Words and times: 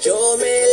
Yo 0.00 0.36
me 0.36 0.67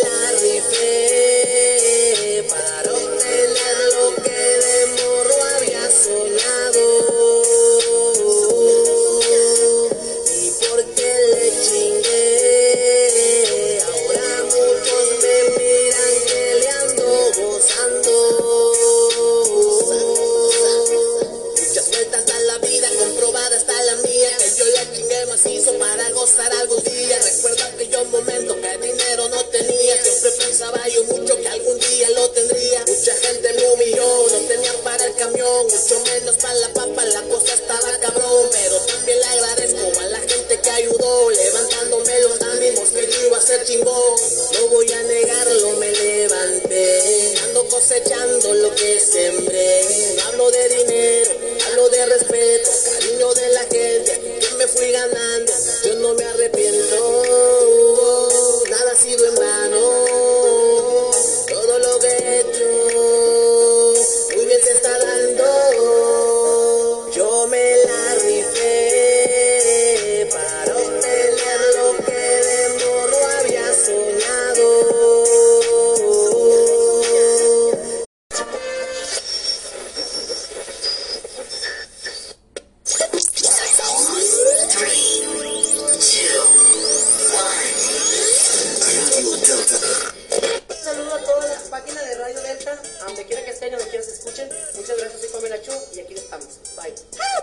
Bye. 96.75 96.94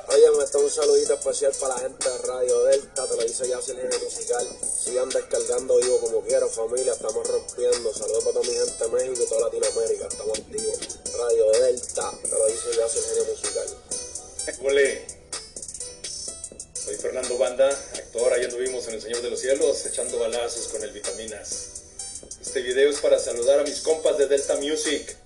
Oye, 0.09 0.31
me 0.37 0.45
está 0.45 0.59
un 0.59 0.71
saludito 0.71 1.15
especial 1.15 1.53
para 1.59 1.75
la 1.75 1.81
gente 1.81 2.11
de 2.11 2.19
Radio 2.19 2.65
Delta, 2.65 3.07
te 3.07 3.17
lo 3.17 3.23
dice 3.23 3.49
ya 3.49 3.57
el 3.57 3.63
género 3.63 3.99
musical. 4.01 4.47
Sigan 4.85 5.09
descargando 5.09 5.77
vivo 5.79 6.01
como 6.01 6.21
quieran, 6.23 6.51
familia, 6.51 6.93
estamos 6.93 7.27
rompiendo. 7.27 7.95
Saludos 7.95 8.25
para 8.25 8.41
toda 8.41 8.49
mi 8.49 8.55
gente 8.55 8.85
de 8.85 8.89
México 8.91 9.23
y 9.25 9.29
toda 9.29 9.41
Latinoamérica, 9.43 10.09
estamos 10.09 10.39
activos. 10.39 10.79
Radio 11.19 11.51
Delta, 11.53 12.13
te 12.23 12.29
lo 12.29 12.47
dice 12.47 12.77
ya 12.77 12.85
el 12.85 12.91
género 12.91 13.33
musical. 13.33 13.69
Huele. 14.61 15.07
Soy 16.85 16.97
Fernando 16.97 17.39
Banda, 17.39 17.69
actor, 17.69 18.33
ahí 18.33 18.45
anduvimos 18.45 18.87
en 18.89 18.95
El 18.95 19.03
Señor 19.03 19.23
de 19.23 19.31
los 19.31 19.41
Cielos, 19.41 19.87
echando 19.87 20.19
balazos 20.19 20.69
con 20.69 20.83
el 20.83 20.91
Vitaminas. 20.91 21.69
Este 22.41 22.61
video 22.61 22.91
es 22.91 22.99
para 22.99 23.19
saludar 23.19 23.61
a 23.61 23.63
mis 23.63 23.81
compas 23.81 24.19
de 24.19 24.27
Delta 24.27 24.57
Music. 24.57 25.17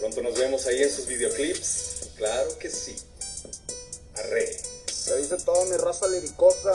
Pronto 0.00 0.20
nos 0.20 0.36
vemos 0.36 0.66
ahí 0.66 0.82
en 0.82 0.90
sus 0.90 1.06
videoclips. 1.06 1.91
Claro 2.22 2.56
que 2.56 2.70
sí. 2.70 2.94
Arre. 4.14 4.56
Te 4.86 5.16
dice 5.16 5.36
toda 5.38 5.64
mi 5.64 5.76
raza 5.76 6.06
liricosa. 6.06 6.72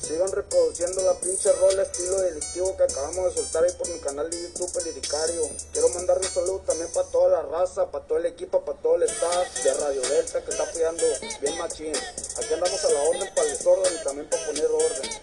Sigan 0.00 0.32
reproduciendo 0.32 1.02
la 1.02 1.20
pinche 1.20 1.52
rola 1.52 1.82
estilo 1.82 2.18
delictivo 2.22 2.74
que 2.78 2.84
acabamos 2.84 3.26
de 3.26 3.42
soltar 3.42 3.62
ahí 3.62 3.72
por 3.74 3.86
mi 3.90 3.98
canal 3.98 4.30
de 4.30 4.40
YouTube 4.40 4.72
El 4.78 4.84
Liricario. 4.84 5.50
Quiero 5.74 5.90
mandar 5.90 6.16
un 6.16 6.24
saludo 6.24 6.60
también 6.60 6.88
para 6.94 7.06
toda 7.08 7.28
la 7.28 7.42
raza, 7.42 7.90
para 7.90 8.06
todo 8.06 8.16
el 8.16 8.24
equipo, 8.24 8.64
para 8.64 8.78
todo 8.78 8.94
el 8.94 9.02
staff 9.02 9.64
de 9.64 9.74
Radio 9.74 10.00
Delta 10.00 10.42
que 10.42 10.50
está 10.50 10.62
apoyando 10.62 11.04
bien 11.42 11.58
machín. 11.58 11.92
Aquí 12.38 12.54
andamos 12.54 12.82
a 12.82 12.90
la 12.90 13.02
orden 13.02 13.34
para 13.34 13.48
el 13.50 13.58
desorden 13.58 13.94
y 14.00 14.02
también 14.02 14.30
para 14.30 14.46
poner 14.46 14.64
orden. 14.64 15.02
Sí, 15.02 15.20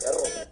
perro. 0.00 0.51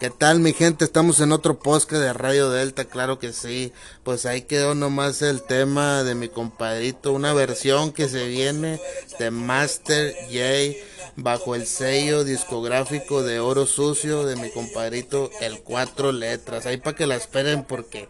¿Qué 0.00 0.08
tal 0.08 0.40
mi 0.40 0.54
gente? 0.54 0.86
Estamos 0.86 1.20
en 1.20 1.30
otro 1.30 1.58
podcast 1.58 2.02
de 2.02 2.14
Radio 2.14 2.48
Delta, 2.48 2.86
claro 2.86 3.18
que 3.18 3.34
sí. 3.34 3.70
Pues 4.02 4.24
ahí 4.24 4.40
quedó 4.40 4.74
nomás 4.74 5.20
el 5.20 5.42
tema 5.42 6.04
de 6.04 6.14
mi 6.14 6.30
compadrito, 6.30 7.12
una 7.12 7.34
versión 7.34 7.92
que 7.92 8.08
se 8.08 8.26
viene 8.26 8.80
de 9.18 9.30
Master 9.30 10.14
J 10.30 10.78
bajo 11.16 11.54
el 11.54 11.66
sello 11.66 12.24
discográfico 12.24 13.22
de 13.22 13.40
Oro 13.40 13.66
Sucio 13.66 14.24
de 14.24 14.36
mi 14.36 14.50
compadrito 14.50 15.30
El 15.42 15.60
Cuatro 15.60 16.12
Letras. 16.12 16.64
Ahí 16.64 16.78
para 16.78 16.96
que 16.96 17.06
la 17.06 17.16
esperen 17.16 17.64
porque 17.64 18.08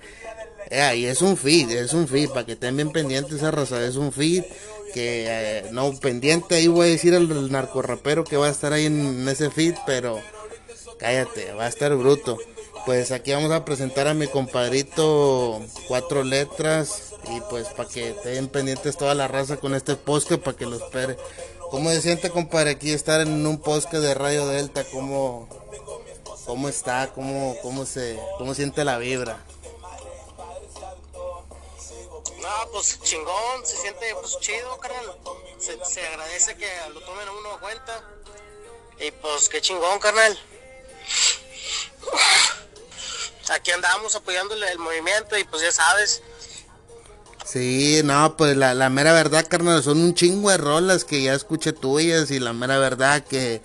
eh, 0.70 1.08
es 1.10 1.22
un 1.22 1.36
feed, 1.36 1.70
es 1.70 1.92
un 1.92 2.06
feed, 2.06 2.28
para 2.28 2.46
que 2.46 2.52
estén 2.52 2.76
bien 2.76 2.92
pendientes 2.92 3.32
esa 3.32 3.50
raza, 3.50 3.84
es 3.84 3.96
un 3.96 4.12
feed 4.12 4.44
que 4.94 5.24
eh, 5.26 5.64
no 5.72 5.92
pendiente 5.98 6.54
ahí 6.54 6.68
voy 6.68 6.86
a 6.86 6.90
decir 6.92 7.16
al 7.16 7.50
narcorrapero 7.50 8.22
que 8.22 8.36
va 8.36 8.46
a 8.46 8.50
estar 8.50 8.72
ahí 8.72 8.86
en 8.86 9.28
ese 9.28 9.50
feed, 9.50 9.74
pero 9.86 10.20
Cállate, 11.00 11.52
va 11.54 11.64
a 11.64 11.68
estar 11.68 11.94
bruto. 11.96 12.38
Pues 12.84 13.10
aquí 13.10 13.32
vamos 13.32 13.50
a 13.52 13.64
presentar 13.64 14.06
a 14.06 14.14
mi 14.14 14.26
compadrito 14.26 15.60
cuatro 15.88 16.22
letras 16.22 17.14
y 17.28 17.40
pues 17.50 17.68
para 17.68 17.88
que 17.88 18.10
estén 18.10 18.48
pendientes 18.48 18.96
toda 18.96 19.14
la 19.14 19.28
raza 19.28 19.56
con 19.56 19.74
este 19.74 19.96
podcast 19.96 20.42
para 20.42 20.56
que 20.56 20.66
lo 20.66 20.76
espere. 20.76 21.16
¿Cómo 21.70 21.90
se 21.90 22.02
siente, 22.02 22.30
compadre, 22.30 22.70
aquí 22.70 22.92
estar 22.92 23.20
en 23.20 23.46
un 23.46 23.58
podcast 23.58 24.02
de 24.02 24.14
Radio 24.14 24.46
Delta? 24.46 24.84
¿Cómo, 24.92 25.48
cómo 26.44 26.68
está? 26.68 27.12
¿Cómo, 27.14 27.56
cómo, 27.62 27.86
se, 27.86 28.18
¿Cómo 28.38 28.54
siente 28.54 28.84
la 28.84 28.98
vibra? 28.98 29.42
No, 32.40 32.72
pues 32.72 33.00
chingón, 33.02 33.64
se 33.64 33.76
siente 33.76 34.14
pues 34.20 34.38
chido, 34.40 34.78
carnal. 34.78 35.16
Se, 35.58 36.06
agradece 36.06 36.56
que 36.56 36.68
lo 36.92 37.00
tomen 37.00 37.28
a 37.28 37.32
uno 37.32 37.52
a 37.52 37.60
cuenta. 37.60 38.04
Y 38.98 39.10
pues 39.12 39.48
qué 39.48 39.60
chingón, 39.60 39.98
carnal. 39.98 40.38
Aquí 43.50 43.70
andamos 43.72 44.14
apoyándole 44.14 44.70
el 44.70 44.78
movimiento 44.78 45.36
y 45.36 45.44
pues 45.44 45.62
ya 45.62 45.72
sabes, 45.72 46.22
Sí, 47.44 48.02
no, 48.04 48.36
pues 48.36 48.56
la, 48.56 48.74
la 48.74 48.90
mera 48.90 49.12
verdad, 49.12 49.46
carnal, 49.48 49.82
son 49.82 49.98
un 49.98 50.14
chingo 50.14 50.50
de 50.50 50.56
rolas 50.56 51.04
que 51.04 51.22
ya 51.22 51.34
escuché 51.34 51.72
tuyas 51.72 52.30
y 52.30 52.38
la 52.38 52.52
mera 52.52 52.78
verdad 52.78 53.24
que, 53.24 53.60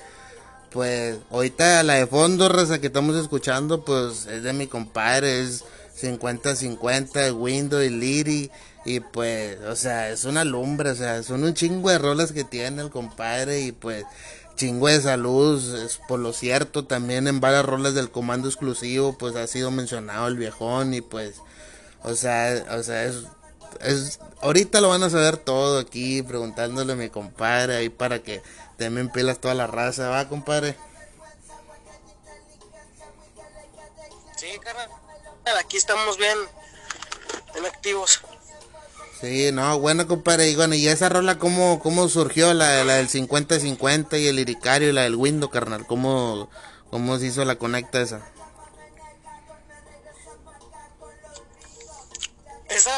pues, 0.72 1.18
ahorita 1.30 1.84
la 1.84 1.96
de 1.96 2.08
fondo, 2.08 2.50
raza, 2.50 2.80
que 2.80 2.88
estamos 2.88 3.16
escuchando, 3.16 3.86
pues, 3.86 4.26
es 4.26 4.44
de 4.44 4.54
mi 4.54 4.68
compadre, 4.68 5.42
es 5.42 5.66
50-50 6.02 7.12
de 7.12 7.32
Windows 7.32 7.86
y 7.86 7.90
Liri, 7.90 8.52
y 8.86 9.02
pues, 9.02 9.60
o 9.62 9.76
sea, 9.76 10.10
es 10.10 10.26
una 10.26 10.44
lumbre, 10.44 10.92
o 10.92 10.96
sea, 10.96 11.22
son 11.22 11.44
un 11.44 11.54
chingo 11.54 11.90
de 11.90 11.98
rolas 11.98 12.32
que 12.32 12.44
tiene 12.44 12.82
el 12.82 12.90
compadre 12.90 13.62
y 13.62 13.72
pues, 13.72 14.06
chingo 14.56 14.88
de 14.88 15.02
salud, 15.02 15.84
es 15.84 16.00
por 16.08 16.20
lo 16.20 16.34
cierto, 16.34 16.86
también 16.86 17.28
en 17.28 17.40
varias 17.40 17.66
rolas 17.66 17.94
del 17.94 18.12
comando 18.12 18.48
exclusivo, 18.48 19.18
pues, 19.18 19.36
ha 19.36 19.48
sido 19.48 19.72
mencionado 19.72 20.28
el 20.28 20.38
viejón 20.38 20.94
y 20.94 21.02
pues, 21.02 21.42
o 22.04 22.16
sea, 22.16 22.66
o 22.72 22.84
sea, 22.84 23.04
es 23.04 23.26
es, 23.82 24.20
ahorita 24.42 24.82
lo 24.82 24.90
van 24.90 25.04
a 25.04 25.10
saber 25.10 25.38
todo 25.38 25.80
aquí, 25.80 26.22
preguntándole 26.24 26.94
a 26.94 26.96
mi 26.96 27.10
compadre 27.10 27.76
ahí 27.76 27.90
para 27.90 28.22
que 28.22 28.42
también 28.78 29.10
pilas 29.10 29.40
toda 29.40 29.54
la 29.54 29.68
raza, 29.68 30.10
va 30.10 30.30
compadre. 30.30 30.76
sí, 34.38 34.48
carnal. 34.60 34.90
Aquí 35.60 35.78
estamos 35.78 36.18
bien, 36.18 36.38
bien 37.54 37.66
activos. 37.66 38.22
Sí, 39.26 39.52
no, 39.52 39.80
bueno 39.80 40.08
compadre, 40.08 40.50
y 40.50 40.56
bueno, 40.56 40.76
y 40.76 40.88
esa 40.88 41.10
rola 41.10 41.40
cómo, 41.40 41.80
cómo 41.80 42.08
surgió 42.10 42.54
la, 42.54 42.84
la 42.84 42.98
del 42.98 43.10
50-50 43.10 44.20
y 44.20 44.28
el 44.28 44.36
liricario 44.36 44.90
y 44.90 44.92
la 44.92 45.02
del 45.02 45.16
window, 45.16 45.50
carnal, 45.50 45.88
cómo, 45.88 46.48
cómo 46.92 47.18
se 47.18 47.26
hizo 47.26 47.44
la 47.44 47.56
conecta 47.56 48.00
esa. 48.00 48.22
Esa 52.70 52.92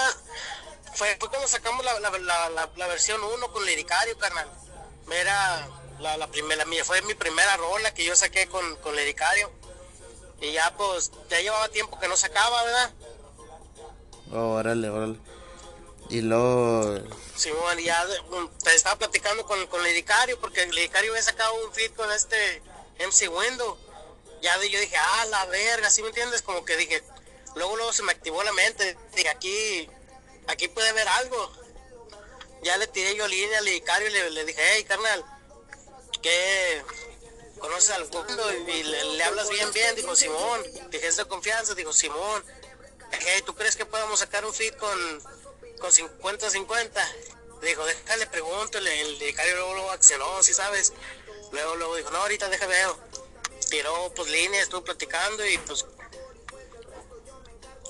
fue, 0.96 1.16
fue 1.18 1.30
cuando 1.30 1.48
sacamos 1.48 1.86
la, 1.86 1.98
la, 2.02 2.10
la, 2.20 2.70
la, 2.76 2.88
versión 2.88 3.22
1 3.24 3.52
con 3.54 3.66
Liricario, 3.66 4.18
carnal. 4.18 4.50
Era 5.10 5.66
la, 6.00 6.18
la 6.18 6.28
primera, 6.28 6.66
fue 6.84 7.02
mi 7.04 7.14
primera 7.14 7.56
rola 7.56 7.94
que 7.94 8.04
yo 8.04 8.18
saqué 8.18 8.48
con, 8.48 8.76
con 8.78 8.98
Liricario. 8.98 9.50
Y 10.42 10.52
ya 10.52 10.76
pues, 10.76 11.10
ya 11.30 11.40
llevaba 11.40 11.70
tiempo 11.70 11.98
que 11.98 12.10
no 12.10 12.18
sacaba, 12.18 12.64
¿verdad? 12.66 12.92
Oh, 14.34 14.56
órale, 14.56 14.90
órale. 14.90 15.37
Y 16.10 16.22
luego, 16.22 17.02
Simón, 17.36 17.80
y 17.80 17.84
ya 17.84 18.06
um, 18.32 18.50
te 18.64 18.74
estaba 18.74 18.98
platicando 18.98 19.46
con, 19.46 19.68
con 19.68 19.84
Liricario, 19.84 20.40
porque 20.40 20.66
Liricario 20.68 21.12
había 21.12 21.24
sacado 21.24 21.54
un 21.66 21.74
feed 21.74 21.92
con 21.94 22.10
este 22.12 22.62
MC 23.00 23.30
Window. 23.30 23.78
ya 24.42 24.56
yo 24.56 24.80
dije, 24.80 24.96
ah, 24.98 25.26
la 25.26 25.46
verga, 25.48 25.90
¿sí 25.90 26.02
me 26.02 26.10
entiendes? 26.10 26.42
Como 26.42 26.64
que 26.64 26.78
dije, 26.78 27.04
luego 27.56 27.76
luego 27.76 27.92
se 27.92 28.04
me 28.04 28.14
activó 28.14 28.42
la 28.44 28.54
mente, 28.54 28.98
dije, 29.16 29.30
aquí, 29.30 29.90
aquí 30.48 30.70
puede 30.70 30.90
haber 30.90 31.08
algo. 31.10 31.52
Ya 32.64 32.78
le 32.78 32.88
tiré 32.88 33.16
yo 33.16 33.28
línea 33.28 33.60
al 33.60 33.66
lidicario 33.66 34.08
y 34.08 34.32
le, 34.32 34.46
dije, 34.46 34.62
hey, 34.74 34.84
carnal, 34.86 35.26
¿qué? 36.22 36.84
¿Conoces 37.60 37.92
al 37.92 38.06
fondo? 38.06 38.54
Y 38.54 38.84
le, 38.84 39.04
le 39.04 39.24
hablas 39.24 39.50
bien, 39.50 39.72
bien, 39.74 39.96
dijo 39.96 40.16
Simón, 40.16 40.64
dije, 40.90 41.08
es 41.08 41.24
confianza, 41.26 41.76
dijo 41.76 41.92
Simón. 41.92 42.44
Hey, 43.12 43.42
¿tú 43.46 43.54
crees 43.56 43.76
que 43.76 43.86
podamos 43.86 44.20
sacar 44.20 44.46
un 44.46 44.54
fit 44.54 44.76
con, 44.78 45.22
con 45.80 45.92
50-50? 45.92 46.90
Dijo, 47.62 47.86
déjale, 47.86 48.28
pregunto, 48.28 48.78
el, 48.78 48.88
el 48.88 49.20
luego, 49.20 49.74
luego 49.74 49.92
accionó, 49.92 50.44
si 50.44 50.54
sabes. 50.54 50.94
Luego, 51.52 51.76
luego 51.76 51.96
dijo, 51.96 52.12
no, 52.12 52.20
ahorita 52.20 52.50
déjame 52.50 52.76
ver. 52.76 52.90
Tiró 53.70 54.14
pues 54.16 54.30
líneas, 54.30 54.64
estuvo 54.64 54.84
platicando 54.84 55.46
y 55.46 55.58
pues 55.60 55.86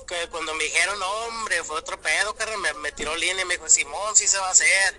que 0.08 0.28
cuando 0.30 0.54
me 0.54 0.64
dijeron, 0.64 1.00
hombre, 1.02 1.62
fue 1.62 1.76
otro 1.76 2.00
pedo, 2.00 2.34
carnal, 2.34 2.74
me, 2.76 2.92
tiró 2.92 3.14
línea 3.14 3.42
y 3.42 3.44
me 3.44 3.54
dijo, 3.54 3.68
Simón, 3.68 4.16
sí 4.16 4.26
se 4.26 4.38
va 4.38 4.48
a 4.48 4.52
hacer. 4.52 4.98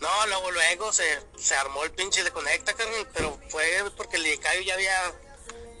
No, 0.00 0.26
luego, 0.26 0.50
luego 0.50 0.92
se, 0.92 1.20
se 1.38 1.54
armó 1.54 1.84
el 1.84 1.92
pinche 1.92 2.24
de 2.24 2.32
conecta, 2.32 2.74
carnal, 2.74 3.08
pero 3.14 3.38
fue 3.48 3.84
porque 3.96 4.16
el 4.16 4.24
lidicario 4.24 4.62
ya 4.62 4.74
había, 4.74 5.14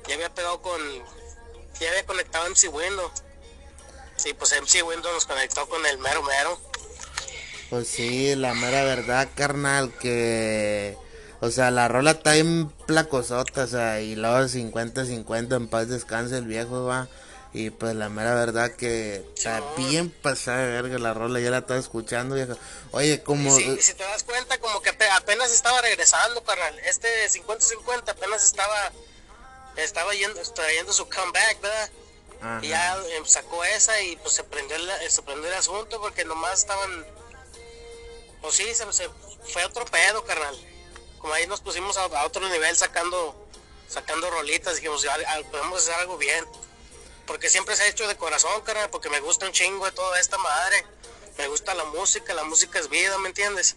ya 0.06 0.14
había 0.14 0.32
pegado 0.32 0.62
con, 0.62 0.80
ya 1.80 1.90
había 1.90 2.06
conectado 2.06 2.48
MC 2.48 2.68
Windows. 2.68 3.12
Sí, 4.18 4.34
pues 4.34 4.52
MC 4.60 4.82
Windows 4.84 5.14
nos 5.14 5.24
conectó 5.26 5.68
con 5.68 5.84
el 5.86 5.98
mero 5.98 6.22
mero. 6.22 6.60
Pues 7.70 7.88
sí, 7.88 8.34
la 8.34 8.52
mera 8.54 8.82
verdad, 8.84 9.28
carnal, 9.34 9.92
que... 9.98 10.96
O 11.40 11.50
sea, 11.50 11.70
la 11.70 11.86
rola 11.86 12.10
está 12.12 12.34
en 12.36 12.68
placosota, 12.68 13.62
o 13.62 13.66
sea, 13.68 14.00
y 14.00 14.16
luego 14.16 14.38
50-50, 14.38 15.56
en 15.56 15.68
paz 15.68 15.88
descanse 15.88 16.36
el 16.36 16.46
viejo, 16.46 16.84
va. 16.84 17.08
Y 17.52 17.70
pues 17.70 17.94
la 17.94 18.08
mera 18.08 18.34
verdad 18.34 18.72
que 18.72 19.24
está 19.36 19.62
bien 19.76 20.10
pasada 20.10 20.58
de 20.66 20.82
verga 20.82 20.98
la 20.98 21.14
rola, 21.14 21.38
ya 21.40 21.50
la 21.50 21.58
estaba 21.58 21.78
escuchando, 21.78 22.34
viejo. 22.34 22.56
Oye, 22.90 23.22
como... 23.22 23.54
Si, 23.54 23.80
si 23.80 23.94
te 23.94 24.02
das 24.02 24.24
cuenta, 24.24 24.58
como 24.58 24.82
que 24.82 24.90
ape- 24.90 25.08
apenas 25.14 25.52
estaba 25.52 25.80
regresando, 25.80 26.42
carnal. 26.42 26.76
Este 26.80 27.08
50-50 27.30 28.08
apenas 28.10 28.42
estaba, 28.44 28.92
estaba 29.76 30.12
yendo, 30.14 30.40
trayendo 30.52 30.92
su 30.92 31.08
comeback, 31.08 31.60
¿verdad? 31.62 31.88
Ajá. 32.40 32.60
Y 32.62 32.68
ya 32.68 32.96
eh, 32.96 33.22
sacó 33.24 33.64
esa 33.64 34.00
y 34.00 34.16
pues 34.16 34.34
se 34.34 34.44
prendió 34.44 34.76
el, 34.76 35.10
se 35.10 35.22
prendió 35.22 35.48
el 35.48 35.54
asunto 35.56 36.00
porque 36.00 36.24
nomás 36.24 36.60
estaban, 36.60 37.06
pues 38.40 38.54
sí, 38.54 38.64
se, 38.74 38.90
se- 38.92 39.10
fue 39.52 39.64
otro 39.64 39.84
pedo, 39.86 40.24
carnal. 40.24 40.56
Como 41.18 41.34
ahí 41.34 41.46
nos 41.46 41.60
pusimos 41.60 41.96
a, 41.96 42.04
a 42.04 42.24
otro 42.26 42.48
nivel 42.48 42.76
sacando, 42.76 43.48
sacando 43.88 44.30
rolitas, 44.30 44.76
dijimos, 44.76 45.02
ya, 45.02 45.16
podemos 45.50 45.80
hacer 45.82 45.94
algo 45.94 46.16
bien. 46.16 46.44
Porque 47.26 47.50
siempre 47.50 47.76
se 47.76 47.82
ha 47.82 47.88
hecho 47.88 48.06
de 48.08 48.16
corazón, 48.16 48.62
carnal, 48.62 48.88
porque 48.90 49.10
me 49.10 49.20
gusta 49.20 49.44
un 49.46 49.52
chingo 49.52 49.84
de 49.84 49.92
toda 49.92 50.18
esta 50.20 50.38
madre. 50.38 50.84
Me 51.36 51.46
gusta 51.48 51.74
la 51.74 51.84
música, 51.84 52.32
la 52.34 52.44
música 52.44 52.78
es 52.78 52.88
vida, 52.88 53.18
¿me 53.18 53.28
entiendes? 53.28 53.76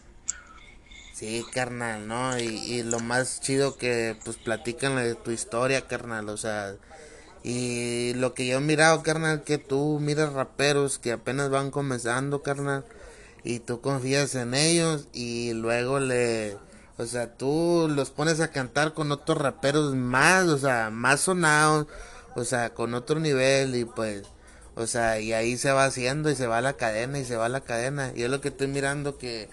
Sí, 1.13 1.45
carnal, 1.53 2.07
¿no? 2.07 2.39
Y, 2.39 2.45
y 2.45 2.83
lo 2.83 2.99
más 2.99 3.41
chido 3.41 3.77
que 3.77 4.17
pues 4.23 4.37
platican 4.37 4.95
de 4.95 5.15
tu 5.15 5.31
historia, 5.31 5.87
carnal, 5.87 6.29
o 6.29 6.37
sea, 6.37 6.75
y 7.43 8.13
lo 8.15 8.33
que 8.33 8.45
yo 8.47 8.57
he 8.57 8.61
mirado, 8.61 9.03
carnal, 9.03 9.43
que 9.43 9.57
tú 9.57 9.99
miras 9.99 10.33
raperos 10.33 10.99
que 10.99 11.11
apenas 11.11 11.49
van 11.49 11.71
comenzando, 11.71 12.43
carnal, 12.43 12.85
y 13.43 13.59
tú 13.59 13.81
confías 13.81 14.35
en 14.35 14.53
ellos 14.53 15.07
y 15.13 15.53
luego 15.53 15.99
le, 15.99 16.57
o 16.97 17.05
sea, 17.05 17.33
tú 17.35 17.87
los 17.89 18.11
pones 18.11 18.39
a 18.41 18.51
cantar 18.51 18.93
con 18.93 19.11
otros 19.11 19.37
raperos 19.39 19.95
más, 19.95 20.47
o 20.47 20.57
sea, 20.59 20.89
más 20.91 21.21
sonados, 21.21 21.87
o 22.35 22.43
sea, 22.45 22.71
con 22.73 22.93
otro 22.93 23.19
nivel 23.19 23.75
y 23.75 23.85
pues, 23.85 24.23
o 24.75 24.85
sea, 24.87 25.19
y 25.19 25.33
ahí 25.33 25.57
se 25.57 25.71
va 25.71 25.85
haciendo 25.85 26.29
y 26.29 26.35
se 26.35 26.47
va 26.47 26.61
la 26.61 26.73
cadena 26.73 27.19
y 27.19 27.25
se 27.25 27.35
va 27.35 27.49
la 27.49 27.61
cadena. 27.61 28.11
Y 28.15 28.23
es 28.23 28.29
lo 28.29 28.41
que 28.41 28.49
estoy 28.49 28.67
mirando 28.67 29.17
que 29.17 29.49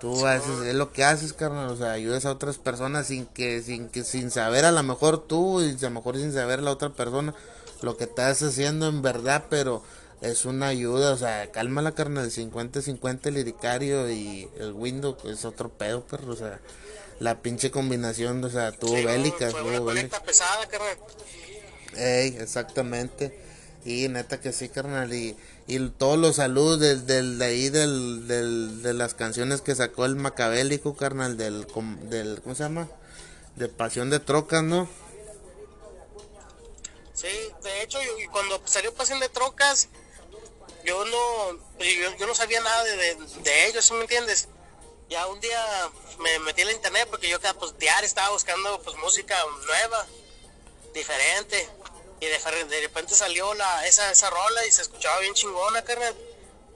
tú 0.00 0.26
haces, 0.26 0.60
es 0.66 0.74
lo 0.74 0.92
que 0.92 1.04
haces, 1.04 1.32
carnal, 1.32 1.70
o 1.70 1.76
sea, 1.76 1.92
ayudas 1.92 2.24
a 2.26 2.32
otras 2.32 2.58
personas 2.58 3.06
sin 3.08 3.26
que, 3.26 3.62
sin 3.62 3.88
que, 3.88 4.04
sin 4.04 4.30
saber 4.30 4.64
a 4.64 4.72
lo 4.72 4.82
mejor 4.82 5.26
tú 5.26 5.60
y 5.62 5.70
a 5.72 5.88
lo 5.88 5.90
mejor 5.90 6.16
sin 6.16 6.32
saber 6.32 6.62
la 6.62 6.70
otra 6.70 6.90
persona 6.90 7.34
lo 7.82 7.96
que 7.96 8.04
estás 8.04 8.42
haciendo 8.42 8.88
en 8.88 9.02
verdad, 9.02 9.44
pero 9.50 9.82
es 10.22 10.44
una 10.44 10.68
ayuda, 10.68 11.12
o 11.12 11.16
sea, 11.16 11.50
calma 11.52 11.82
la 11.82 11.92
carnal, 11.92 12.30
50-50 12.30 13.26
el 13.26 13.34
liricario 13.34 14.10
y 14.10 14.48
el 14.58 14.72
window 14.72 15.16
es 15.24 15.44
otro 15.44 15.68
pedo, 15.68 16.02
perro, 16.06 16.32
o 16.32 16.36
sea, 16.36 16.60
la 17.20 17.40
pinche 17.42 17.70
combinación, 17.70 18.42
o 18.44 18.50
sea, 18.50 18.72
tuvo 18.72 18.96
Sí, 18.96 19.04
bélica, 19.04 19.50
tuvo 19.50 19.64
bélica. 19.64 19.84
conecta 19.84 20.22
pesada, 20.22 20.66
carnal. 20.66 20.96
Ey, 21.96 22.36
exactamente. 22.40 23.45
Y 23.86 24.08
neta 24.08 24.40
que 24.40 24.52
sí, 24.52 24.68
carnal. 24.68 25.14
Y, 25.14 25.36
y 25.68 25.88
todos 25.90 26.18
los 26.18 26.36
saludos 26.36 26.80
del, 26.80 27.38
de 27.38 27.44
ahí, 27.44 27.68
del, 27.68 28.26
del, 28.26 28.82
de 28.82 28.92
las 28.92 29.14
canciones 29.14 29.60
que 29.62 29.76
sacó 29.76 30.04
el 30.06 30.16
Macabélico, 30.16 30.96
carnal, 30.96 31.36
del, 31.36 31.66
del, 32.10 32.40
¿cómo 32.42 32.54
se 32.56 32.64
llama? 32.64 32.88
De 33.54 33.68
Pasión 33.68 34.10
de 34.10 34.18
Trocas, 34.18 34.64
¿no? 34.64 34.88
Sí, 37.14 37.28
de 37.62 37.82
hecho, 37.82 37.98
yo- 38.02 38.30
cuando 38.32 38.60
salió 38.66 38.92
Pasión 38.92 39.20
de 39.20 39.28
Trocas, 39.28 39.88
yo 40.84 41.04
no, 41.04 41.52
yo, 41.78 42.16
yo 42.18 42.26
no 42.26 42.34
sabía 42.34 42.60
nada 42.60 42.82
de, 42.84 42.96
de, 42.96 43.14
de 43.42 43.66
ellos, 43.68 43.84
¿sí 43.84 43.94
me 43.94 44.02
entiendes? 44.02 44.48
Ya 45.08 45.26
un 45.28 45.38
día 45.40 45.64
me 46.18 46.38
metí 46.40 46.62
en 46.62 46.66
la 46.68 46.72
internet 46.74 47.06
porque 47.08 47.28
yo 47.28 47.40
cada 47.40 47.54
pues, 47.54 47.78
diario 47.78 48.04
estaba 48.04 48.30
buscando 48.30 48.82
pues 48.82 48.96
música 48.96 49.36
nueva, 49.64 50.06
diferente. 50.92 51.68
Y 52.20 52.26
de, 52.26 52.64
de 52.64 52.80
repente 52.80 53.14
salió 53.14 53.52
la, 53.54 53.86
esa, 53.86 54.10
esa 54.10 54.30
rola 54.30 54.66
y 54.66 54.72
se 54.72 54.82
escuchaba 54.82 55.18
bien 55.20 55.34
chingona, 55.34 55.82
carnal. 55.82 56.14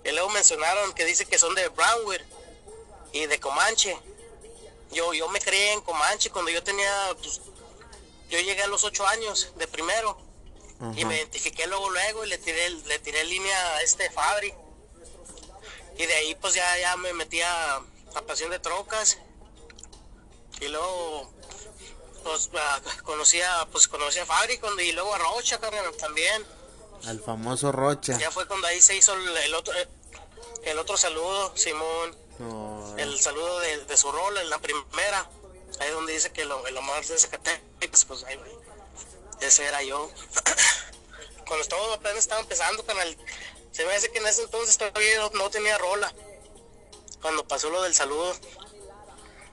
Y 0.05 0.11
luego 0.11 0.29
mencionaron 0.31 0.93
que 0.93 1.05
dice 1.05 1.27
que 1.27 1.39
son 1.39 1.55
de 1.55 1.69
Brownwood 1.69 2.21
y 3.13 3.27
de 3.27 3.41
Comanche. 3.41 3.97
Yo, 4.93 5.15
yo 5.15 5.29
me 5.29 5.41
crié 5.41 5.73
en 5.73 5.81
Comanche 5.83 6.31
cuando 6.31 6.51
yo 6.51 6.63
tenía, 6.63 6.93
pues, 7.23 7.41
yo 8.29 8.39
llegué 8.39 8.63
a 8.63 8.67
los 8.67 8.85
ocho 8.85 9.07
años 9.07 9.53
de 9.57 9.67
primero 9.67 10.19
y 10.97 11.05
me 11.05 11.17
identifiqué 11.17 11.67
luego 11.67 11.91
luego 11.91 12.25
y 12.25 12.29
le 12.29 12.39
tiré 12.39 12.71
le 12.71 12.99
tiré 13.01 13.23
línea 13.25 13.75
a 13.77 13.83
este 13.83 14.09
Fabri 14.11 14.55
y 15.99 16.07
de 16.07 16.15
ahí 16.15 16.35
pues 16.37 16.55
ya 16.55 16.79
ya 16.79 16.97
me 16.97 17.13
metí 17.13 17.43
a, 17.43 17.77
a 18.15 18.23
Pasión 18.27 18.51
de 18.51 18.61
Trocas 18.61 19.19
y 20.59 20.69
luego 20.69 21.31
pues 22.23 22.51
a- 22.55 22.81
conocí 23.03 23.41
a 23.43 23.67
pues 23.73 23.89
conocí 23.89 24.19
a 24.19 24.27
Fabri 24.27 24.59
cuando, 24.59 24.81
y 24.83 24.93
luego 24.93 25.15
a 25.15 25.19
Rocha 25.19 25.59
carnal, 25.59 25.95
también. 25.97 26.45
Al 27.07 27.21
famoso 27.21 27.73
Rocha. 27.73 28.19
ya 28.19 28.31
fue 28.31 28.47
cuando 28.47 28.67
ahí 28.67 28.81
se 28.81 28.95
hizo 28.97 29.15
el, 29.15 29.37
el 29.37 29.55
otro 29.55 29.75
el 30.65 30.79
otro 30.79 30.97
saludo 30.97 31.53
Simón. 31.57 32.17
El 32.97 33.21
saludo 33.21 33.59
de, 33.61 33.85
de 33.85 33.97
su 33.97 34.11
rol 34.11 34.37
en 34.39 34.49
la 34.51 34.59
primera. 34.59 35.29
Ahí 35.79 35.91
donde 35.91 36.13
dice 36.13 36.33
que 36.33 36.45
lo, 36.45 36.67
el 36.67 36.77
Omar 36.77 37.05
de 37.05 37.19
Zacatecas 37.19 38.05
pues 38.05 38.25
ahí 38.25 38.39
ese 39.41 39.65
era 39.65 39.83
yo. 39.83 40.11
Cuando 41.47 41.67
todo 41.69 41.95
apenas 41.95 42.19
estaba 42.19 42.41
empezando 42.43 42.85
se 43.73 43.85
me 43.87 43.95
hace 43.95 44.11
que 44.11 44.19
en 44.19 44.27
ese 44.27 44.43
entonces 44.43 44.77
todavía 44.77 45.19
no, 45.19 45.31
no 45.31 45.51
tenía 45.51 45.79
rola. 45.79 46.13
Cuando 47.23 47.47
pasó 47.47 47.71
lo 47.71 47.83
del 47.83 47.95
saludo 47.95 48.35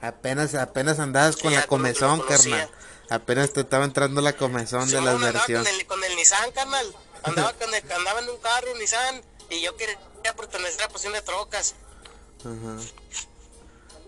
apenas, 0.02 0.56
apenas 0.56 1.00
andabas 1.00 1.38
con 1.38 1.52
Sí, 1.52 1.56
la 1.58 1.68
comezón, 1.68 2.22
carnal. 2.22 2.70
Apenas 3.10 3.52
te 3.54 3.62
estaba 3.62 3.86
entrando 3.86 4.20
la 4.22 4.34
comezón 4.34 4.90
de 4.90 5.00
las 5.02 5.20
versiones. 5.20 5.68
con 5.70 5.80
el, 5.80 5.88
con 5.88 6.04
el 6.04 6.16
Nissan 6.16 6.52
carnal 6.52 6.94
andaba, 7.24 7.54
con 7.60 7.74
el- 7.74 7.92
andaba 7.92 8.20
en 8.20 8.30
un 8.30 8.38
carro 8.38 8.72
un 8.74 8.80
Nissan 8.80 9.22
y 9.50 9.62
yo 9.62 9.76
quería 9.78 9.98
pertenecer 10.36 10.84
a 10.84 10.90
Pasión 10.90 11.14
de 11.14 11.22
Trocas 11.22 11.74
Ajá. 12.42 12.78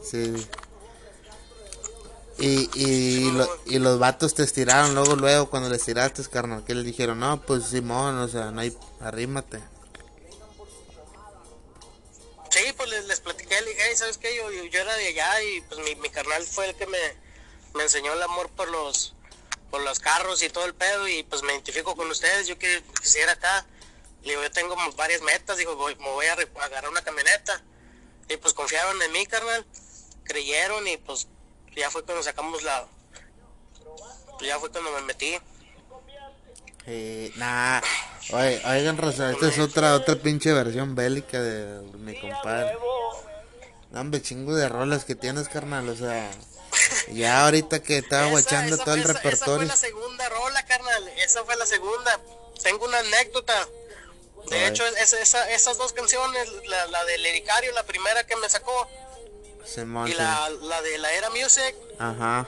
Sí. 0.03 0.48
Y, 2.38 2.69
y, 2.74 3.31
lo- 3.31 3.50
y 3.65 3.79
los 3.79 4.00
vatos 4.00 4.34
te 4.34 4.43
estiraron 4.43 4.96
luego, 4.96 5.15
luego, 5.17 5.50
cuando 5.50 5.67
les 5.69 5.84
tiraste, 5.84 6.24
carnal, 6.29 6.63
que 6.63 6.74
les 6.74 6.86
dijeron, 6.86 7.19
no, 7.19 7.41
pues 7.41 7.65
Simón, 7.65 8.17
o 8.17 8.27
sea, 8.29 8.51
no 8.51 8.62
hay, 8.62 8.77
arrímate. 9.01 9.60
Sí, 12.50 12.74
pues 12.75 12.89
les, 12.89 13.06
les 13.06 13.20
platiqué, 13.20 13.62
le 13.62 13.70
dije, 13.72 13.84
"Hey, 13.88 13.96
¿sabes 13.96 14.18
qué? 14.18 14.36
Yo, 14.36 14.50
yo, 14.51 14.82
era 14.82 14.96
de 14.96 15.08
allá 15.08 15.44
y 15.44 15.62
pues 15.62 15.79
mi, 15.82 15.96
mi 15.96 16.10
carnal 16.10 16.44
fue 16.46 16.70
el 16.70 16.75
que 16.75 16.88
me, 16.88 16.98
me 17.75 17.84
enseñó 17.84 18.13
el 18.13 18.22
amor 18.24 18.50
por 18.50 18.70
los 18.70 19.13
por 19.70 19.82
los 19.82 20.00
carros 20.00 20.41
y 20.41 20.50
todo 20.50 20.65
el 20.65 20.74
pedo 20.74 21.08
y 21.08 21.22
pues 21.24 21.44
me 21.44 21.53
identifico 21.53 21.96
con 21.96 22.10
ustedes, 22.10 22.48
yo 22.48 22.58
que 22.58 22.84
quisiera 23.01 23.34
acá. 23.34 23.65
Le 24.24 24.32
digo, 24.32 24.41
yo 24.44 24.51
tengo 24.51 24.75
varias 24.96 25.22
metas, 25.22 25.58
digo, 25.58 25.75
me 25.75 25.94
voy 25.96 26.25
a 26.25 26.34
a 26.34 26.65
agarrar 26.65 26.89
una 26.89 27.03
camioneta. 27.03 27.62
Y 28.27 28.38
pues 28.38 28.53
confiaron 28.53 29.01
en 29.01 29.12
mí, 29.12 29.25
carnal, 29.27 29.65
creyeron 30.24 30.88
y 30.88 30.98
pues 30.98 31.27
ya 31.75 31.89
fue 31.89 32.03
cuando 32.03 32.24
sacamos 32.24 32.63
la... 32.63 32.88
ya 34.41 34.60
fue 34.60 34.72
cuando 34.72 34.91
me 34.91 35.01
metí. 35.01 35.38
Eh, 36.91 37.31
nah, 37.36 37.81
oye, 38.34 38.60
oigan, 38.65 38.98
Rosa, 38.98 39.29
esta 39.31 39.48
es 39.48 39.60
otra, 39.60 39.93
otra 39.93 40.15
pinche 40.15 40.51
versión 40.53 40.96
bélica 40.96 41.39
de 41.39 41.81
mi 42.00 42.19
compadre. 42.19 42.75
Hombre, 43.93 44.22
chingo 44.24 44.55
de 44.55 44.67
rolas 44.69 45.05
que 45.05 45.13
tienes, 45.15 45.50
carnal, 45.50 45.88
o 45.88 45.96
sea, 45.96 46.31
ya 47.12 47.46
ahorita 47.46 47.81
que 47.84 47.98
estaba 48.00 48.27
guachando 48.27 48.77
todo 48.79 48.96
el 48.96 49.01
esa- 49.01 49.12
Esa 49.12 49.19
fue 49.22 49.31
repertorio. 49.31 49.67
la 49.67 49.75
segunda 49.75 50.29
rola 50.29 50.65
carnal, 50.65 51.08
esa 51.17 51.43
fue 51.43 51.55
la 51.58 51.65
segunda. 51.67 52.19
Tengo 52.63 52.86
una 52.86 53.00
anécdota. 53.00 53.67
De 54.50 54.67
hecho, 54.67 54.84
es- 54.86 55.13
esa- 55.13 55.50
esas 55.51 55.77
dos 55.77 55.93
canciones, 55.93 56.48
la, 56.65 56.88
la 56.88 57.05
de 57.05 57.17
Liricario, 57.19 57.72
la 57.74 57.84
primera 57.84 58.25
que 58.25 58.36
me 58.38 58.50
sacó, 58.50 58.88
Simón, 59.63 60.08
y 60.08 60.12
sí. 60.12 60.17
la, 60.17 60.50
la 60.62 60.81
de 60.81 60.98
la 60.98 61.12
Era 61.13 61.29
Music, 61.29 61.75
Ajá. 62.00 62.48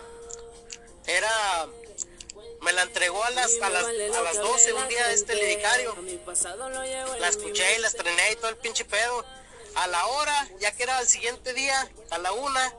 era 1.05 1.67
la 2.81 2.87
entregó 2.87 3.23
a 3.23 3.29
las 3.31 3.51
a 3.61 3.69
las, 3.69 3.83
a 3.85 4.21
las 4.23 4.37
12 4.37 4.73
un 4.73 4.87
día 4.87 5.11
este 5.13 5.35
liricario 5.35 5.95
la 7.19 7.27
escuché 7.27 7.75
y 7.77 7.81
la 7.81 7.87
estrené 7.87 8.31
y 8.31 8.35
todo 8.37 8.49
el 8.49 8.57
pinche 8.57 8.85
pedo 8.85 9.23
a 9.75 9.87
la 9.87 10.05
hora 10.07 10.47
ya 10.59 10.71
que 10.71 10.83
era 10.83 10.99
el 10.99 11.07
siguiente 11.07 11.53
día 11.53 11.89
a 12.09 12.17
la 12.17 12.31
una 12.31 12.73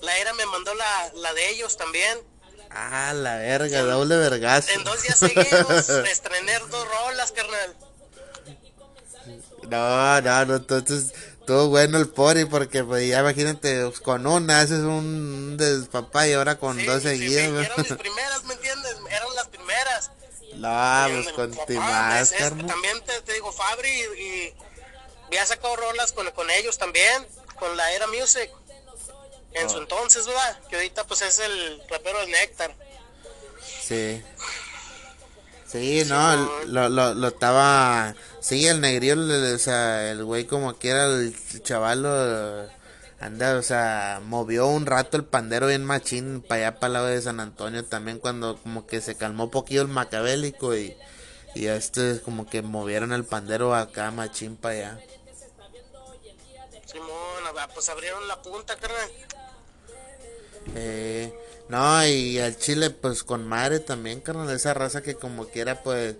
la 0.00 0.16
era 0.18 0.32
me 0.34 0.46
mandó 0.46 0.74
la, 0.74 1.12
la 1.16 1.34
de 1.34 1.50
ellos 1.50 1.76
también 1.76 2.18
Ah, 2.74 3.12
la 3.14 3.36
verga, 3.36 3.82
doble 3.82 4.16
vergazo. 4.16 4.70
en 4.70 4.82
dos 4.84 5.02
días 5.02 5.18
seguidos 5.18 5.88
estrené 6.10 6.58
dos 6.70 6.88
rolas 6.88 7.30
carnal 7.32 7.76
No, 9.68 10.20
no, 10.22 10.44
no, 10.46 10.56
entonces 10.56 11.12
estuvo 11.38 11.68
bueno 11.68 11.98
el 11.98 12.08
pori 12.08 12.44
porque 12.46 12.82
pues 12.82 13.06
ya 13.08 13.20
imagínate, 13.20 13.84
pues, 13.84 14.00
con 14.00 14.26
una 14.26 14.60
haces 14.60 14.80
un 14.80 15.56
despapá 15.58 16.26
y 16.28 16.32
ahora 16.32 16.58
con 16.58 16.78
Sí, 16.78 16.86
dos 16.86 17.02
sí, 17.02 17.10
sí, 17.10 17.18
seguidas. 17.18 17.44
eran 17.66 17.72
mis 17.78 17.90
¿no? 17.90 17.96
primeras 17.98 18.44
me 18.44 18.54
entiendes 18.54 18.71
No, 20.62 21.06
pues 21.22 21.28
con 21.34 21.52
es- 21.52 21.76
más, 21.78 22.32
es- 22.32 22.38
también 22.66 23.00
te, 23.04 23.20
te 23.22 23.32
digo 23.34 23.52
Fabri 23.52 23.90
y, 23.90 24.22
y 24.22 24.54
había 25.26 25.46
sacado 25.46 25.76
rolas 25.76 26.12
con, 26.12 26.30
con 26.32 26.48
ellos 26.50 26.78
también 26.78 27.26
con 27.58 27.76
la 27.76 27.92
Era 27.92 28.06
Music 28.08 28.50
en 29.54 29.66
Oh. 29.66 29.70
su 29.70 29.78
entonces 29.78 30.26
verdad 30.26 30.60
que 30.68 30.76
ahorita 30.76 31.04
pues 31.06 31.22
es 31.22 31.38
el 31.38 31.82
rapero 31.88 32.20
del 32.20 32.30
Néctar. 32.30 32.74
Sí. 33.82 34.22
Sí, 35.66 36.02
no, 36.06 36.36
lo, 36.66 36.88
lo, 36.90 37.14
lo 37.14 37.28
estaba... 37.28 38.14
Sí, 38.40 38.66
el 38.66 38.80
negrío, 38.80 39.14
le- 39.16 39.54
o 39.54 39.58
sea, 39.58 40.10
el 40.10 40.22
güey 40.24 40.44
como 40.46 40.74
quiera, 40.76 41.06
el 41.06 41.34
chaval 41.62 42.02
lo- 42.02 42.81
anda, 43.22 43.56
o 43.56 43.62
sea, 43.62 44.20
movió 44.24 44.66
un 44.66 44.86
rato 44.86 45.16
el 45.16 45.24
pandero 45.24 45.68
bien 45.68 45.84
machín 45.84 46.42
para 46.42 46.68
allá 46.68 46.74
para 46.80 46.86
el 46.86 46.92
lado 46.94 47.06
de 47.06 47.22
San 47.22 47.40
Antonio 47.40 47.84
también 47.84 48.18
cuando 48.18 48.56
como 48.56 48.86
que 48.86 49.00
se 49.00 49.16
calmó 49.16 49.50
poquillo 49.50 49.82
el 49.82 49.88
macabélico 49.88 50.76
y, 50.76 50.96
y 51.54 51.66
este 51.66 52.20
como 52.20 52.46
que 52.46 52.62
movieron 52.62 53.12
el 53.12 53.24
pandero 53.24 53.74
acá 53.74 54.10
machín 54.10 54.56
para 54.56 54.74
allá. 54.74 55.00
Simón 56.86 57.08
pues 57.74 57.88
abrieron 57.88 58.26
la 58.28 58.42
punta 58.42 58.76
carnal 58.76 59.10
Eh, 60.74 61.32
no, 61.68 62.06
y 62.06 62.38
al 62.38 62.56
chile, 62.58 62.90
pues 62.90 63.22
con 63.22 63.46
madre 63.46 63.80
también, 63.80 64.20
carnal, 64.20 64.50
esa 64.50 64.74
raza 64.74 65.02
que 65.02 65.14
como 65.14 65.46
quiera, 65.46 65.82
pues, 65.82 66.16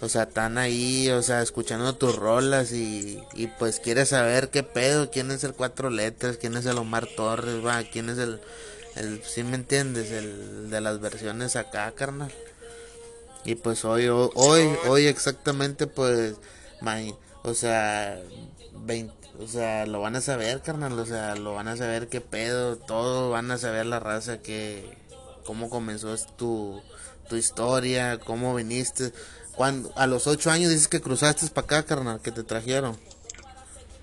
o 0.00 0.08
sea, 0.08 0.24
están 0.24 0.58
ahí, 0.58 1.10
o 1.10 1.22
sea, 1.22 1.42
escuchando 1.42 1.94
tus 1.96 2.16
rolas 2.16 2.72
y, 2.72 3.18
y 3.34 3.48
pues 3.48 3.80
quiere 3.80 4.06
saber 4.06 4.50
qué 4.50 4.62
pedo, 4.62 5.10
quién 5.10 5.30
es 5.30 5.44
el 5.44 5.54
Cuatro 5.54 5.90
Letras, 5.90 6.36
quién 6.38 6.56
es 6.56 6.66
el 6.66 6.78
Omar 6.78 7.06
Torres, 7.16 7.64
va, 7.64 7.82
quién 7.84 8.08
es 8.10 8.18
el, 8.18 8.40
el, 8.96 9.22
¿sí 9.24 9.42
me 9.44 9.56
entiendes? 9.56 10.10
El 10.12 10.70
de 10.70 10.80
las 10.80 11.00
versiones 11.00 11.56
acá, 11.56 11.90
carnal. 11.92 12.32
Y 13.44 13.54
pues 13.56 13.84
hoy, 13.84 14.08
ho- 14.08 14.30
hoy, 14.34 14.68
hoy 14.86 15.06
exactamente, 15.06 15.86
pues, 15.86 16.34
o 17.42 17.54
sea, 17.54 18.20
20, 18.72 19.14
o 19.40 19.46
sea, 19.46 19.86
lo 19.86 20.00
van 20.00 20.16
a 20.16 20.20
saber, 20.20 20.60
carnal, 20.62 20.98
o 20.98 21.06
sea, 21.06 21.34
lo 21.36 21.54
van 21.54 21.68
a 21.68 21.76
saber 21.76 22.08
qué 22.08 22.20
pedo, 22.20 22.76
todo, 22.76 23.30
van 23.30 23.50
a 23.50 23.58
saber 23.58 23.86
la 23.86 24.00
raza 24.00 24.38
que, 24.42 24.84
cómo 25.48 25.70
comenzó 25.70 26.14
tu, 26.36 26.82
tu 27.26 27.36
historia, 27.36 28.20
cómo 28.20 28.54
viniste, 28.54 29.14
cuando, 29.56 29.90
a 29.96 30.06
los 30.06 30.26
ocho 30.26 30.50
años 30.50 30.70
dices 30.70 30.88
que 30.88 31.00
cruzaste 31.00 31.46
para 31.48 31.64
acá, 31.64 31.86
carnal, 31.86 32.20
que 32.20 32.30
te 32.30 32.44
trajeron. 32.44 33.00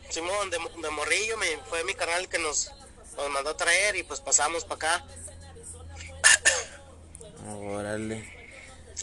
Simón 0.09 0.49
de, 0.49 0.57
de 0.57 0.89
morrillo 0.89 1.37
me, 1.37 1.45
fue 1.69 1.83
mi 1.83 1.93
canal 1.93 2.27
que 2.29 2.39
nos, 2.39 2.71
nos 3.15 3.29
mandó 3.29 3.51
a 3.51 3.57
traer 3.57 3.95
y 3.95 4.01
pues 4.01 4.21
pasamos 4.21 4.65
para 4.65 4.95
acá 4.95 5.05
Órale. 7.47 8.27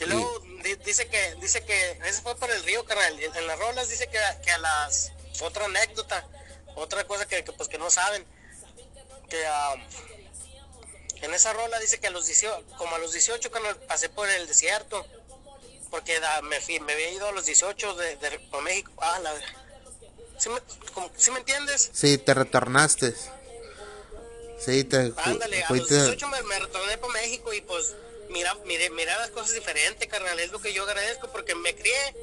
Y 0.01 0.05
luego 0.07 0.41
di- 0.65 0.75
dice 0.85 1.07
que, 1.07 1.37
dice 1.41 1.65
que, 1.65 1.93
ese 2.07 2.23
fue 2.23 2.35
por 2.35 2.51
el 2.51 2.61
río, 2.65 2.85
carnal. 2.85 3.21
En 3.21 3.47
las 3.47 3.57
rolas 3.57 3.89
dice 3.89 4.09
que, 4.09 4.19
que 4.45 4.51
a 4.51 4.59
las, 4.59 5.13
otra 5.43 5.67
anécdota, 5.67 6.27
otra 6.75 7.07
cosa 7.07 7.25
que, 7.29 7.45
que, 7.45 7.53
pues 7.53 7.69
que 7.69 7.79
no 7.79 7.89
saben, 7.89 8.27
que 9.29 9.47
ah, 9.47 9.75
en 11.23 11.33
esa 11.35 11.52
rola 11.52 11.79
dice 11.81 11.99
que 12.00 12.09
a 12.09 12.11
los 12.11 12.26
18, 12.26 12.64
como 12.76 12.95
a 12.97 12.99
los 12.99 13.12
18, 13.12 13.50
carnal, 13.50 13.76
pasé 13.88 14.09
por 14.09 14.29
el 14.29 14.47
desierto, 14.47 15.07
porque 15.91 16.21
da- 16.21 16.43
me, 16.43 16.61
fui, 16.61 16.81
me 16.81 16.93
había 16.93 17.11
ido 17.11 17.29
a 17.29 17.33
los 17.33 17.47
18 17.47 17.95
de, 17.95 18.17
de 18.17 18.38
por 18.50 18.62
México. 18.62 18.93
Ah, 18.99 19.19
la 19.23 19.33
¿Sí 20.38 20.49
me, 20.49 20.61
como- 20.93 21.11
¿sí 21.17 21.31
me 21.31 21.38
entiendes? 21.38 21.91
Sí, 21.93 22.19
te 22.19 22.35
retornaste. 22.35 23.14
Sí, 24.64 24.85
te 24.85 25.12
Ándale, 25.17 25.57
a 25.59 25.61
los 25.61 25.69
fuiste. 25.69 25.95
18 25.95 26.29
me, 26.29 26.43
me 26.43 26.59
retorné 26.59 26.99
para 26.99 27.12
México 27.14 27.52
y 27.52 27.61
pues 27.62 27.95
mira, 28.31 28.55
miré 28.64 28.88
las 29.05 29.31
cosas 29.31 29.55
diferentes, 29.55 30.09
carnal. 30.09 30.38
Es 30.41 30.50
lo 30.52 30.61
que 30.61 30.73
yo 30.73 30.85
agradezco 30.85 31.31
porque 31.33 31.55
me 31.55 31.75
crié 31.75 32.14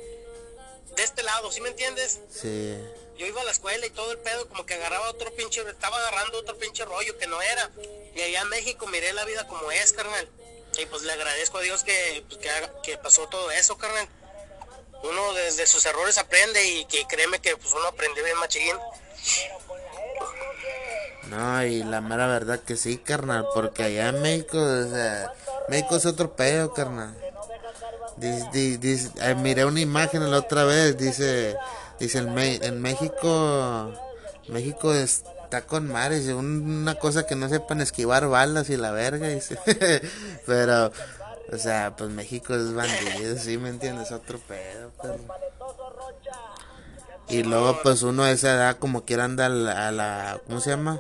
de 0.95 1.03
este 1.03 1.23
lado, 1.23 1.51
¿sí 1.51 1.61
me 1.61 1.69
entiendes? 1.69 2.19
Sí. 2.31 2.77
Yo 3.19 3.25
iba 3.27 3.41
a 3.41 3.43
la 3.43 3.51
escuela 3.51 3.85
y 3.85 3.89
todo 3.89 4.13
el 4.13 4.17
pedo 4.19 4.47
como 4.47 4.65
que 4.65 4.75
agarraba 4.75 5.09
otro 5.09 5.29
pinche, 5.35 5.59
estaba 5.69 5.97
agarrando 5.97 6.39
otro 6.39 6.57
pinche 6.57 6.85
rollo 6.85 7.17
que 7.17 7.27
no 7.27 7.41
era. 7.41 7.69
Y 8.15 8.21
allá 8.21 8.41
en 8.43 8.47
México 8.49 8.87
miré 8.87 9.11
la 9.11 9.25
vida 9.25 9.45
como 9.45 9.69
es, 9.71 9.91
carnal. 9.91 10.29
Y 10.77 10.85
pues 10.85 11.01
le 11.01 11.11
agradezco 11.11 11.57
a 11.57 11.61
Dios 11.61 11.83
que, 11.83 12.23
pues, 12.29 12.39
que, 12.81 12.97
pasó 12.97 13.27
todo 13.27 13.51
eso, 13.51 13.77
carnal. 13.77 14.07
Uno 15.03 15.33
desde 15.33 15.67
sus 15.67 15.85
errores 15.85 16.17
aprende 16.17 16.65
y 16.65 16.85
que 16.85 17.05
créeme 17.07 17.39
que 17.39 17.57
pues 17.57 17.73
uno 17.73 17.87
aprendió 17.87 18.23
bien 18.23 18.37
machín. 18.37 18.77
No, 21.23 21.63
y 21.65 21.83
la 21.83 21.99
mera 21.99 22.27
verdad 22.27 22.59
que 22.61 22.77
sí, 22.77 22.97
carnal, 22.99 23.47
porque 23.53 23.83
allá 23.83 24.09
en 24.09 24.21
México, 24.21 24.57
o 24.57 25.69
México 25.69 25.97
es 25.97 26.05
otro 26.05 26.35
pedo, 26.37 26.73
carnal. 26.73 27.15
Dice, 28.15 28.47
di- 28.53 28.77
dice- 28.77 29.11
eh, 29.21 29.35
miré 29.35 29.65
una 29.65 29.79
imagen 29.81 30.29
la 30.31 30.37
otra 30.37 30.63
vez, 30.63 30.97
dice, 30.97 31.55
dice 31.99 32.19
en 32.19 32.81
México, 32.81 33.93
México 34.47 34.93
está 34.93 35.61
con 35.61 35.91
mares, 35.91 36.27
una 36.27 36.95
cosa 36.95 37.25
que 37.25 37.35
no 37.35 37.49
sepan 37.49 37.81
esquivar 37.81 38.27
balas 38.27 38.69
y 38.69 38.77
la 38.77 38.91
verga, 38.91 39.27
dice, 39.27 39.57
pero, 40.45 40.91
o 41.51 41.57
sea, 41.57 41.95
pues 41.97 42.09
México 42.09 42.53
es 42.55 42.73
bandido, 42.73 43.37
sí, 43.37 43.57
¿me 43.57 43.69
entiendes? 43.69 44.11
Otro 44.11 44.39
pedo, 44.39 44.91
perro. 45.01 45.19
Y 47.27 47.43
luego, 47.43 47.79
pues 47.83 48.01
uno 48.01 48.23
a 48.23 48.31
esa 48.31 48.53
edad, 48.53 48.77
como 48.77 49.05
quiera, 49.05 49.25
anda 49.25 49.45
a 49.45 49.49
la, 49.49 49.87
a 49.87 49.91
la- 49.91 50.41
¿cómo 50.47 50.59
se 50.61 50.71
llama? 50.71 50.99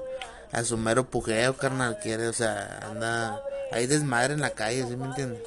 A 0.51 0.63
su 0.63 0.77
mero 0.77 1.05
pujeo, 1.05 1.57
carnal, 1.57 1.97
quiere, 2.01 2.27
o 2.27 2.33
sea, 2.33 2.79
anda, 2.83 3.41
hay 3.71 3.87
desmadre 3.87 4.33
en 4.35 4.41
la 4.41 4.51
calle, 4.51 4.85
¿sí 4.87 4.95
me 4.95 5.05
entiendes? 5.05 5.41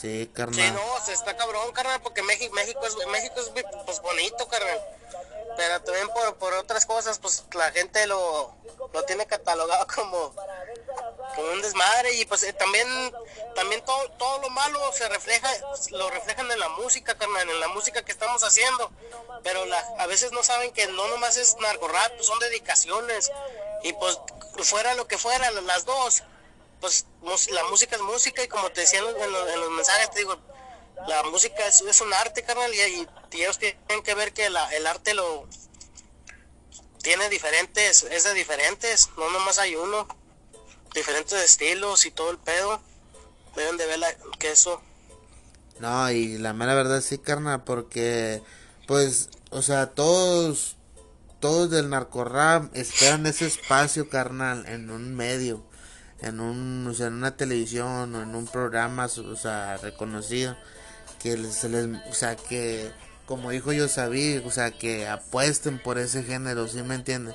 Sí, 0.00 0.24
Sí, 0.24 0.30
carnal. 0.32 0.74
no, 0.74 1.04
se 1.04 1.12
está 1.12 1.36
cabrón, 1.36 1.72
carnal, 1.72 2.00
porque 2.02 2.22
México, 2.22 2.54
México 2.54 2.80
es, 2.86 2.94
México 3.08 3.34
es 3.40 3.64
pues 3.84 4.00
bonito, 4.00 4.48
carnal. 4.48 4.80
Pero 5.56 5.82
también 5.82 6.08
por, 6.10 6.36
por 6.36 6.54
otras 6.54 6.86
cosas, 6.86 7.18
pues 7.18 7.44
la 7.52 7.70
gente 7.72 8.06
lo, 8.06 8.54
lo 8.92 9.04
tiene 9.04 9.26
catalogado 9.26 9.86
como, 9.94 10.34
como 11.34 11.52
un 11.52 11.62
desmadre 11.62 12.14
y 12.14 12.24
pues 12.26 12.44
eh, 12.44 12.52
también, 12.52 12.86
también 13.54 13.84
todo, 13.84 14.08
todo 14.12 14.38
lo 14.40 14.50
malo 14.50 14.78
se 14.92 15.08
refleja, 15.08 15.50
lo 15.90 16.10
reflejan 16.10 16.50
en 16.50 16.60
la 16.60 16.68
música, 16.70 17.16
carnal, 17.16 17.48
en 17.48 17.60
la 17.60 17.68
música 17.68 18.04
que 18.04 18.12
estamos 18.12 18.44
haciendo. 18.44 18.90
Pero 19.42 19.64
la, 19.66 19.78
a 19.98 20.06
veces 20.06 20.32
no 20.32 20.42
saben 20.42 20.72
que 20.72 20.86
no 20.86 21.08
nomás 21.08 21.36
es 21.36 21.56
narco 21.58 21.88
rap, 21.88 22.12
pues, 22.14 22.26
son 22.26 22.38
dedicaciones. 22.38 23.30
Y 23.82 23.92
pues 23.94 24.18
fuera 24.64 24.94
lo 24.94 25.06
que 25.06 25.18
fuera, 25.18 25.50
las 25.50 25.84
dos, 25.84 26.22
pues 26.80 27.06
la 27.50 27.64
música 27.64 27.96
es 27.96 28.02
música 28.02 28.42
y 28.42 28.48
como 28.48 28.70
te 28.70 28.82
decía 28.82 29.00
en 29.00 29.06
los, 29.06 29.16
en 29.16 29.32
los- 29.32 29.48
en 29.50 29.60
los 29.60 29.70
mensajes, 29.72 30.10
te 30.10 30.20
digo, 30.20 30.36
la 31.06 31.22
música 31.24 31.66
es, 31.66 32.00
un 32.00 32.12
arte, 32.14 32.42
carnal, 32.42 32.72
y, 32.74 32.78
y- 32.80 33.08
ellos 33.32 33.58
tienen 33.58 34.02
que 34.04 34.14
ver 34.14 34.32
que 34.32 34.46
el 34.46 34.56
arte 34.86 35.14
lo 35.14 35.46
tiene 37.02 37.28
diferentes, 37.28 38.02
es 38.04 38.24
de 38.24 38.34
diferentes, 38.34 39.10
no 39.16 39.30
nomás 39.30 39.58
hay 39.58 39.76
uno, 39.76 40.06
diferentes 40.94 41.40
estilos 41.42 42.04
y 42.06 42.10
todo 42.10 42.30
el 42.30 42.38
pedo. 42.38 42.80
Deben 43.56 43.76
de 43.76 43.86
ver 43.86 43.98
la- 43.98 44.14
que 44.38 44.50
eso, 44.52 44.82
No, 45.78 46.10
y 46.10 46.38
la 46.38 46.52
mera 46.52 46.74
verdad 46.74 47.00
sí, 47.00 47.18
carnal, 47.18 47.62
porque, 47.62 48.42
pues, 48.88 49.30
o 49.50 49.62
sea, 49.62 49.90
todos, 49.90 50.76
todos 51.38 51.70
del 51.70 51.88
narcorrap 51.88 52.74
esperan 52.76 53.26
ese 53.26 53.46
espacio, 53.46 54.08
carnal, 54.08 54.66
en 54.66 54.90
un 54.90 55.14
medio, 55.14 55.64
en 56.20 56.40
un, 56.40 56.86
o 56.86 56.94
sea, 56.94 57.06
en 57.06 57.14
una 57.14 57.36
televisión 57.36 58.14
o 58.14 58.22
en 58.22 58.34
un 58.34 58.46
programa, 58.46 59.06
o 59.06 59.36
sea, 59.36 59.76
reconocido, 59.78 60.56
que 61.22 61.36
les- 61.36 61.54
se 61.54 61.68
les, 61.68 61.86
o 62.10 62.14
sea, 62.14 62.36
que, 62.36 62.90
como 63.26 63.50
dijo 63.50 63.72
yo 63.72 63.88
sabía, 63.88 64.42
o 64.44 64.50
sea, 64.50 64.70
que 64.70 65.06
apuesten 65.08 65.78
por 65.78 65.98
ese 65.98 66.22
género, 66.22 66.66
¿sí 66.68 66.82
me 66.82 66.94
entiendes? 66.94 67.34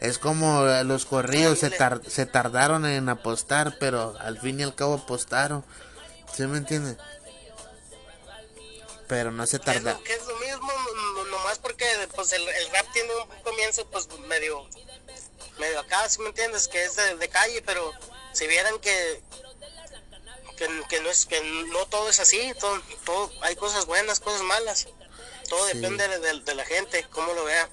Es 0.00 0.18
como 0.18 0.64
los 0.84 1.06
corridos 1.06 1.60
se, 1.60 1.70
se 2.08 2.26
tardaron 2.26 2.84
en 2.84 3.08
apostar, 3.08 3.76
pero 3.78 4.14
al 4.20 4.38
fin 4.38 4.60
y 4.60 4.62
al 4.62 4.74
cabo 4.74 4.94
apostaron. 4.94 5.64
¿Sí 6.34 6.46
me 6.46 6.58
entiendes? 6.58 6.96
Pero 9.08 9.30
no 9.30 9.46
se 9.46 9.58
tarda. 9.58 9.98
Que 10.04 10.14
es 10.14 10.26
lo 10.26 10.36
mismo, 10.36 10.72
nomás 11.30 11.58
porque 11.58 11.86
pues 12.14 12.32
el, 12.32 12.44
rap 12.72 12.86
tiene 12.92 13.10
un 13.14 13.42
comienzo 13.42 13.86
pues 13.90 14.08
medio 14.28 14.66
medio 15.58 15.80
acá, 15.80 16.08
¿sí 16.08 16.20
me 16.20 16.28
entiendes? 16.28 16.68
Que 16.68 16.84
es 16.84 16.96
de, 16.96 17.28
calle, 17.28 17.62
pero 17.64 17.92
si 18.34 18.46
vieran 18.48 18.78
que, 18.80 19.22
que, 20.88 21.00
no 21.00 21.08
es 21.08 21.26
que 21.26 21.40
no 21.72 21.86
todo 21.86 22.10
es 22.10 22.20
así, 22.20 22.52
todo, 22.60 22.80
todo 23.04 23.30
hay 23.42 23.56
cosas 23.56 23.86
buenas, 23.86 24.20
cosas 24.20 24.42
malas. 24.42 24.86
Todo 25.48 25.66
depende 25.66 26.06
de, 26.08 26.40
de, 26.40 26.54
la 26.54 26.64
gente, 26.64 27.06
cómo 27.10 27.32
lo 27.32 27.44
vea. 27.44 27.68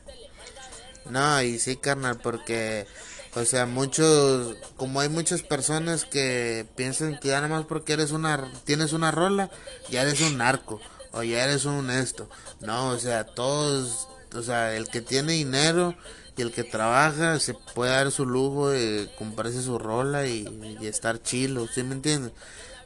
No, 1.06 1.41
y 1.41 1.58
sí, 1.58 1.77
carnal, 1.77 2.20
porque, 2.20 2.86
o 3.34 3.44
sea, 3.46 3.65
muchos, 3.65 4.58
como 4.75 5.00
hay 5.01 5.10
muchas 5.10 5.41
personas 5.41 6.06
que 6.06 6.65
piensan 6.75 7.20
que 7.20 7.30
ya 7.30 7.41
nada 7.41 7.48
más 7.48 7.65
porque 7.65 7.94
eres 7.94 8.12
una, 8.12 8.51
tienes 8.65 8.94
una 8.94 9.10
rola, 9.10 9.50
ya 9.89 10.03
eres 10.03 10.22
un 10.22 10.38
narco, 10.38 10.80
o 11.12 11.24
ya 11.24 11.44
eres 11.44 11.65
un 11.65 11.89
esto. 11.89 12.30
No, 12.60 12.89
o 12.89 13.00
sea, 13.00 13.25
todos, 13.25 14.10
o 14.36 14.44
sea, 14.44 14.75
el 14.75 14.89
que 14.89 15.01
tiene 15.01 15.34
dinero 15.34 15.96
y 16.38 16.41
el 16.41 16.51
que 16.51 16.63
trabaja 16.63 17.39
se 17.39 17.53
puede 17.53 17.91
dar 17.91 18.11
su 18.11 18.25
lujo 18.25 18.69
de 18.69 19.09
comprarse 19.17 19.61
su 19.61 19.77
rola 19.77 20.27
y, 20.27 20.77
estar 20.81 21.21
chilo, 21.21 21.67
¿sí 21.67 21.83
me 21.83 21.95
entiendes? 21.95 22.31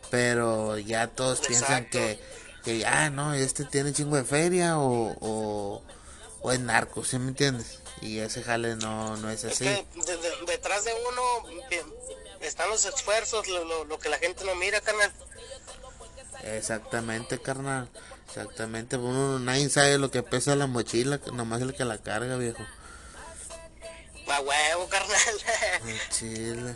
Pero 0.09 0.77
ya 0.77 1.07
todos 1.07 1.41
piensan 1.41 1.89
que, 1.89 2.19
que 2.63 2.79
ya, 2.79 3.09
no, 3.09 3.33
este 3.33 3.65
tiene 3.65 3.93
chingo 3.93 4.15
de 4.15 4.23
feria 4.23 4.77
o, 4.77 5.15
o, 5.19 5.81
o 6.41 6.51
es 6.51 6.59
narco, 6.59 7.03
¿sí 7.03 7.19
me 7.19 7.29
entiendes? 7.29 7.79
Y 8.01 8.19
ese 8.19 8.43
jale 8.43 8.75
no, 8.75 9.17
no 9.17 9.29
es 9.29 9.45
así. 9.45 9.65
detrás 10.47 10.85
de 10.85 10.91
uno 11.09 11.21
están 12.41 12.69
los 12.69 12.85
esfuerzos, 12.85 13.47
lo, 13.47 13.85
lo, 13.85 13.99
que 13.99 14.09
la 14.09 14.17
gente 14.17 14.43
no 14.45 14.55
mira, 14.55 14.81
carnal. 14.81 15.11
Exactamente, 16.43 17.39
carnal. 17.39 17.89
Exactamente. 18.27 18.97
Uno, 18.97 19.39
nadie 19.39 19.69
sabe 19.69 19.97
lo 19.97 20.11
que 20.11 20.23
pesa 20.23 20.55
la 20.55 20.67
mochila, 20.67 21.19
nomás 21.33 21.61
el 21.61 21.73
que 21.73 21.85
la 21.85 21.97
carga, 21.97 22.35
viejo. 22.37 22.63
A 24.27 24.41
huevo, 24.41 24.87
carnal. 24.89 25.17
Chile. 26.09 26.75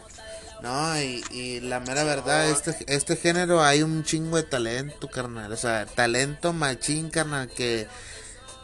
No, 0.62 1.01
y, 1.01 1.24
y 1.32 1.60
la 1.62 1.79
mera 1.79 2.03
verdad, 2.03 2.50
este, 2.50 2.75
este 2.88 3.15
género 3.15 3.63
hay 3.63 3.82
un 3.82 4.03
chingo 4.03 4.38
de 4.38 4.44
talento, 4.44 5.08
carnal. 5.08 5.51
O 5.51 5.58
sea, 5.58 5.86
talento 5.86 6.53
machín, 6.53 7.10
carnal, 7.10 7.50
que 7.50 7.88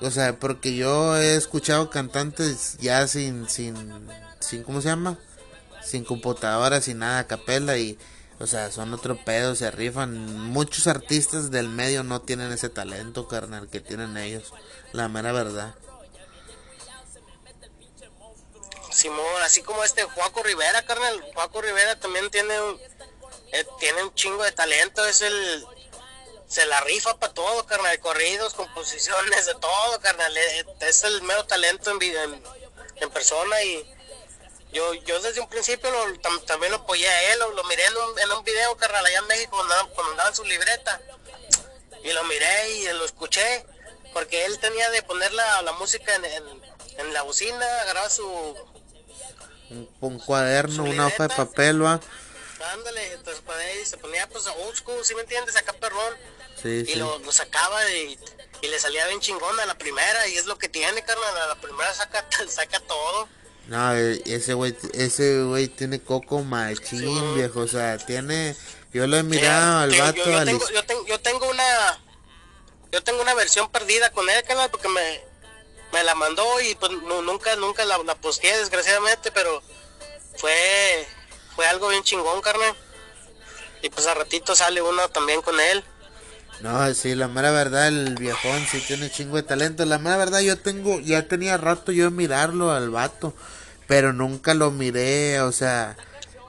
o 0.01 0.11
sea, 0.11 0.37
porque 0.37 0.75
yo 0.75 1.15
he 1.17 1.35
escuchado 1.35 1.89
cantantes 1.89 2.77
ya 2.79 3.07
sin, 3.07 3.47
sin, 3.47 3.75
sin, 4.39 4.63
¿cómo 4.63 4.81
se 4.81 4.89
llama? 4.89 5.17
Sin 5.81 6.03
computadora, 6.03 6.81
sin 6.81 6.99
nada, 6.99 7.27
capela 7.27 7.77
y, 7.77 7.97
o 8.39 8.47
sea, 8.47 8.71
son 8.71 8.93
otro 8.93 9.17
pedo, 9.23 9.55
se 9.55 9.71
rifan. 9.71 10.49
Muchos 10.49 10.87
artistas 10.87 11.49
del 11.49 11.69
medio 11.69 12.03
no 12.03 12.21
tienen 12.21 12.51
ese 12.51 12.67
talento, 12.69 13.27
carnal, 13.27 13.69
que 13.69 13.79
tienen 13.79 14.17
ellos. 14.17 14.53
La 14.91 15.07
mera 15.07 15.31
verdad. 15.31 15.75
Simón, 18.95 19.41
así 19.41 19.61
como 19.61 19.83
este 19.83 20.03
Juaco 20.03 20.41
Rivera, 20.43 20.85
carnal. 20.85 21.21
Juaco 21.33 21.61
Rivera 21.61 21.99
también 21.99 22.29
tiene 22.31 22.59
un, 22.61 22.81
eh, 23.51 23.65
tiene 23.79 24.03
un 24.03 24.13
chingo 24.15 24.43
de 24.43 24.51
talento. 24.51 25.05
Es 25.05 25.21
el, 25.21 25.65
se 26.47 26.65
la 26.65 26.79
rifa 26.81 27.17
para 27.17 27.33
todo, 27.33 27.65
carnal, 27.65 27.99
corridos, 27.99 28.53
composiciones, 28.53 29.45
de 29.45 29.55
todo, 29.55 29.99
carnal. 29.99 30.35
Eh, 30.37 30.65
es 30.81 31.03
el 31.03 31.21
mero 31.23 31.45
talento 31.45 31.91
en, 31.91 32.01
en, 32.01 32.43
en 32.95 33.09
persona 33.11 33.61
y 33.63 33.95
yo 34.75 34.93
yo 34.93 35.21
desde 35.21 35.39
un 35.39 35.47
principio 35.47 35.89
también 36.45 36.71
lo 36.71 36.79
apoyé 36.79 37.07
a 37.07 37.33
él, 37.33 37.39
lo, 37.55 37.63
miré 37.63 37.85
en 37.85 37.97
un, 37.97 38.19
en 38.19 38.31
un, 38.31 38.43
video, 38.43 38.75
carnal, 38.75 39.05
allá 39.05 39.19
en 39.19 39.27
México 39.27 39.51
cuando 39.93 40.11
andaba, 40.11 40.29
en 40.29 40.35
su 40.35 40.43
libreta. 40.43 40.99
Y 42.03 42.11
lo 42.11 42.23
miré 42.25 42.71
y 42.71 42.87
lo 42.89 43.05
escuché, 43.05 43.65
porque 44.13 44.45
él 44.45 44.59
tenía 44.59 44.89
de 44.89 45.01
poner 45.01 45.31
la, 45.33 45.61
la 45.61 45.71
música 45.73 46.13
en, 46.15 46.25
en, 46.97 47.13
la 47.13 47.21
bocina, 47.21 47.81
agarraba 47.81 48.09
su... 48.09 48.55
Un, 49.99 50.19
cuaderno, 50.19 50.83
una 50.83 51.07
hoja 51.07 51.27
de 51.27 51.35
papel, 51.35 51.83
va 51.83 51.99
Ándale, 52.73 53.13
entonces 53.13 53.43
pues, 53.45 53.89
se 53.89 53.97
ponía 53.97 54.27
pues 54.29 54.47
old 54.47 54.75
school, 54.75 55.03
¿sí 55.03 55.13
me 55.15 55.21
entiendes? 55.21 55.55
Acá 55.55 55.73
perrón. 55.73 56.15
y 56.63 56.95
Lo, 56.95 57.19
lo, 57.19 57.31
sacaba 57.31 57.89
y, 57.91 58.17
y, 58.61 58.67
le 58.67 58.79
salía 58.79 59.05
bien 59.07 59.19
chingón 59.19 59.59
a 59.59 59.65
la 59.65 59.77
primera 59.77 60.27
y 60.27 60.37
es 60.37 60.45
lo 60.45 60.57
que 60.57 60.69
tiene, 60.69 61.03
carnal, 61.03 61.37
a 61.37 61.47
la 61.47 61.55
primera 61.55 61.93
saca, 61.93 62.25
saca 62.49 62.79
todo. 62.81 63.27
No, 63.67 63.95
e, 63.95 64.21
ese 64.25 64.53
güey, 64.53 64.75
ese 64.93 65.43
güey 65.43 65.67
tiene 65.67 65.99
coco 65.99 66.43
machín, 66.43 67.35
viejo, 67.35 67.61
o 67.61 67.67
sea, 67.67 67.97
tiene, 67.97 68.55
yo 68.93 69.05
lo 69.07 69.17
he 69.17 69.23
mirado 69.23 69.79
al 69.81 69.97
vato. 69.97 70.17
Yo, 70.17 70.31
yo, 70.31 70.45
tengo, 70.45 70.69
yo, 70.69 70.85
tengo, 70.85 71.05
yo 71.05 71.19
tengo 71.19 71.49
una, 71.49 71.99
yo 72.91 73.03
tengo 73.03 73.21
una 73.21 73.33
versión 73.33 73.69
perdida 73.69 74.11
con 74.11 74.29
él, 74.29 74.43
carnal, 74.43 74.69
porque 74.71 74.87
me, 74.87 75.21
me 75.95 76.03
la 76.03 76.13
mandó 76.13 76.43
y 76.59 76.75
pues 76.75 76.91
nunca, 76.91 77.55
nunca 77.55 77.85
la, 77.85 77.97
la 77.99 78.15
posteé, 78.15 78.57
desgraciadamente, 78.57 79.31
pero 79.31 79.63
fue 80.35 81.07
fue 81.55 81.65
algo 81.67 81.87
bien 81.87 82.03
chingón, 82.03 82.41
carnal. 82.41 82.75
Y 83.81 83.89
pues 83.89 84.05
a 84.07 84.13
ratito 84.13 84.55
sale 84.55 84.81
uno 84.81 85.07
también 85.09 85.41
con 85.41 85.57
él. 85.59 85.83
No, 86.59 86.93
sí, 86.93 87.15
la 87.15 87.29
mera 87.29 87.51
verdad, 87.51 87.87
el 87.87 88.15
viejón 88.15 88.65
sí 88.69 88.81
tiene 88.81 89.09
chingo 89.09 89.37
de 89.37 89.43
talento. 89.43 89.85
La 89.85 89.97
mera 89.97 90.17
verdad, 90.17 90.39
yo 90.41 90.57
tengo, 90.57 90.99
ya 90.99 91.27
tenía 91.27 91.55
rato 91.55 91.93
yo 91.93 92.11
mirarlo 92.11 92.71
al 92.71 92.89
vato, 92.89 93.33
pero 93.87 94.11
nunca 94.11 94.53
lo 94.53 94.71
miré, 94.71 95.39
o 95.41 95.51
sea, 95.51 95.95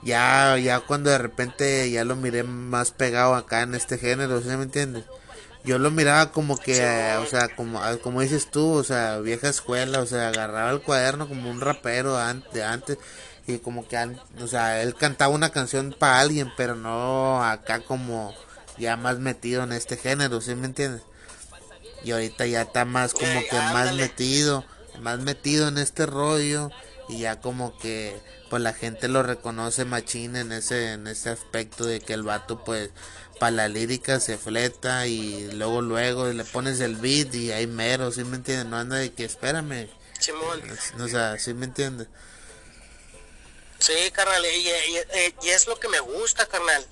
ya, 0.02 0.56
ya 0.58 0.80
cuando 0.80 1.10
de 1.10 1.18
repente 1.18 1.90
ya 1.90 2.04
lo 2.04 2.16
miré 2.16 2.42
más 2.42 2.90
pegado 2.90 3.34
acá 3.34 3.62
en 3.62 3.74
este 3.74 3.98
género, 3.98 4.40
¿sí 4.40 4.48
me 4.48 4.64
entiendes? 4.64 5.04
Yo 5.66 5.78
lo 5.78 5.90
miraba 5.90 6.30
como 6.30 6.56
que, 6.56 6.80
o 7.20 7.26
sea, 7.26 7.54
como, 7.56 7.80
como 8.00 8.20
dices 8.20 8.50
tú, 8.50 8.72
o 8.72 8.84
sea, 8.84 9.18
vieja 9.18 9.48
escuela, 9.48 10.00
o 10.00 10.06
sea, 10.06 10.28
agarraba 10.28 10.70
el 10.70 10.80
cuaderno 10.80 11.28
como 11.28 11.50
un 11.50 11.60
rapero 11.60 12.16
de 12.52 12.62
antes 12.62 12.98
y 13.48 13.58
como 13.58 13.86
que, 13.86 13.96
o 14.40 14.46
sea, 14.46 14.80
él 14.80 14.94
cantaba 14.94 15.34
una 15.34 15.50
canción 15.50 15.94
para 15.98 16.20
alguien, 16.20 16.52
pero 16.56 16.76
no 16.76 17.44
acá 17.44 17.80
como 17.80 18.32
ya 18.78 18.96
más 18.96 19.18
metido 19.18 19.64
en 19.64 19.72
este 19.72 19.96
género, 19.96 20.40
¿sí 20.40 20.54
me 20.54 20.66
entiendes? 20.66 21.02
Y 22.04 22.12
ahorita 22.12 22.46
ya 22.46 22.62
está 22.62 22.84
más 22.84 23.12
como 23.12 23.40
que 23.50 23.56
más 23.56 23.94
metido, 23.94 24.64
más 25.00 25.18
metido 25.18 25.68
en 25.68 25.78
este 25.78 26.06
rollo 26.06 26.70
y 27.08 27.18
ya 27.18 27.40
como 27.40 27.76
que 27.78 28.16
pues 28.50 28.62
la 28.62 28.72
gente 28.72 29.08
lo 29.08 29.22
reconoce 29.22 29.84
machín 29.84 30.36
en 30.36 30.52
ese 30.52 30.92
en 30.92 31.06
ese 31.06 31.30
aspecto 31.30 31.84
de 31.84 32.00
que 32.00 32.14
el 32.14 32.22
vato 32.22 32.64
pues 32.64 32.90
para 33.38 33.52
la 33.52 33.68
lírica 33.68 34.20
se 34.20 34.38
fleta 34.38 35.06
y 35.06 35.50
luego 35.52 35.82
luego 35.82 36.26
le 36.26 36.44
pones 36.44 36.80
el 36.80 36.96
beat 36.96 37.34
y 37.34 37.52
hay 37.52 37.66
mero, 37.66 38.10
¿sí 38.10 38.24
me 38.24 38.36
entiendes? 38.36 38.66
No 38.66 38.78
anda 38.78 38.96
de 38.96 39.12
que 39.12 39.24
espérame. 39.24 39.88
O 40.98 41.08
sea, 41.08 41.38
¿sí 41.38 41.52
me 41.54 41.66
entiendes? 41.66 42.08
Sí, 43.78 44.10
carnal, 44.12 44.44
y, 44.44 45.48
es 45.48 45.66
lo 45.66 45.78
que 45.78 45.88
me 45.88 46.00
gusta, 46.00 46.46
carnal, 46.46 46.86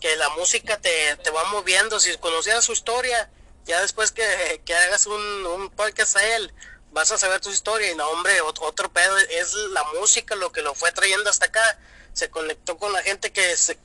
que 0.00 0.14
la 0.16 0.28
música 0.30 0.78
te, 0.78 1.16
te 1.16 1.30
va 1.30 1.44
moviendo, 1.44 1.98
si 1.98 2.14
conocías 2.18 2.64
su 2.64 2.72
historia, 2.72 3.30
ya 3.64 3.80
después 3.80 4.12
que, 4.12 4.60
que 4.64 4.74
hagas 4.74 5.06
un, 5.06 5.46
un 5.46 5.70
podcast 5.70 6.16
a 6.16 6.36
él, 6.36 6.52
vas 6.92 7.10
a 7.12 7.18
saber 7.18 7.40
tu 7.40 7.50
historia 7.50 7.90
y 7.92 7.94
no, 7.94 8.08
hombre, 8.10 8.40
otro, 8.40 8.92
pedo, 8.92 9.18
es 9.18 9.54
la 9.54 9.84
música 9.98 10.34
lo 10.36 10.52
que 10.52 10.62
lo 10.62 10.74
fue 10.74 10.92
trayendo 10.92 11.30
hasta 11.30 11.46
acá, 11.46 11.78
se 12.12 12.30
conectó 12.30 12.76
con 12.76 12.92
la 12.92 13.02
gente 13.02 13.32
que 13.32 13.56
se, 13.56 13.78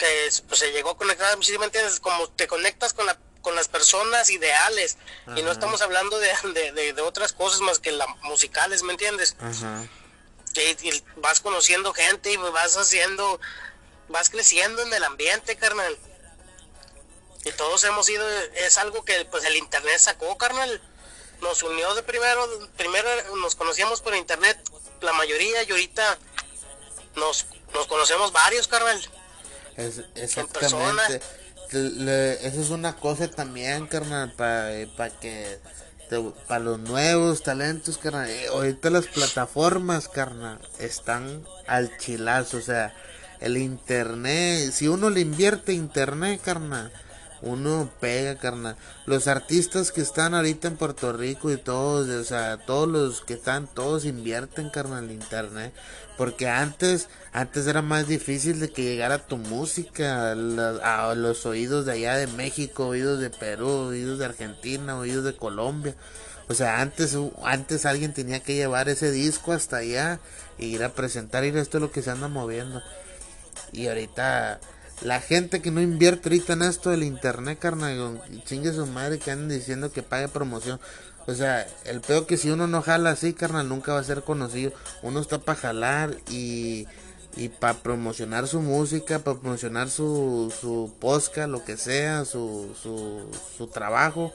que 0.00 0.30
pues, 0.48 0.58
se 0.58 0.72
llegó 0.72 0.90
a 0.90 0.96
conectar, 0.96 1.38
si 1.44 1.56
me 1.58 1.66
entiendes? 1.66 2.00
Como 2.00 2.28
te 2.30 2.48
conectas 2.48 2.92
con 2.92 3.06
la 3.06 3.16
con 3.40 3.54
las 3.54 3.68
personas 3.68 4.28
ideales 4.28 4.98
y 5.34 5.40
no 5.40 5.50
estamos 5.50 5.80
hablando 5.80 6.18
de, 6.18 6.30
de, 6.52 6.92
de, 6.92 7.00
otras 7.00 7.32
cosas 7.32 7.62
más 7.62 7.78
que 7.78 7.90
las 7.90 8.06
musicales, 8.20 8.82
¿me 8.82 8.92
entiendes? 8.92 9.34
Ajá 9.40 9.88
y, 10.54 11.02
vas 11.16 11.40
conociendo 11.40 11.92
gente 11.92 12.32
y 12.32 12.36
vas 12.36 12.76
haciendo, 12.76 13.40
vas 14.08 14.30
creciendo 14.30 14.82
en 14.82 14.92
el 14.92 15.04
ambiente, 15.04 15.56
carnal. 15.56 15.96
Y 17.44 17.52
todos 17.52 17.82
hemos 17.84 18.08
ido, 18.08 18.28
es 18.54 18.78
algo 18.78 19.04
que 19.04 19.24
pues 19.26 19.44
el 19.44 19.56
internet 19.56 19.98
sacó, 19.98 20.36
carnal. 20.36 20.80
Nos 21.40 21.62
unió 21.62 21.94
de 21.94 22.02
primero, 22.02 22.68
primero 22.76 23.08
nos 23.36 23.54
conocíamos 23.54 24.02
por 24.02 24.14
internet, 24.14 24.58
la 25.00 25.12
mayoría, 25.14 25.62
y 25.62 25.70
ahorita 25.70 26.18
nos, 27.16 27.46
nos 27.72 27.86
conocemos 27.86 28.32
varios, 28.32 28.68
carnal. 28.68 29.00
Es, 29.76 30.02
exactamente. 30.14 31.20
eso 31.72 32.60
es 32.60 32.70
una 32.70 32.96
cosa 32.96 33.28
también, 33.30 33.86
carnal, 33.86 34.32
para 34.32 35.10
que 35.20 35.58
para 36.48 36.64
los 36.64 36.80
nuevos 36.80 37.42
talentos, 37.42 37.98
carnal. 37.98 38.28
Eh, 38.28 38.48
ahorita 38.48 38.90
las 38.90 39.06
plataformas, 39.06 40.08
carnal, 40.08 40.58
están 40.78 41.44
al 41.66 41.96
chilazo. 41.98 42.56
O 42.56 42.60
sea, 42.60 42.94
el 43.40 43.56
internet, 43.56 44.72
si 44.72 44.88
uno 44.88 45.10
le 45.10 45.20
invierte 45.20 45.72
internet, 45.72 46.40
carnal, 46.42 46.92
uno 47.42 47.90
pega, 48.00 48.36
carnal. 48.36 48.76
Los 49.06 49.28
artistas 49.28 49.92
que 49.92 50.00
están 50.00 50.34
ahorita 50.34 50.68
en 50.68 50.76
Puerto 50.76 51.12
Rico 51.12 51.50
y 51.50 51.56
todos, 51.56 52.08
o 52.08 52.24
sea, 52.24 52.58
todos 52.58 52.88
los 52.88 53.20
que 53.20 53.34
están, 53.34 53.68
todos 53.68 54.04
invierten, 54.04 54.70
carnal, 54.70 55.04
en 55.04 55.12
internet. 55.12 55.72
Porque 56.20 56.50
antes, 56.50 57.08
antes 57.32 57.66
era 57.66 57.80
más 57.80 58.06
difícil 58.06 58.60
de 58.60 58.70
que 58.70 58.82
llegara 58.82 59.26
tu 59.26 59.38
música 59.38 60.32
a, 60.32 61.14
los 61.14 61.46
oídos 61.46 61.86
de 61.86 61.92
allá 61.92 62.14
de 62.18 62.26
México, 62.26 62.88
oídos 62.88 63.20
de 63.20 63.30
Perú, 63.30 63.66
oídos 63.88 64.18
de 64.18 64.26
Argentina, 64.26 64.98
oídos 64.98 65.24
de 65.24 65.34
Colombia. 65.34 65.94
O 66.46 66.52
sea, 66.52 66.82
antes, 66.82 67.16
antes 67.42 67.86
alguien 67.86 68.12
tenía 68.12 68.40
que 68.40 68.54
llevar 68.54 68.90
ese 68.90 69.10
disco 69.10 69.52
hasta 69.52 69.78
allá 69.78 70.20
y 70.58 70.66
ir 70.66 70.84
a 70.84 70.92
presentar 70.92 71.42
y 71.46 71.56
esto 71.56 71.78
es 71.78 71.82
lo 71.82 71.90
que 71.90 72.02
se 72.02 72.10
anda 72.10 72.28
moviendo. 72.28 72.82
Y 73.72 73.86
ahorita 73.86 74.60
la 75.00 75.22
gente 75.22 75.62
que 75.62 75.70
no 75.70 75.80
invierte 75.80 76.28
ahorita 76.28 76.52
en 76.52 76.62
esto 76.62 76.90
del 76.90 77.02
internet, 77.02 77.58
carnal, 77.58 78.20
chingue 78.44 78.74
su 78.74 78.86
madre 78.86 79.18
que 79.18 79.30
andan 79.30 79.48
diciendo 79.48 79.90
que 79.90 80.02
pague 80.02 80.28
promoción. 80.28 80.80
O 81.30 81.34
sea, 81.34 81.64
el 81.84 82.00
peor 82.00 82.26
que 82.26 82.36
si 82.36 82.50
uno 82.50 82.66
no 82.66 82.82
jala 82.82 83.10
así, 83.10 83.34
carnal, 83.34 83.68
nunca 83.68 83.92
va 83.92 84.00
a 84.00 84.04
ser 84.04 84.24
conocido. 84.24 84.72
Uno 85.02 85.20
está 85.20 85.38
para 85.38 85.60
jalar 85.60 86.16
y, 86.28 86.88
y 87.36 87.50
para 87.50 87.74
promocionar 87.74 88.48
su 88.48 88.60
música, 88.60 89.20
para 89.20 89.38
promocionar 89.38 89.90
su, 89.90 90.52
su 90.60 90.92
posca, 90.98 91.46
lo 91.46 91.64
que 91.64 91.76
sea, 91.76 92.24
su, 92.24 92.74
su, 92.82 93.30
su 93.56 93.68
trabajo. 93.68 94.32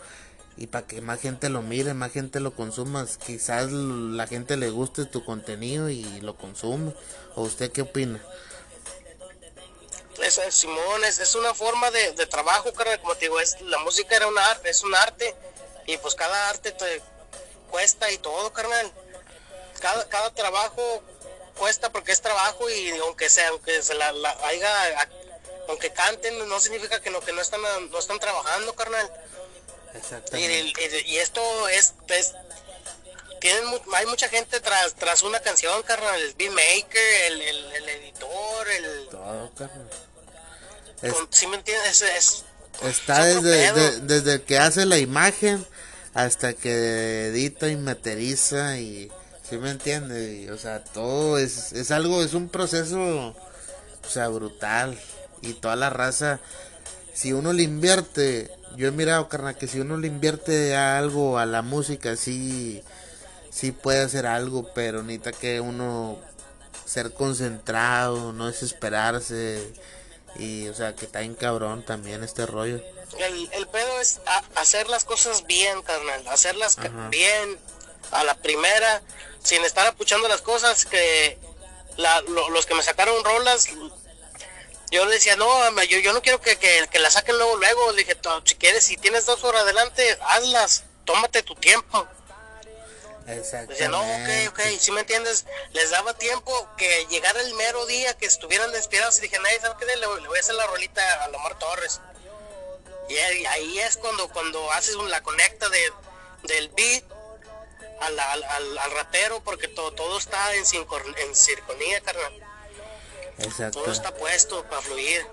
Y 0.55 0.67
para 0.67 0.88
que 0.88 1.01
más 1.01 1.19
gente 1.19 1.49
lo 1.49 1.62
mire, 1.62 1.93
más 1.93 2.13
gente 2.13 2.39
lo 2.39 2.55
consuma. 2.55 3.05
Quizás 3.25 3.73
la 3.73 4.25
gente 4.25 4.55
le 4.55 4.69
guste 4.69 5.03
tu 5.03 5.25
contenido 5.25 5.89
y 5.89 6.21
lo 6.21 6.38
consume. 6.38 6.93
¿O 7.36 7.41
usted 7.41 7.73
qué 7.73 7.81
opina? 7.81 8.21
es, 10.23 10.39
Simón, 10.49 11.03
es, 11.03 11.36
una 11.36 11.53
forma 11.53 11.91
de, 11.91 12.25
trabajo, 12.27 12.71
carnal, 12.71 13.01
como 13.01 13.15
te 13.15 13.25
digo, 13.25 13.38
es, 13.41 13.60
la 13.63 13.79
música 13.79 14.15
era 14.15 14.27
una, 14.27 14.41
es 14.63 14.81
un 14.81 14.95
arte 14.95 15.36
y 15.86 15.98
pues 15.98 16.15
cada 16.15 16.50
arte 16.50 16.71
te 16.71 17.02
cuesta 17.69 18.12
y 18.12 18.17
todo, 18.17 18.52
carnal. 18.54 18.91
Cada, 19.80 20.08
cada 20.08 20.34
trabajo 20.34 21.04
cuesta 21.58 21.91
porque 21.91 22.12
es 22.12 22.21
trabajo 22.21 22.69
y 22.69 22.89
aunque 23.00 23.30
sea, 23.30 23.50
aunque 23.50 23.82
se 23.82 23.93
la, 23.95 24.10
haya, 24.43 25.10
aunque 25.67 25.91
canten, 25.91 26.48
no 26.48 26.60
significa 26.60 27.02
que 27.02 27.10
no, 27.10 27.21
que 27.21 27.34
no 27.34 27.41
están, 27.41 27.62
no 27.91 28.00
están 28.00 28.19
trabajando, 28.19 28.74
carnal. 28.76 29.12
Y, 30.34 31.17
esto 31.17 31.41
es, 31.69 31.93
tienen, 33.39 33.63
hay 33.93 34.06
mucha 34.08 34.28
gente 34.28 34.60
tras, 34.60 34.93
tras 34.95 35.24
una 35.24 35.39
canción, 35.39 35.82
carnal, 35.84 36.19
el 36.21 36.34
beatmaker, 36.34 37.24
el, 37.28 37.41
el, 37.41 37.89
editor, 37.89 38.67
el... 38.69 39.08
Todo, 39.10 39.52
carnal. 39.56 39.89
¿Sí 41.30 41.48
me 41.48 41.58
entiendes? 41.58 42.02
Es, 42.02 42.45
está 42.84 43.24
desde, 43.24 44.00
desde 44.02 44.43
que 44.43 44.58
hace 44.58 44.86
la 44.86 44.98
imagen 44.98 45.65
hasta 46.15 46.54
que 46.54 47.28
edita 47.28 47.69
y 47.69 47.75
materializa 47.75 48.80
y... 48.80 49.12
¿Sí 49.47 49.60
me 49.60 49.69
entiende? 49.69 50.51
o 50.51 50.58
sea, 50.58 50.84
todo 50.84 51.38
es, 51.38 51.71
es 51.73 51.91
algo, 51.91 52.23
es 52.23 52.34
un 52.34 52.49
proceso, 52.49 53.28
o 53.28 54.10
sea, 54.10 54.28
brutal. 54.30 54.97
Y 55.43 55.54
toda 55.54 55.75
la 55.75 55.91
raza, 55.91 56.39
si 57.13 57.32
uno 57.32 57.54
le 57.54 57.62
invierte, 57.62 58.49
yo 58.75 58.88
he 58.88 58.91
mirado, 58.91 59.30
carnal, 59.30 59.56
que 59.56 59.67
si 59.67 59.80
uno 59.80 59.97
le 59.97 60.08
invierte 60.08 60.75
a 60.75 60.97
algo, 60.97 61.38
a 61.38 61.45
la 61.45 61.62
música, 61.62 62.15
sí, 62.15 62.82
sí 63.51 63.71
puede 63.71 64.01
hacer 64.01 64.25
algo, 64.25 64.73
pero 64.73 65.04
necesita 65.04 65.32
que 65.32 65.62
uno 65.62 66.17
ser 66.86 67.13
concentrado, 67.13 68.34
no 68.34 68.47
desesperarse 68.47 69.73
y, 70.39 70.67
o 70.69 70.73
sea, 70.73 70.95
que 70.95 71.06
está 71.06 71.21
en 71.21 71.36
cabrón 71.36 71.84
también 71.84 72.23
este 72.23 72.47
rollo. 72.47 72.82
El, 73.17 73.49
el 73.54 73.67
pedo 73.67 73.99
es 74.01 74.19
hacer 74.56 74.88
las 74.89 75.06
cosas 75.06 75.45
bien, 75.45 75.82
carnal. 75.84 76.28
Hacerlas 76.28 76.78
bien 77.10 77.60
a 78.12 78.23
la 78.23 78.36
primera, 78.36 79.01
sin 79.43 79.63
estar 79.63 79.88
apuchando 79.88 80.28
las 80.28 80.41
cosas. 80.41 80.86
Que 80.86 81.38
la, 81.97 82.21
los 82.21 82.65
que 82.65 82.75
me 82.75 82.84
sacaron 82.84 83.23
rolas, 83.23 83.67
yo 84.91 85.06
le 85.06 85.15
decía, 85.15 85.36
no, 85.36 85.47
yo, 85.84 85.99
yo 85.99 86.13
no 86.13 86.21
quiero 86.21 86.41
que, 86.41 86.58
que, 86.58 86.99
la 86.99 87.10
saquen 87.10 87.38
luego, 87.38 87.58
luego. 87.58 87.91
Le 87.91 88.04
dije, 88.04 88.17
si 88.43 88.56
quieres, 88.56 88.84
si 88.84 88.97
tienes 88.97 89.25
dos 89.25 89.43
horas 89.43 89.63
adelante, 89.63 90.17
hazlas. 90.21 90.84
Tómate 91.06 91.43
tu 91.43 91.56
tiempo. 91.56 92.08
Decía, 93.25 93.89
no, 93.89 94.01
ok, 94.01 94.30
ok, 94.49 94.60
si 94.80 94.91
me 94.91 95.01
entiendes, 95.01 95.45
les 95.73 95.89
daba 95.89 96.13
tiempo 96.13 96.69
que 96.78 97.08
llegara 97.10 97.41
el 97.41 97.56
mero 97.56 97.84
día 97.88 98.15
que 98.15 98.28
estuvieran 98.28 98.71
despirados 98.71 99.17
y 99.17 99.21
dije, 99.21 99.39
nadie 99.39 99.60
sabe 99.60 99.75
qué, 99.80 99.95
le, 99.95 100.06
voy 100.06 100.38
a 100.38 100.39
hacer 100.39 100.54
la 100.54 100.67
rolita 100.67 101.23
a 101.23 101.30
Lomar 101.30 101.58
Torres. 101.58 102.01
Y 103.09 103.17
ahí 103.17 103.79
es 103.79 103.97
cuando 103.97 104.27
cuando 104.29 104.71
haces 104.71 104.95
la 104.95 105.21
conecta 105.21 105.69
de, 105.69 105.93
del 106.43 106.69
beat 106.69 107.03
al, 108.01 108.19
al, 108.19 108.91
rapero, 108.91 109.41
porque 109.43 109.67
todo, 109.67 109.91
todo 109.93 110.17
está 110.17 110.53
en, 110.55 110.63
en 110.63 111.35
circonía, 111.35 112.01
carnal. 112.01 112.33
Exacto. 113.39 113.81
Todo 113.81 113.91
está 113.91 114.13
puesto 114.13 114.63
para 114.63 114.81
fluir. 114.81 115.25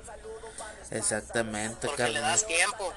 Exactamente, 0.91 1.87
porque 1.87 2.09
le 2.09 2.21
das 2.21 2.47
tiempo. 2.47 2.93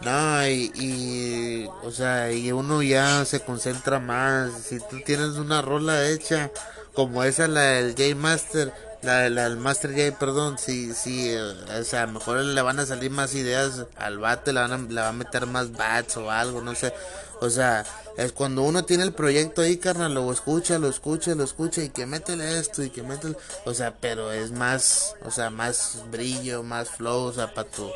No, 0.00 0.46
y, 0.46 1.70
o 1.82 1.90
sea, 1.90 2.30
y 2.30 2.52
uno 2.52 2.82
ya 2.82 3.24
se 3.24 3.40
concentra 3.40 3.98
más. 3.98 4.64
Si 4.68 4.78
tú 4.78 5.00
tienes 5.00 5.36
una 5.36 5.62
rola 5.62 6.08
hecha, 6.08 6.50
como 6.94 7.24
esa, 7.24 7.48
la 7.48 7.62
del 7.62 7.92
J 7.92 8.14
Master, 8.14 8.72
la, 9.06 9.20
del 9.20 9.56
Master 9.56 9.92
J, 9.92 10.18
perdón, 10.18 10.58
si, 10.58 10.92
si, 10.92 11.34
o 11.34 11.84
sea, 11.84 12.06
mejor 12.06 12.38
le 12.38 12.62
van 12.62 12.78
a 12.80 12.86
salir 12.86 13.10
más 13.10 13.34
ideas 13.34 13.86
al 13.96 14.18
bate, 14.18 14.52
le, 14.52 14.60
van 14.60 14.72
a, 14.72 14.78
le 14.78 15.00
va 15.00 15.12
meter 15.12 15.46
más 15.46 15.72
bats 15.72 16.16
o 16.16 16.30
algo, 16.30 16.60
no 16.60 16.74
sé. 16.74 16.92
O 17.40 17.50
sea, 17.50 17.84
es 18.16 18.32
cuando 18.32 18.62
uno 18.62 18.84
tiene 18.84 19.04
el 19.04 19.12
proyecto 19.12 19.62
ahí, 19.62 19.76
carnal, 19.76 20.14
lo 20.14 20.30
escucha, 20.32 20.78
lo 20.78 20.88
escucha, 20.88 21.34
lo 21.34 21.44
escucha 21.44 21.82
y 21.82 21.90
que 21.90 22.06
métele 22.06 22.58
esto 22.58 22.82
y 22.82 22.90
que 22.90 23.02
métele, 23.02 23.36
o 23.64 23.74
sea, 23.74 23.94
pero 23.94 24.32
es 24.32 24.50
más, 24.50 25.14
o 25.24 25.30
sea, 25.30 25.50
más 25.50 26.02
brillo, 26.10 26.62
más 26.62 26.90
flow, 26.90 27.24
o 27.24 27.32
sea, 27.32 27.52
para 27.54 27.68
tu 27.68 27.90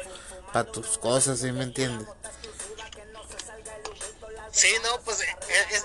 para 0.53 0.71
tus 0.71 0.99
cosas, 0.99 1.39
¿sí 1.39 1.53
me 1.53 1.65
entiendes? 1.65 2.09
Sí, 4.53 4.69
no, 4.83 5.01
pues 5.05 5.21
eh, 5.23 5.27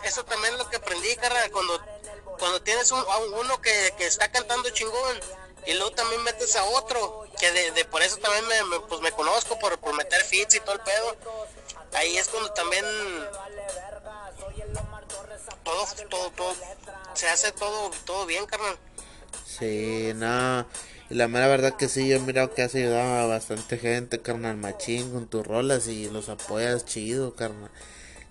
eso 0.04 0.24
también 0.26 0.54
es 0.54 0.60
lo 0.60 0.70
que 0.70 0.78
aprendí, 0.78 1.16
carnal, 1.18 1.52
cuando, 1.52 1.80
cuando 2.38 2.62
tienes 2.62 2.92
un, 2.92 3.04
uno 3.40 3.62
que, 3.62 3.94
está 4.00 4.32
cantando 4.32 4.70
chingón 4.70 5.20
y 5.66 5.74
luego 5.74 5.92
también 5.92 6.24
metes 6.24 6.56
a 6.56 6.64
otro, 6.64 7.26
que 7.40 7.52
de, 7.52 7.86
por 7.86 8.02
eso 8.02 8.18
también 8.18 8.46
me, 8.48 8.80
pues 8.82 9.02
me 9.02 9.12
conozco, 9.12 9.58
por, 9.60 9.78
por 9.80 9.96
meter 9.96 10.22
fits 10.24 10.56
y 10.56 10.60
todo 10.60 10.74
el 10.74 10.82
pedo, 10.82 11.16
ahí 11.94 12.18
es 12.18 12.28
cuando 12.28 12.52
también 12.54 12.86
todo, 15.64 15.86
todo, 16.10 16.30
todo, 16.32 16.56
se 17.14 17.28
hace 17.28 17.52
todo, 17.52 17.92
todo 18.06 18.26
bien, 18.26 18.46
carnal. 18.46 18.78
Sí, 19.46 20.12
no. 20.16 20.66
Y 21.10 21.16
la 21.16 21.28
mera 21.28 21.48
verdad 21.48 21.76
que 21.76 21.88
sí, 21.88 22.08
yo 22.08 22.18
he 22.18 22.20
mirado 22.20 22.54
que 22.54 22.64
has 22.64 22.74
ayudado 22.76 23.24
a 23.24 23.28
bastante 23.28 23.78
gente, 23.78 24.22
carnal, 24.22 24.58
machín, 24.58 25.12
con 25.12 25.28
tus 25.28 25.46
rolas 25.46 25.88
y 25.88 26.10
los 26.10 26.30
apoyas 26.30 26.86
chido, 26.86 27.36
carnal. 27.36 27.72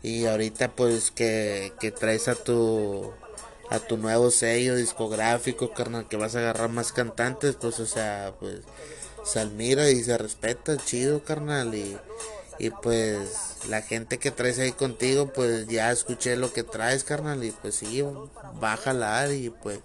Y 0.03 0.27
ahorita 0.27 0.73
pues 0.73 1.11
que, 1.11 1.73
que 1.81 1.91
traes 1.91 2.29
a 2.29 2.35
tu 2.35 3.15
a 3.71 3.79
tu 3.79 3.97
nuevo 3.97 4.31
sello 4.31 4.77
discográfico, 4.77 5.73
carnal, 5.73 6.09
que 6.09 6.17
vas 6.17 6.37
a 6.37 6.41
agarrar 6.41 6.71
más 6.71 6.93
cantantes, 6.93 7.57
pues 7.57 7.81
o 7.81 7.87
sea, 7.87 8.35
pues 8.39 8.61
se 9.25 9.41
admira 9.41 9.91
y 9.91 10.03
se 10.03 10.19
respeta, 10.19 10.77
chido, 10.77 11.25
carnal, 11.25 11.75
y, 11.75 11.97
y 12.59 12.71
pues 12.71 13.57
la 13.69 13.83
gente 13.83 14.19
que 14.19 14.31
traes 14.31 14.59
ahí 14.59 14.73
contigo, 14.73 15.33
pues 15.33 15.67
ya 15.67 15.91
escuché 15.91 16.37
lo 16.37 16.53
que 16.53 16.63
traes, 16.63 17.05
carnal, 17.05 17.43
y 17.45 17.51
pues 17.51 17.77
sí, 17.77 18.03
va 18.63 18.75
a 18.75 18.77
jalar 18.77 19.33
y 19.33 19.51
pues 19.51 19.81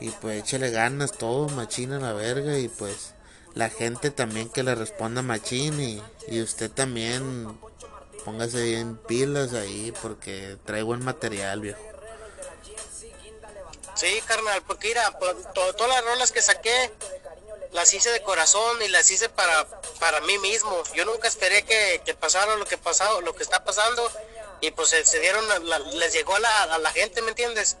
y 0.00 0.10
pues 0.10 0.42
échale 0.42 0.70
ganas 0.70 1.12
todo, 1.12 1.48
machín 1.48 1.92
a 1.92 1.98
la 1.98 2.12
verga. 2.12 2.58
Y 2.58 2.68
pues 2.68 3.14
la 3.54 3.70
gente 3.70 4.10
también 4.10 4.48
que 4.48 4.62
le 4.62 4.74
responda 4.74 5.22
machín. 5.22 5.80
Y, 5.80 6.02
y 6.28 6.42
usted 6.42 6.70
también 6.70 7.46
póngase 8.24 8.62
bien 8.64 8.98
pilas 9.08 9.52
ahí 9.54 9.92
porque 10.02 10.56
trae 10.64 10.82
buen 10.82 11.04
material, 11.04 11.60
viejo. 11.60 11.80
Sí, 13.94 14.20
carnal, 14.26 14.62
porque 14.62 14.88
mira, 14.88 15.18
pues, 15.18 15.36
todas 15.54 15.88
las 15.88 16.04
rolas 16.04 16.32
que 16.32 16.42
saqué 16.42 16.92
las 17.72 17.92
hice 17.92 18.10
de 18.10 18.22
corazón 18.22 18.80
y 18.82 18.88
las 18.88 19.10
hice 19.10 19.28
para, 19.28 19.66
para 19.98 20.20
mí 20.22 20.38
mismo. 20.38 20.82
Yo 20.94 21.04
nunca 21.04 21.28
esperé 21.28 21.64
que, 21.64 22.02
que 22.04 22.14
pasara 22.14 22.56
lo 22.56 22.64
que 22.66 22.78
pasado, 22.78 23.20
lo 23.20 23.34
que 23.34 23.42
está 23.42 23.64
pasando 23.64 24.10
y 24.60 24.70
pues 24.70 24.90
se, 24.90 25.20
dieron, 25.20 25.44
les 25.98 26.12
llegó 26.12 26.36
a 26.36 26.40
la, 26.40 26.78
la 26.78 26.92
gente, 26.92 27.20
¿me 27.22 27.30
entiendes? 27.30 27.76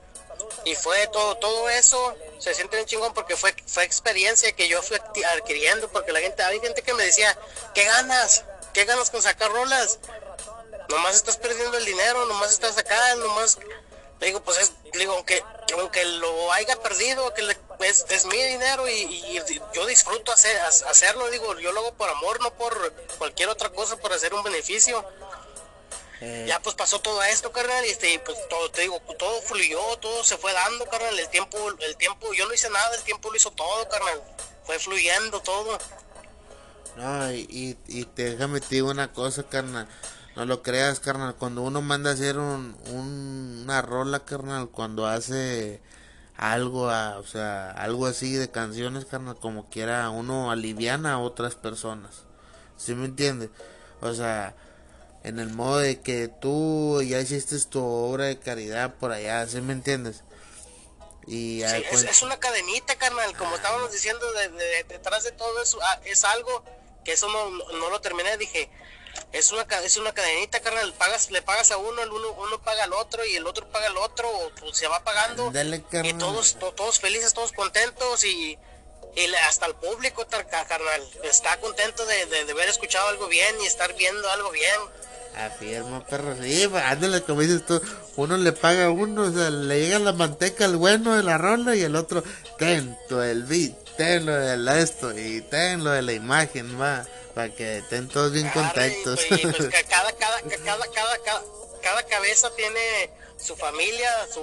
y 0.64 0.74
fue 0.74 1.06
todo 1.08 1.36
todo 1.36 1.68
eso 1.68 2.14
se 2.38 2.54
siente 2.54 2.76
bien 2.76 2.86
chingón 2.86 3.14
porque 3.14 3.36
fue 3.36 3.54
fue 3.66 3.84
experiencia 3.84 4.50
que 4.52 4.68
yo 4.68 4.82
fui 4.82 4.96
adquiriendo 5.32 5.88
porque 5.88 6.12
la 6.12 6.20
gente 6.20 6.42
hay 6.42 6.60
gente 6.60 6.82
que 6.82 6.92
me 6.94 7.04
decía 7.04 7.38
qué 7.74 7.84
ganas 7.84 8.44
qué 8.72 8.84
ganas 8.84 9.10
con 9.10 9.22
sacar 9.22 9.52
rolas 9.52 9.98
nomás 10.88 11.16
estás 11.16 11.36
perdiendo 11.36 11.76
el 11.76 11.84
dinero 11.84 12.26
nomás 12.26 12.52
estás 12.52 12.76
acá 12.78 13.14
nomás 13.16 13.58
Le 14.20 14.26
digo, 14.28 14.42
pues 14.42 14.58
es, 14.58 14.72
le 14.92 15.00
digo, 15.00 15.12
aunque, 15.14 15.42
aunque 15.78 16.04
lo 16.04 16.52
haya 16.52 16.80
perdido, 16.80 17.34
que 17.34 17.42
le- 17.42 17.58
es, 17.80 18.06
es 18.08 18.24
mi 18.26 18.42
dinero 18.42 18.88
y, 18.88 18.92
y 19.02 19.40
yo 19.74 19.86
disfruto 19.86 20.32
hacer, 20.32 20.56
hacerlo, 20.60 21.28
digo, 21.30 21.58
yo 21.58 21.72
lo 21.72 21.80
hago 21.80 21.94
por 21.94 22.08
amor, 22.08 22.40
no 22.40 22.52
por 22.54 22.92
cualquier 23.18 23.48
otra 23.48 23.70
cosa, 23.70 23.96
por 23.96 24.12
hacer 24.12 24.32
un 24.32 24.42
beneficio. 24.42 25.04
Eh, 26.20 26.46
Ya 26.48 26.60
pues 26.60 26.74
pasó 26.76 27.00
todo 27.00 27.22
esto, 27.24 27.50
carnal, 27.52 27.84
y 27.84 27.90
este, 27.90 28.18
pues 28.20 28.38
todo, 28.48 28.70
te 28.70 28.82
digo, 28.82 28.98
todo 29.18 29.42
fluyó, 29.42 29.80
todo 29.98 30.22
se 30.24 30.38
fue 30.38 30.52
dando, 30.52 30.86
carnal, 30.86 31.18
el 31.18 31.28
tiempo, 31.28 31.58
el 31.80 31.96
tiempo, 31.96 32.32
yo 32.32 32.46
no 32.46 32.54
hice 32.54 32.70
nada, 32.70 32.94
el 32.94 33.02
tiempo 33.02 33.30
lo 33.30 33.36
hizo 33.36 33.50
todo, 33.50 33.86
carnal, 33.88 34.22
fue 34.64 34.78
fluyendo 34.78 35.40
todo. 35.42 35.76
No, 36.96 37.32
y, 37.32 37.40
y, 37.50 37.76
y 37.88 38.04
te 38.04 38.30
déjame 38.30 38.60
te 38.60 38.76
digo 38.76 38.90
una 38.90 39.12
cosa, 39.12 39.42
carnal. 39.42 39.88
No 40.36 40.44
lo 40.46 40.62
creas, 40.62 41.00
carnal. 41.00 41.34
Cuando 41.36 41.62
uno 41.62 41.80
manda 41.80 42.10
a 42.10 42.14
hacer 42.14 42.38
un, 42.38 42.76
un- 42.86 43.60
una 43.64 43.82
rola, 43.82 44.24
carnal, 44.24 44.68
cuando 44.68 45.06
hace 45.06 45.80
algo, 46.36 46.90
a- 46.90 47.18
o 47.18 47.26
sea, 47.26 47.70
algo 47.70 48.06
así 48.06 48.32
de 48.34 48.50
canciones, 48.50 49.04
carnal, 49.04 49.36
como 49.36 49.68
quiera, 49.70 50.10
uno 50.10 50.50
aliviana 50.50 51.14
a 51.14 51.18
otras 51.18 51.54
personas. 51.54 52.22
¿Sí 52.76 52.94
me 52.94 53.04
entiendes? 53.06 53.50
O 54.00 54.12
sea, 54.12 54.54
en 55.22 55.38
el 55.38 55.50
modo 55.50 55.78
de 55.78 56.00
que 56.00 56.26
tú 56.28 57.00
ya 57.02 57.20
hiciste 57.20 57.56
tu 57.70 57.82
obra 57.82 58.24
de 58.24 58.38
caridad 58.38 58.94
por 58.94 59.12
allá, 59.12 59.46
¿sí 59.46 59.60
me 59.60 59.72
entiendes? 59.72 60.24
Y 61.26 61.62
Sí, 61.66 61.84
es, 61.92 62.22
una 62.22 62.36
cadenita, 62.38 62.96
carnal, 62.96 63.34
como 63.36 63.54
estábamos 63.54 63.92
diciendo, 63.92 64.30
de- 64.32 64.48
de- 64.50 64.84
detrás 64.84 65.24
de 65.24 65.32
todo 65.32 65.62
eso 65.62 65.78
ah, 65.82 66.00
es 66.04 66.24
algo 66.24 66.62
que 67.04 67.12
eso 67.12 67.28
no, 67.28 67.50
no, 67.50 67.78
no 67.78 67.90
lo 67.90 68.00
terminé, 68.00 68.36
dije, 68.36 68.68
es 69.34 69.52
una, 69.52 69.62
es 69.84 69.96
una 69.98 70.12
cadenita, 70.14 70.60
carnal, 70.60 70.92
pagas, 70.94 71.30
le 71.30 71.42
pagas 71.42 71.70
a 71.72 71.76
uno, 71.76 72.02
el 72.02 72.10
uno, 72.10 72.32
uno 72.32 72.58
paga 72.62 72.84
al 72.84 72.92
otro 72.94 73.24
y 73.26 73.36
el 73.36 73.46
otro 73.46 73.68
paga 73.68 73.88
al 73.88 73.96
otro, 73.98 74.28
o 74.30 74.50
pues, 74.60 74.76
se 74.78 74.86
va 74.88 75.04
pagando 75.04 75.48
Ándale, 75.48 75.84
y 76.04 76.12
todos, 76.14 76.54
to- 76.58 76.72
todos 76.72 76.98
felices, 77.00 77.34
todos 77.34 77.52
contentos 77.52 78.24
y, 78.24 78.56
y 79.16 79.34
hasta 79.46 79.66
el 79.66 79.74
público, 79.74 80.26
carnal, 80.26 81.02
está 81.24 81.58
contento 81.60 82.06
de, 82.06 82.26
de, 82.26 82.44
de 82.46 82.52
haber 82.52 82.68
escuchado 82.68 83.08
algo 83.08 83.26
bien 83.28 83.54
y 83.60 83.66
estar 83.66 83.94
viendo 83.94 84.28
algo 84.30 84.50
bien. 84.50 84.80
Afirma, 85.36 86.04
perro. 86.06 86.36
Sí, 86.40 86.70
ándale, 86.72 87.20
como 87.22 87.40
dices 87.40 87.66
tú. 87.66 87.82
Uno 88.14 88.36
le 88.36 88.52
paga 88.52 88.84
a 88.84 88.90
uno, 88.90 89.22
o 89.22 89.32
sea, 89.32 89.50
le 89.50 89.80
llega 89.80 89.98
la 89.98 90.12
manteca 90.12 90.64
al 90.64 90.76
bueno 90.76 91.16
de 91.16 91.24
la 91.24 91.38
rola 91.38 91.74
y 91.74 91.82
el 91.82 91.96
otro, 91.96 92.22
ten 92.56 92.96
del 93.10 93.42
beat, 93.42 93.72
ten 93.96 94.26
lo 94.26 94.32
del 94.32 94.68
esto 94.68 95.10
y 95.18 95.40
ten 95.42 95.82
lo 95.82 95.90
de 95.90 96.02
la 96.02 96.12
imagen, 96.12 96.80
va. 96.80 97.04
Para 97.34 97.52
que 97.54 97.78
estén 97.78 98.08
todos 98.08 98.32
bien 98.32 98.48
Claro, 98.50 98.68
y, 98.68 98.70
contactos. 99.04 99.20
pues, 99.28 99.40
y, 99.44 99.46
pues, 99.46 99.68
cada, 99.88 100.12
cada, 100.12 100.40
ca- 100.42 100.56
cada, 100.64 100.86
cada, 100.92 101.18
cada, 101.24 101.42
cada 101.82 102.02
cabeza 102.06 102.50
tiene 102.56 103.10
su 103.38 103.56
familia, 103.56 104.08
su... 104.32 104.42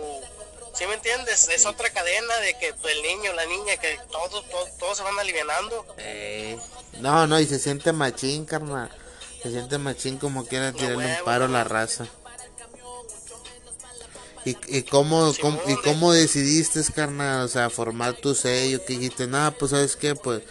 ¿Sí 0.74 0.86
me 0.88 0.94
entiendes? 0.94 1.50
Es 1.50 1.66
otra 1.66 1.90
cadena 1.90 2.38
de 2.38 2.58
que 2.58 2.74
pues, 2.76 2.96
el 2.96 3.02
niño, 3.04 3.34
la 3.34 3.46
niña, 3.46 3.76
que 3.78 4.00
todos, 4.10 4.48
todos, 4.50 4.78
todos 4.78 4.98
se 4.98 5.04
van 5.04 5.20
alivianando. 5.20 5.86
Eh, 5.98 6.58
no, 7.00 7.28
no, 7.28 7.40
y 7.42 7.46
se 7.46 7.60
siente 7.60 7.92
machín, 7.92 8.46
carnal. 8.46 8.90
Se 9.44 9.52
siente 9.52 9.78
machín 9.78 10.18
como 10.18 10.46
quiera 10.46 10.72
tirarle 10.72 11.18
un 11.20 11.26
paro 11.26 11.46
a 11.46 11.48
la 11.50 11.64
raza. 11.66 12.06
¿Y, 14.46 14.58
y 14.68 14.84
cómo, 14.84 15.34
Sí, 15.34 15.42
cómo- 15.42 15.62
y 15.68 15.76
cómo 15.82 16.14
decidiste, 16.14 16.82
carnal? 16.94 17.44
O 17.46 17.48
sea, 17.48 17.70
formar 17.70 18.14
tu 18.16 18.34
sello, 18.34 18.84
que 18.86 18.94
dijiste, 18.94 19.28
nada, 19.28 19.52
pues 19.52 19.72
sabes 19.72 19.96
qué, 19.96 20.16
pues 20.16 20.42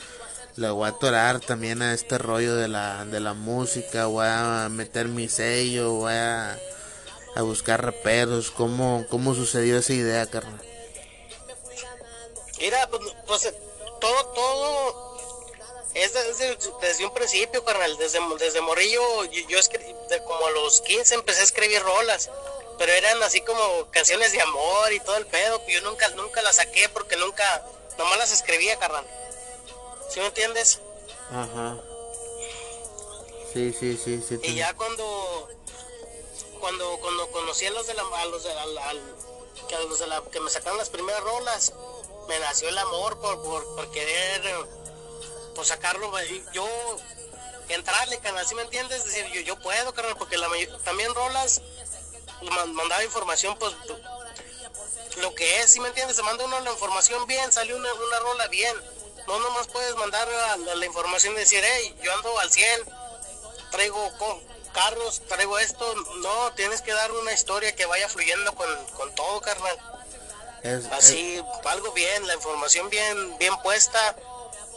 le 0.61 0.69
voy 0.69 0.87
a 0.87 0.91
atorar 0.91 1.41
también 1.41 1.81
a 1.81 1.95
este 1.95 2.19
rollo 2.19 2.55
de 2.55 2.69
la, 2.69 3.07
de 3.07 3.19
la 3.19 3.33
música, 3.33 4.07
voy 4.07 4.27
a 4.29 4.69
meter 4.71 5.09
mi 5.09 5.27
sello, 5.27 5.93
voy 5.93 6.13
a, 6.13 6.59
a 7.35 7.43
buscar 7.43 7.83
raperos. 7.83 8.51
¿Cómo, 8.51 9.07
¿Cómo 9.09 9.35
sucedió 9.35 9.79
esa 9.79 9.95
idea, 9.95 10.27
carnal? 10.27 10.61
Mira, 12.59 12.87
pues, 12.91 13.01
pues, 13.27 13.55
todo, 14.03 14.27
todo 14.35 15.19
es 15.95 16.13
desde, 16.13 16.59
desde 16.83 17.07
un 17.07 17.15
principio, 17.15 17.65
carnal. 17.65 17.97
Desde, 17.97 18.19
desde 18.39 18.61
morrillo, 18.61 19.25
yo, 19.25 19.41
yo 19.49 19.59
como 20.27 20.47
a 20.47 20.51
los 20.51 20.83
15 20.83 21.15
empecé 21.15 21.41
a 21.41 21.45
escribir 21.45 21.81
rolas. 21.81 22.29
Pero 22.77 22.93
eran 22.93 23.23
así 23.23 23.41
como 23.41 23.91
canciones 23.91 24.33
de 24.33 24.43
amor 24.43 24.93
y 24.93 25.01
todo 25.01 25.17
el 25.17 25.27
pedo. 25.27 25.63
Yo 25.69 25.81
nunca, 25.81 26.07
nunca 26.11 26.43
las 26.43 26.57
saqué 26.57 26.91
porque 26.91 27.17
nunca, 27.17 27.65
nomás 27.97 28.19
las 28.19 28.33
escribía, 28.33 28.79
carnal. 28.79 29.07
¿Sí 30.13 30.21
me 30.21 30.27
entiendes? 30.27 30.81
Ajá. 31.31 31.77
Sí, 33.53 33.73
sí, 33.79 33.97
sí, 34.03 34.23
sí. 34.27 34.39
Y 34.43 34.55
ya 34.55 34.75
cuando 34.75 35.49
cuando 36.61 36.99
cuando 37.01 37.31
conocí 37.31 37.67
a 37.67 37.71
los 37.71 37.87
de 37.87 37.95
la 37.95 38.03
a 38.03 38.25
los 38.27 38.43
de 38.45 38.53
al- 38.53 39.01
que, 39.69 39.75
a 39.75 39.81
los 39.81 39.99
de 39.99 40.07
la 40.07 40.23
que 40.31 40.41
me 40.41 40.51
sacaron 40.51 40.79
las 40.79 40.91
primeras 40.91 41.23
rolas, 41.23 41.73
me 42.29 42.39
nació 42.41 42.69
el 42.69 42.79
amor 42.79 43.19
por 43.21 43.43
por, 43.43 43.65
por 43.77 43.91
querer 43.91 44.43
pues 45.55 45.69
sacarlo 45.69 46.13
y 46.25 46.45
yo 46.53 46.67
entrarle, 47.69 48.19
canal, 48.19 48.47
¿sí 48.47 48.55
me 48.55 48.63
entiendes? 48.63 49.05
decir, 49.05 49.27
yo, 49.33 49.41
yo 49.43 49.59
puedo, 49.61 49.93
carnal, 49.95 50.17
porque 50.17 50.37
la 50.39 50.49
también 50.85 51.15
rolas 51.15 51.61
man- 52.43 52.75
mandaba 52.75 53.03
información 53.05 53.57
pues 53.59 53.75
lo 55.19 55.35
que 55.35 55.61
es, 55.61 55.71
¿sí 55.73 55.81
me 55.81 55.89
entiendes? 55.89 56.17
Se 56.17 56.23
manda 56.23 56.45
uno 56.45 56.59
la 56.61 56.71
información 56.73 57.27
bien, 57.27 57.51
salió 57.53 57.77
una, 57.77 57.93
una 57.93 58.19
rola 58.21 58.49
bien. 58.49 58.77
No 59.31 59.39
nomás 59.39 59.69
puedes 59.69 59.95
mandar 59.97 60.27
la, 60.27 60.57
la- 60.57 60.75
la 60.75 60.87
información 60.87 61.35
y 61.35 61.39
decir, 61.39 61.63
hey, 61.65 61.95
yo 62.03 62.13
ando 62.13 62.37
al 62.41 62.51
100, 62.51 62.67
traigo 63.71 64.11
co- 64.19 64.43
carros, 64.73 65.23
traigo 65.29 65.57
esto. 65.59 65.95
No, 66.23 66.53
tienes 66.57 66.83
que 66.83 66.93
dar 66.93 67.13
una 67.13 67.33
historia 67.33 67.75
que 67.77 67.87
vaya 67.87 68.09
fluyendo 68.09 68.53
con, 68.55 68.69
con 68.97 69.15
todo, 69.15 69.41
carnal. 69.41 69.77
es- 70.65 70.87
Así, 70.87 71.41
algo 71.65 71.93
bien, 71.93 72.27
la 72.27 72.35
información 72.35 72.91
bien, 72.91 73.39
bien 73.39 73.55
puesta, 73.63 74.17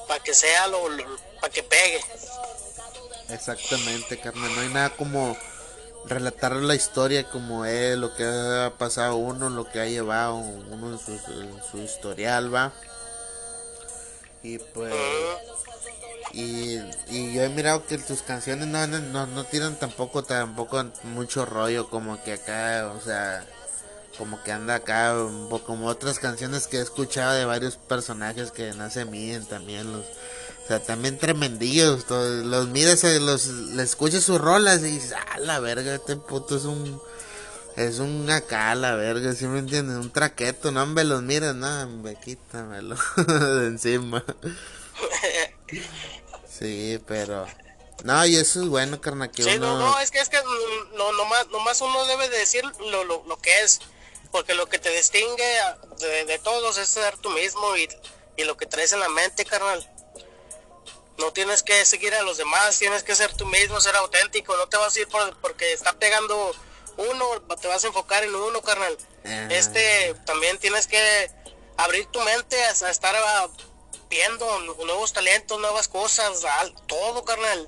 para 0.08 0.22
que 0.24 0.34
sea 0.36 0.68
lo, 0.68 0.84
para 1.42 1.52
que 1.52 1.64
pegue. 1.64 2.00
Exactamente, 3.30 4.20
carnal. 4.20 4.54
No 4.56 4.62
hay 4.62 4.70
nada 4.70 4.90
como 4.92 5.36
relatar 6.06 6.52
la 6.54 6.76
historia 6.76 7.30
como 7.30 7.66
es, 7.66 7.98
lo 7.98 8.14
que 8.16 8.24
ha 8.26 8.74
pasado 8.78 9.16
uno, 9.16 9.50
lo 9.50 9.70
que 9.70 9.80
ha 9.80 9.86
llevado 9.86 10.36
uno 10.36 10.92
en 10.92 11.00
su, 11.00 11.12
en 11.14 11.62
su 11.72 11.78
historial, 11.80 12.54
va. 12.54 12.72
Y 14.44 14.60
pues. 14.60 14.94
Y, 16.34 16.80
y 17.10 17.34
yo 17.34 17.44
he 17.44 17.50
mirado 17.50 17.86
que 17.86 17.98
tus 17.98 18.22
canciones 18.24 18.68
no, 18.68 18.86
no, 18.88 19.28
no, 19.28 19.44
tiran 19.46 19.78
tampoco, 19.78 20.24
tampoco 20.24 20.84
mucho 21.04 21.46
rollo, 21.46 21.90
como 21.90 22.22
que 22.24 22.34
acá, 22.34 22.92
o 22.98 23.00
sea, 23.00 23.46
como 24.18 24.42
que 24.44 24.52
anda 24.52 24.76
acá, 24.76 25.16
un 25.16 25.48
poco 25.48 25.68
como 25.68 25.88
otras 25.88 26.18
canciones 26.18 26.66
que 26.66 26.78
he 26.78 26.82
escuchado 26.82 27.34
de 27.34 27.46
varios 27.46 27.78
personajes 27.78 28.52
que 28.52 28.74
no 28.74 28.90
se 28.90 29.06
miden 29.06 29.46
también, 29.46 29.94
los, 29.94 30.06
o 30.06 30.68
sea, 30.68 30.80
también 30.80 31.20
tremendillos, 31.20 32.10
los 32.10 32.68
miras, 32.70 33.04
eh, 33.04 33.20
los, 33.20 33.46
le 33.48 33.84
escuchas 33.84 34.24
sus 34.24 34.42
rolas 34.42 34.82
y 34.82 34.86
dices, 34.86 35.14
ah, 35.14 35.38
la 35.38 35.60
verga, 35.60 35.94
este 35.94 36.16
puto 36.16 36.58
es 36.58 36.66
un, 36.66 37.00
es 37.76 38.00
un 38.00 38.30
acá, 38.30 38.76
la 38.76 38.96
verga, 38.96 39.34
¿sí 39.34 39.46
me 39.46 39.60
entiendes? 39.60 39.98
Un 39.98 40.12
traqueto, 40.12 40.72
no, 40.72 40.84
hombre, 40.84 41.04
los 41.04 41.22
miras, 41.22 41.56
no, 41.56 41.84
hombre, 41.84 42.16
quítamelo 42.24 42.96
de 43.28 43.68
encima. 43.68 44.24
Sí, 46.48 47.00
pero... 47.08 47.48
No, 48.04 48.26
y 48.26 48.36
eso 48.36 48.62
es 48.62 48.68
bueno, 48.68 49.00
carnal, 49.00 49.32
que 49.32 49.44
Sí, 49.44 49.56
uno... 49.58 49.80
no, 49.80 49.92
no, 49.92 50.00
es 50.00 50.12
que 50.12 50.20
es 50.20 50.30
que 50.30 50.38
no, 50.96 51.12
nomás, 51.14 51.48
nomás 51.48 51.80
uno 51.82 52.06
debe 52.06 52.28
de 52.30 52.38
decir 52.40 52.64
lo, 52.80 53.04
lo, 53.06 53.24
lo 53.26 53.38
que 53.38 53.52
es, 53.62 53.80
porque 54.32 54.54
lo 54.54 54.68
que 54.68 54.78
te 54.78 54.90
distingue 54.90 55.58
de, 56.00 56.26
de 56.26 56.40
todos 56.40 56.78
es 56.78 56.90
ser 56.90 57.18
tú 57.18 57.30
mismo 57.30 57.78
y, 57.78 57.88
y 58.36 58.44
lo 58.44 58.58
que 58.58 58.66
traes 58.66 58.92
en 58.92 59.00
la 59.00 59.10
mente, 59.10 59.46
carnal. 59.46 59.90
No 61.18 61.32
tienes 61.32 61.64
que 61.64 61.86
seguir 61.86 62.14
a 62.14 62.24
los 62.24 62.38
demás, 62.38 62.78
tienes 62.78 63.04
que 63.04 63.16
ser 63.16 63.34
tú 63.36 63.46
mismo, 63.46 63.80
ser 63.80 63.96
auténtico, 63.96 64.58
no 64.58 64.68
te 64.68 64.78
vas 64.78 64.96
a 64.96 65.00
ir 65.00 65.08
por, 65.08 65.38
porque 65.38 65.72
está 65.72 65.94
pegando 65.94 66.54
uno, 66.98 67.26
te 67.60 67.68
vas 67.68 67.84
a 67.84 67.88
enfocar 67.88 68.24
en 68.24 68.34
uno, 68.36 68.62
carnal. 68.62 68.98
Ah. 69.26 69.48
Este, 69.50 70.16
también 70.26 70.58
tienes 70.60 70.88
que 70.88 71.32
abrir 71.78 72.06
tu 72.08 72.20
mente 72.22 72.62
a, 72.64 72.70
a 72.70 72.90
estar 72.90 73.16
ah, 73.16 73.50
viendo 74.10 74.60
nuevos 74.86 75.14
talentos, 75.14 75.60
nuevas 75.60 75.88
cosas, 75.88 76.44
todo, 76.88 77.24
carnal. 77.26 77.68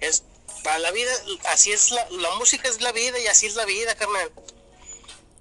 Es 0.00 0.24
para 0.62 0.78
la 0.78 0.90
vida, 0.90 1.12
así 1.50 1.72
es 1.72 1.90
la, 1.90 2.08
la 2.10 2.34
música 2.36 2.68
es 2.68 2.80
la 2.80 2.92
vida 2.92 3.18
y 3.18 3.26
así 3.26 3.46
es 3.46 3.54
la 3.54 3.64
vida, 3.64 3.94
carnal. 3.94 4.32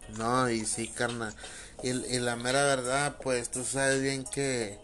No, 0.10 0.50
y 0.50 0.66
sí, 0.66 0.88
carnal. 0.88 1.36
Y, 1.82 1.90
y 1.90 2.20
la 2.20 2.36
mera 2.36 2.64
verdad, 2.64 3.18
pues 3.22 3.52
tú 3.52 3.64
sabes 3.66 4.02
bien 4.02 4.26
que, 4.26 4.80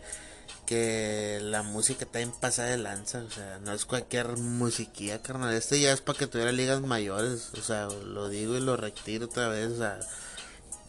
que 0.70 1.40
la 1.42 1.64
música 1.64 2.06
está 2.06 2.20
en 2.20 2.32
pasada 2.32 2.70
de 2.70 2.78
lanza. 2.78 3.24
O 3.28 3.32
sea, 3.32 3.58
no 3.62 3.74
es 3.74 3.86
cualquier 3.86 4.28
musiquilla, 4.38 5.20
carnal. 5.22 5.56
Este 5.56 5.80
ya 5.80 5.92
es 5.92 6.02
para 6.02 6.20
que 6.20 6.28
tuviera 6.28 6.52
ligas 6.52 6.80
mayores. 6.82 7.50
O 7.58 7.64
sea, 7.64 7.86
lo 7.88 8.30
digo 8.30 8.56
y 8.56 8.60
lo 8.62 8.78
retiro 8.78 9.26
otra 9.26 9.48
vez. 9.48 9.72
O 9.72 9.78
sea, 9.78 10.00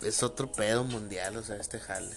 es 0.03 0.23
otro 0.23 0.53
pedo 0.53 0.85
mundial, 0.85 1.35
o 1.39 1.43
sea, 1.43 1.57
este 1.57 1.81
jale. 1.81 2.15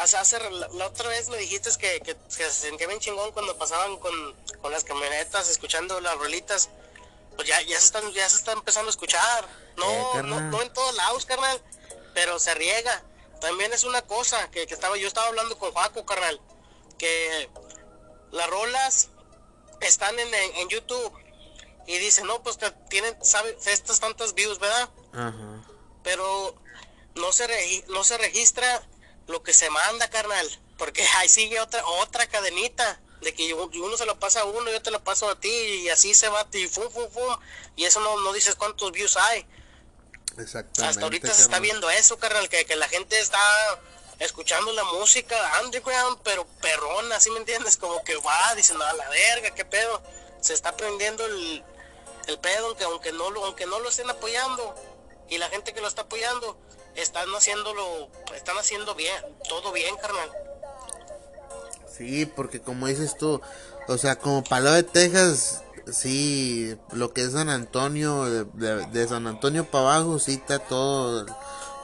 Hace, 0.00 0.16
hace- 0.16 0.50
la, 0.50 0.86
otra 0.86 1.08
vez 1.08 1.28
me 1.28 1.36
dijiste 1.38 1.70
que, 1.78 2.00
que, 2.00 2.14
que 2.14 2.44
se 2.44 2.50
sentía 2.50 2.86
bien 2.86 2.98
chingón 3.00 3.32
cuando 3.32 3.56
pasaban 3.56 3.96
con, 3.98 4.12
con 4.60 4.72
las 4.72 4.84
camionetas 4.84 5.48
escuchando 5.50 6.00
las 6.00 6.16
rolitas. 6.16 6.68
pues 7.36 7.46
ya, 7.48 7.60
ya 7.62 7.78
se 7.78 7.86
están, 7.86 8.10
ya 8.12 8.28
se 8.28 8.36
está 8.36 8.52
empezando 8.52 8.88
a 8.88 8.90
escuchar. 8.90 9.46
No, 9.76 10.18
Eh, 10.18 10.22
no, 10.24 10.40
no 10.40 10.62
en 10.62 10.72
todos 10.72 10.94
lados, 10.96 11.26
carnal, 11.26 11.60
pero 12.14 12.38
se 12.38 12.54
riega. 12.54 13.02
También 13.40 13.72
es 13.72 13.84
una 13.84 14.02
cosa 14.02 14.50
que, 14.50 14.66
que 14.66 14.74
estaba, 14.74 14.96
yo 14.96 15.06
estaba 15.08 15.28
hablando 15.28 15.58
con 15.58 15.72
Juaco, 15.72 16.04
carnal, 16.06 16.40
que 16.98 17.48
las 18.32 18.48
rolas 18.50 19.08
están 19.80 20.18
en, 20.18 20.32
en, 20.34 20.56
en 20.56 20.68
YouTube 20.68 21.12
y 21.86 21.98
dice, 21.98 22.24
no, 22.24 22.42
pues 22.42 22.56
que 22.56 22.70
tienen, 22.88 23.16
sabe, 23.24 23.56
estas 23.66 24.00
tantas 24.00 24.34
views, 24.34 24.58
¿verdad? 24.58 24.88
Ajá. 25.12 25.62
pero 26.02 26.54
no 27.14 27.32
se 27.32 27.46
regi- 27.48 27.84
no 27.88 28.04
se 28.04 28.18
registra 28.18 28.86
lo 29.26 29.42
que 29.42 29.52
se 29.54 29.70
manda, 29.70 30.08
carnal, 30.10 30.46
porque 30.78 31.02
ahí 31.16 31.28
sigue 31.28 31.60
otra 31.60 31.84
otra 31.86 32.26
cadenita 32.26 33.00
de 33.20 33.32
que 33.34 33.54
uno 33.54 33.96
se 33.96 34.04
lo 34.06 34.18
pasa 34.18 34.40
a 34.42 34.44
uno, 34.44 34.70
yo 34.70 34.82
te 34.82 34.90
lo 34.90 35.02
paso 35.02 35.28
a 35.28 35.40
ti 35.40 35.48
y 35.48 35.88
así 35.88 36.14
se 36.14 36.28
va 36.28 36.46
y 36.52 36.68
fum 36.68 36.90
fum 36.90 37.08
fum 37.10 37.36
y 37.74 37.84
eso 37.84 37.98
no 38.00 38.20
no 38.20 38.32
dices 38.32 38.54
cuántos 38.56 38.92
views 38.92 39.16
hay. 39.16 39.46
Exactamente. 40.38 40.84
Hasta 40.84 41.02
ahorita 41.02 41.32
se 41.32 41.42
está 41.42 41.58
viendo 41.58 41.88
eso, 41.90 42.18
carnal, 42.18 42.48
que, 42.48 42.64
que 42.64 42.76
la 42.76 42.88
gente 42.88 43.18
está 43.18 43.38
escuchando 44.18 44.72
la 44.72 44.84
música 44.84 45.36
underground, 45.64 46.18
pero 46.22 46.46
perrona, 46.60 47.20
¿sí 47.20 47.30
me 47.30 47.38
entiendes? 47.38 47.76
Como 47.76 48.02
que 48.04 48.16
va, 48.16 48.54
dicen, 48.54 48.80
a 48.80 48.92
la 48.92 49.08
verga, 49.08 49.54
qué 49.54 49.64
pedo. 49.64 50.02
Se 50.40 50.54
está 50.54 50.76
prendiendo 50.76 51.24
el, 51.24 51.64
el 52.26 52.38
pedo, 52.38 52.68
aunque, 52.68 52.84
aunque, 52.84 53.12
no 53.12 53.30
lo, 53.30 53.44
aunque 53.44 53.66
no 53.66 53.78
lo 53.80 53.88
estén 53.88 54.08
apoyando. 54.10 54.74
Y 55.28 55.38
la 55.38 55.48
gente 55.48 55.72
que 55.72 55.80
lo 55.80 55.88
está 55.88 56.02
apoyando, 56.02 56.58
están 56.94 57.28
haciéndolo, 57.34 58.10
están 58.34 58.56
haciendo 58.58 58.94
bien, 58.94 59.22
todo 59.48 59.72
bien, 59.72 59.96
carnal. 59.96 60.30
Sí, 61.96 62.26
porque 62.26 62.60
como 62.60 62.86
dices 62.86 63.16
tú, 63.16 63.40
o 63.88 63.98
sea, 63.98 64.16
como 64.16 64.44
Palo 64.44 64.72
de 64.72 64.82
Texas, 64.82 65.62
sí, 65.92 66.76
lo 66.92 67.12
que 67.12 67.22
es 67.24 67.32
San 67.32 67.48
Antonio, 67.48 68.24
de, 68.24 68.44
de- 68.54 68.86
de 68.86 69.08
San 69.08 69.26
Antonio 69.26 69.64
para 69.70 69.94
abajo, 69.96 70.18
sí 70.18 70.34
está 70.34 70.58
todo, 70.58 71.26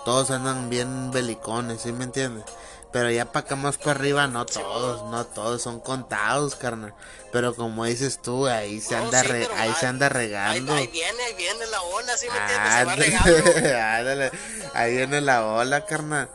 todos 0.05 0.31
andan 0.31 0.71
bien 0.71 1.11
belicones, 1.11 1.83
¿sí 1.83 1.93
me 1.93 2.05
entiendes? 2.05 2.45
Pero 2.93 3.11
ya 3.11 3.25
para 3.33 3.47
acá 3.47 3.57
más 3.57 3.79
para 3.79 3.93
arriba, 3.93 4.27
no 4.27 4.45
todos, 4.45 5.11
no 5.11 5.25
todos, 5.25 5.63
son 5.63 5.81
contados, 5.81 6.57
carnal. 6.57 6.93
Pero 7.33 7.55
como 7.55 7.87
dices 7.87 8.21
tú, 8.21 8.47
ahí 8.47 8.83
se 8.83 8.95
No, 8.97 9.05
anda, 9.05 9.23
sí, 9.23 9.29
re- 9.29 9.49
ahí 9.57 9.73
se 9.81 9.87
anda 9.87 10.11
regando. 10.11 10.75
ahí 10.75 10.89
viene, 10.89 11.23
ahí 11.25 11.35
viene 11.35 11.67
la 11.69 11.81
ola, 11.81 12.17
¿sí 12.19 12.27
me 12.31 12.37
entiendes? 12.39 12.75
Se 12.75 12.85
va 12.85 12.95
regando. 14.05 14.37
Ahí 14.75 14.95
viene 14.97 15.21
la 15.23 15.47
ola, 15.47 15.87
carnal. 15.87 16.29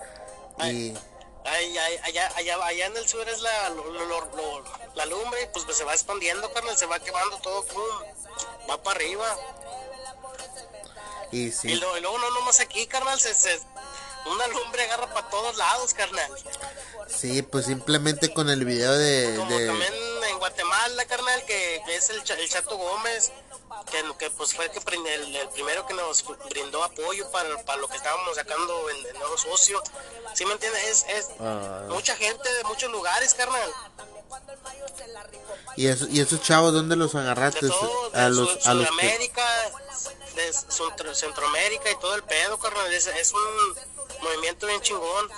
Y... 0.65 0.93
Ay, 1.49 1.77
allá, 1.77 2.31
allá, 2.35 2.65
allá 2.65 2.85
en 2.87 2.97
el 2.97 3.07
sur 3.07 3.27
es 3.29 3.39
la, 3.41 3.69
lo- 3.69 3.85
lo- 3.91 4.05
lo- 4.05 4.35
lo- 4.35 4.63
la 4.95 5.05
lumbre 5.05 5.43
y 5.43 5.47
pues, 5.47 5.63
pues, 5.65 5.77
se 5.77 5.83
va 5.85 5.93
expandiendo, 5.93 6.51
carnal, 6.51 6.77
se 6.77 6.85
va 6.85 6.99
quemando 6.99 7.37
todo, 7.39 7.63
pum, 7.65 7.83
va 8.69 8.81
para 8.83 8.97
arriba. 8.97 9.37
Y 11.31 11.47
Y, 11.47 11.51
sí, 11.51 11.75
lo- 11.75 11.97
y 11.97 12.01
luego 12.01 12.17
no 12.19 12.29
nomás 12.31 12.59
aquí, 12.59 12.85
carnal, 12.87 13.19
se, 13.19 13.33
se- 13.33 13.59
una 14.25 14.47
lumbre 14.47 14.83
agarra 14.83 15.13
para 15.13 15.29
todos 15.29 15.55
lados, 15.57 15.93
carnal. 15.93 16.29
sí, 17.07 17.41
pues 17.43 17.65
simplemente 17.65 18.33
con 18.33 18.49
el 18.49 18.65
video 18.65 18.91
de, 18.93 19.35
Como 19.37 19.57
de- 19.57 19.67
también 19.67 19.93
en 20.29 20.37
Guatemala, 20.39 21.05
carnal, 21.05 21.45
que, 21.45 21.81
que 21.85 21.95
es 21.95 22.09
el, 22.09 22.17
el 22.29 22.49
Chato 22.49 22.77
Gómez, 22.77 23.31
que, 23.91 24.03
que 24.17 24.29
pues 24.31 24.53
fue 24.53 24.65
el, 24.65 24.71
que, 24.71 24.79
el, 25.15 25.35
el 25.35 25.49
primero 25.49 25.85
que 25.87 25.93
nos 25.93 26.23
brindó 26.49 26.83
apoyo 26.83 27.29
para, 27.31 27.57
para 27.63 27.79
lo 27.81 27.87
que 27.87 27.97
estábamos 27.97 28.35
sacando 28.35 28.89
en 28.89 29.05
el 29.07 29.13
nuevo 29.19 29.37
socio. 29.37 29.81
¿Sí 30.33 30.45
me 30.45 30.53
entiendes? 30.53 30.83
Es, 30.85 31.05
es 31.09 31.27
Ah. 31.39 31.85
mucha 31.89 32.15
gente 32.15 32.51
de 32.53 32.63
muchos 32.65 32.91
lugares, 32.91 33.33
carnal. 33.33 33.71
y, 35.75 35.87
eso- 35.87 36.07
y 36.09 36.19
esos 36.21 36.41
chavos, 36.41 36.73
¿dónde 36.73 36.95
los 36.95 37.13
agarraste? 37.15 37.65
de 37.65 37.71
todo, 37.71 38.09
de 38.09 38.19
a 38.19 38.29
los, 38.29 38.49
Sud- 38.49 38.67
a 38.67 38.73
los 38.73 38.87
que- 38.87 38.93
Sudamérica, 38.93 39.45
de 40.35 40.53
Centro- 40.53 41.15
Centroamérica 41.15 41.91
y 41.91 41.99
todo 41.99 42.15
el 42.15 42.23
pedo, 42.23 42.57
carnal. 42.57 42.91
Es, 42.93 43.07
es 43.07 43.33
un 43.33 43.75
movimiento 44.23 44.67
bien 44.67 44.81
chingón. 44.81 45.29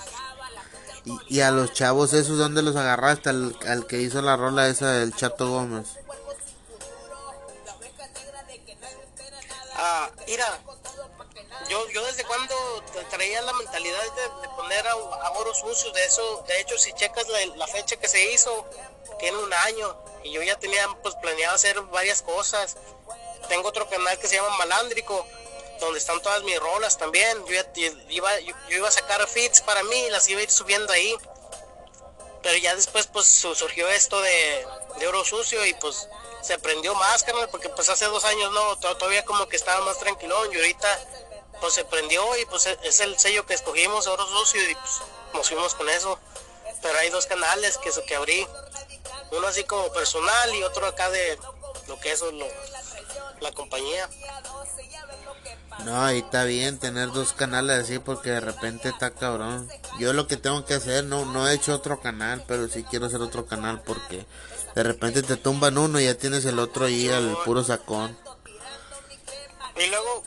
y, 1.06 1.38
y 1.38 1.42
a 1.42 1.52
los 1.52 1.74
chavos 1.74 2.14
esos, 2.14 2.38
¿dónde 2.38 2.62
los 2.62 2.76
agarraste? 2.76 3.30
Al, 3.30 3.58
al 3.68 3.88
que 3.88 4.00
hizo 4.02 4.22
la 4.22 4.36
rola 4.36 4.68
esa 4.68 4.92
del 4.92 5.16
Chato 5.16 5.48
Gómez. 5.50 5.88
Ah, 9.82 10.10
yo, 11.70 11.88
yo 11.90 12.04
desde 12.06 12.26
cuando 12.26 12.54
tra- 12.94 13.08
traía 13.10 13.42
la 13.42 13.54
mentalidad 13.54 14.02
de, 14.42 14.50
poner 14.50 14.86
a, 14.88 14.92
a 14.92 15.32
oros 15.32 15.58
sucios, 15.60 15.94
de 15.94 16.04
eso, 16.04 16.44
de 16.48 16.60
hecho, 16.60 16.78
si 16.78 16.92
checas 16.94 17.26
la, 17.56 17.68
fecha 17.68 17.96
que 17.96 18.08
se 18.08 18.34
hizo, 18.34 18.66
tiene 19.20 19.38
un 19.38 19.54
año, 19.54 19.96
y 20.24 20.32
yo 20.34 20.42
ya 20.44 20.58
tenía 20.60 20.86
pues 21.02 21.16
planeado 21.16 21.56
hacer 21.56 21.80
varias 21.84 22.22
cosas. 22.22 22.76
Tengo 23.48 23.70
otro 23.70 23.88
canal 23.90 24.18
que 24.20 24.28
se 24.28 24.36
llama 24.36 24.58
Malándrico, 24.58 25.26
donde 25.80 26.00
están 26.00 26.22
todas 26.22 26.44
mis 26.44 26.60
rolas 26.60 26.98
también. 26.98 27.46
Yo, 27.46 27.62
iba, 28.10 28.40
yo, 28.42 28.54
iba 28.70 28.88
a 28.88 28.92
sacar 28.92 29.26
feeds 29.28 29.62
para 29.62 29.82
mí 29.84 29.96
y 29.96 30.10
las 30.10 30.28
iba 30.28 30.42
a 30.42 30.44
ir 30.44 30.52
subiendo 30.52 30.92
ahí. 30.92 31.16
Pero 32.44 32.58
ya 32.58 32.76
después 32.76 33.08
pues 33.08 33.26
su- 33.28 33.56
surgió 33.56 33.88
esto 33.90 34.20
de, 34.22 34.68
de 35.00 35.08
oro 35.08 35.24
sucio 35.24 35.66
y 35.66 35.74
pues 35.76 36.08
se 36.42 36.58
prendió 36.60 36.96
más, 36.96 37.24
carnal, 37.24 37.50
porque 37.50 37.70
pues 37.70 37.90
hace 37.90 38.06
dos 38.06 38.24
años 38.26 38.52
no, 38.52 38.78
to- 38.78 38.96
todavía 38.98 39.26
como 39.26 39.48
que 39.48 39.56
estaba 39.58 39.84
más 39.86 39.98
tranquilón 40.00 40.52
y 40.54 40.56
ahorita 40.58 40.88
pues 41.60 41.74
se 41.74 41.84
prendió 41.86 42.24
y 42.38 42.46
pues 42.46 42.66
e- 42.68 42.80
es 42.84 43.00
el 43.02 43.18
sello 43.20 43.46
que 43.46 43.54
escogimos, 43.54 44.08
oro 44.08 44.26
sucio 44.28 44.62
y 44.70 44.76
pues 44.76 44.92
nos 45.34 45.48
fuimos 45.50 45.76
con 45.76 45.90
eso. 45.90 46.18
Pero 46.82 46.98
hay 46.98 47.10
dos 47.10 47.26
canales 47.26 47.78
que, 47.78 47.92
que 48.08 48.16
abrí, 48.16 48.48
uno 49.32 49.48
así 49.48 49.64
como 49.66 49.92
personal 49.92 50.56
y 50.56 50.64
otro 50.64 50.86
acá 50.88 51.10
de 51.10 51.38
lo 51.88 52.00
que 52.00 52.12
es 52.14 52.22
lo- 52.22 52.48
la 53.42 53.52
compañía. 53.52 54.08
No, 55.86 56.04
ahí 56.04 56.20
está 56.20 56.44
bien 56.44 56.78
tener 56.78 57.10
dos 57.12 57.32
canales 57.34 57.80
así 57.84 58.00
porque 58.00 58.32
de 58.32 58.40
repente 58.42 58.90
está 58.90 59.12
cabrón. 59.12 59.70
Yo 59.98 60.12
lo 60.14 60.28
que 60.28 60.36
tengo 60.38 60.66
que 60.66 60.74
hacer, 60.74 61.06
no, 61.06 61.26
no 61.26 61.48
he 61.48 61.54
hecho 61.54 61.74
otro 61.74 62.02
canal, 62.02 62.44
pero 62.48 62.68
sí 62.68 62.84
quiero 62.84 63.06
hacer 63.06 63.22
otro 63.22 63.46
canal 63.46 63.82
porque 63.82 64.26
de 64.76 64.84
repente 64.84 65.24
te 65.24 65.36
tumban 65.38 65.78
uno 65.78 66.00
y 66.00 66.06
ya 66.06 66.16
tienes 66.16 66.46
el 66.46 66.60
otro 66.60 66.86
ahí 66.86 67.10
al 67.10 67.38
puro 67.46 67.64
sacón. 67.64 68.18
Y 69.78 69.86
luego 69.88 70.24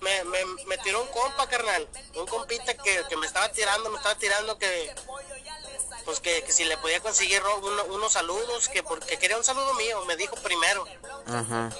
me, 0.00 0.24
me, 0.24 0.44
me 0.66 0.78
tiró 0.78 1.00
un 1.02 1.08
compa, 1.08 1.46
carnal. 1.48 1.88
Un 2.16 2.26
compita 2.26 2.74
que, 2.74 3.02
que 3.08 3.16
me 3.16 3.26
estaba 3.26 3.50
tirando, 3.52 3.90
me 3.90 3.96
estaba 3.96 4.14
tirando 4.16 4.58
que 4.58 4.94
pues 6.04 6.20
que, 6.20 6.42
que 6.44 6.52
si 6.52 6.64
le 6.64 6.76
podía 6.76 7.00
conseguir 7.00 7.40
uno- 7.62 7.84
unos 7.84 8.12
saludos, 8.12 8.68
que 8.68 8.82
porque 8.82 9.16
quería 9.18 9.38
un 9.38 9.44
saludo 9.44 9.72
mío, 9.74 10.04
me 10.04 10.16
dijo 10.16 10.36
primero. 10.36 10.84
Ajá. 11.26 11.70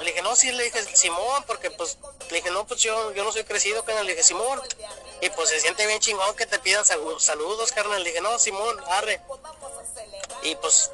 Le 0.00 0.06
dije, 0.06 0.22
no, 0.22 0.34
sí, 0.34 0.50
le 0.52 0.64
dije, 0.64 0.82
Simón, 0.96 1.44
porque 1.46 1.70
pues, 1.70 1.98
le 2.30 2.36
dije, 2.38 2.50
no, 2.50 2.66
pues 2.66 2.80
yo, 2.80 3.12
yo 3.12 3.22
no 3.24 3.30
soy 3.32 3.44
crecido, 3.44 3.84
carnal, 3.84 4.06
le 4.06 4.12
dije, 4.12 4.24
Simón. 4.24 4.58
Y 5.20 5.28
pues 5.30 5.50
se 5.50 5.60
siente 5.60 5.86
bien 5.86 6.00
chingón 6.00 6.34
que 6.34 6.46
te 6.46 6.58
pidan 6.60 6.84
salu- 6.84 7.20
saludos, 7.20 7.72
carnal. 7.72 8.02
Le 8.02 8.08
dije, 8.10 8.22
no, 8.22 8.38
Simón, 8.38 8.74
arre. 8.88 9.20
Y 10.42 10.56
pues 10.56 10.90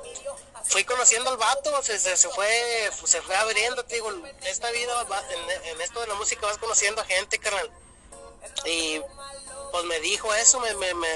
fui 0.71 0.85
conociendo 0.85 1.31
al 1.31 1.37
vato, 1.37 1.83
se, 1.83 1.99
se, 1.99 2.17
se 2.17 2.29
fue 2.31 2.91
se 3.05 3.21
fue 3.23 3.35
abriendo, 3.37 3.85
te 3.85 3.97
digo, 3.97 4.11
esta 4.45 4.71
vida, 4.71 5.03
va- 5.05 5.25
en, 5.65 5.81
esto 5.81 6.01
de 6.01 6.07
la 6.07 6.15
música 6.15 6.47
vas 6.47 6.59
conociendo 6.59 7.03
a 7.03 7.05
gente, 7.05 7.39
carnal. 7.39 7.71
Y 8.65 9.01
pues 9.73 9.85
me 9.85 9.99
dijo 10.01 10.33
eso, 10.35 10.61
me, 10.61 10.73
me, 10.75 10.95
me, 10.95 11.09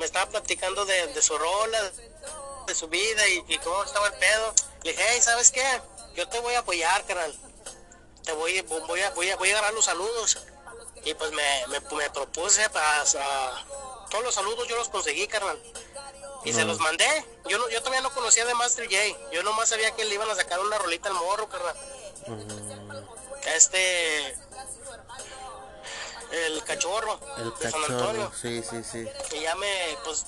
estaba 0.00 0.30
platicando 0.30 0.84
de, 0.86 1.08
de 1.08 1.22
su 1.22 1.36
rola, 1.36 1.92
de 2.66 2.74
su 2.74 2.86
vida 2.88 3.26
y, 3.28 3.58
cómo 3.58 3.82
estaba 3.82 4.06
el 4.06 4.14
pedo. 4.14 4.54
Le 4.84 4.92
dije, 4.92 5.04
hey, 5.08 5.20
¿sabes 5.20 5.50
qué? 5.50 5.80
Yo 6.14 6.28
te 6.28 6.38
voy 6.40 6.54
a 6.54 6.60
apoyar, 6.60 7.04
carnal. 7.04 7.34
Te 8.24 8.32
voy, 8.32 8.60
voy, 8.62 9.00
a, 9.02 9.10
voy, 9.10 9.30
a, 9.30 9.36
voy 9.36 9.50
a 9.50 9.52
agarrar 9.54 9.74
los 9.74 9.86
saludos. 9.86 10.38
Y 11.04 11.14
pues 11.14 11.32
me, 11.32 11.66
me, 11.68 11.80
me 11.80 12.10
propuse 12.10 12.68
para... 12.70 13.04
todos 14.10 14.24
los 14.24 14.34
saludos 14.34 14.68
yo 14.68 14.76
los 14.76 14.88
conseguí, 14.88 15.26
carnal. 15.26 15.60
Y 16.44 16.52
se 16.52 16.64
los 16.64 16.78
mandé. 16.78 17.24
Yo 17.48 17.58
no, 17.58 17.68
yo 17.68 17.78
todavía 17.80 18.00
no 18.00 18.10
conocía 18.12 18.44
de 18.44 18.54
Master 18.54 18.84
J. 18.86 19.30
Yo 19.32 19.42
nomás 19.42 19.68
sabía 19.68 19.90
que 19.94 20.04
le 20.04 20.14
iban 20.14 20.30
a 20.30 20.34
sacar 20.34 20.60
una 20.60 20.78
rolita 20.78 21.08
al 21.08 21.14
morro, 21.16 21.48
carnal. 21.48 21.76
Este... 23.54 24.36
El 26.30 26.62
cachorro 26.64 27.18
El 27.38 27.54
de 27.58 27.70
San 27.70 27.82
Antonio. 27.84 28.30
cachorro, 28.30 28.32
sí, 28.38 28.62
sí, 28.62 28.84
sí. 28.84 29.08
Y 29.34 29.40
ya 29.40 29.54
me, 29.54 29.96
pues, 30.04 30.26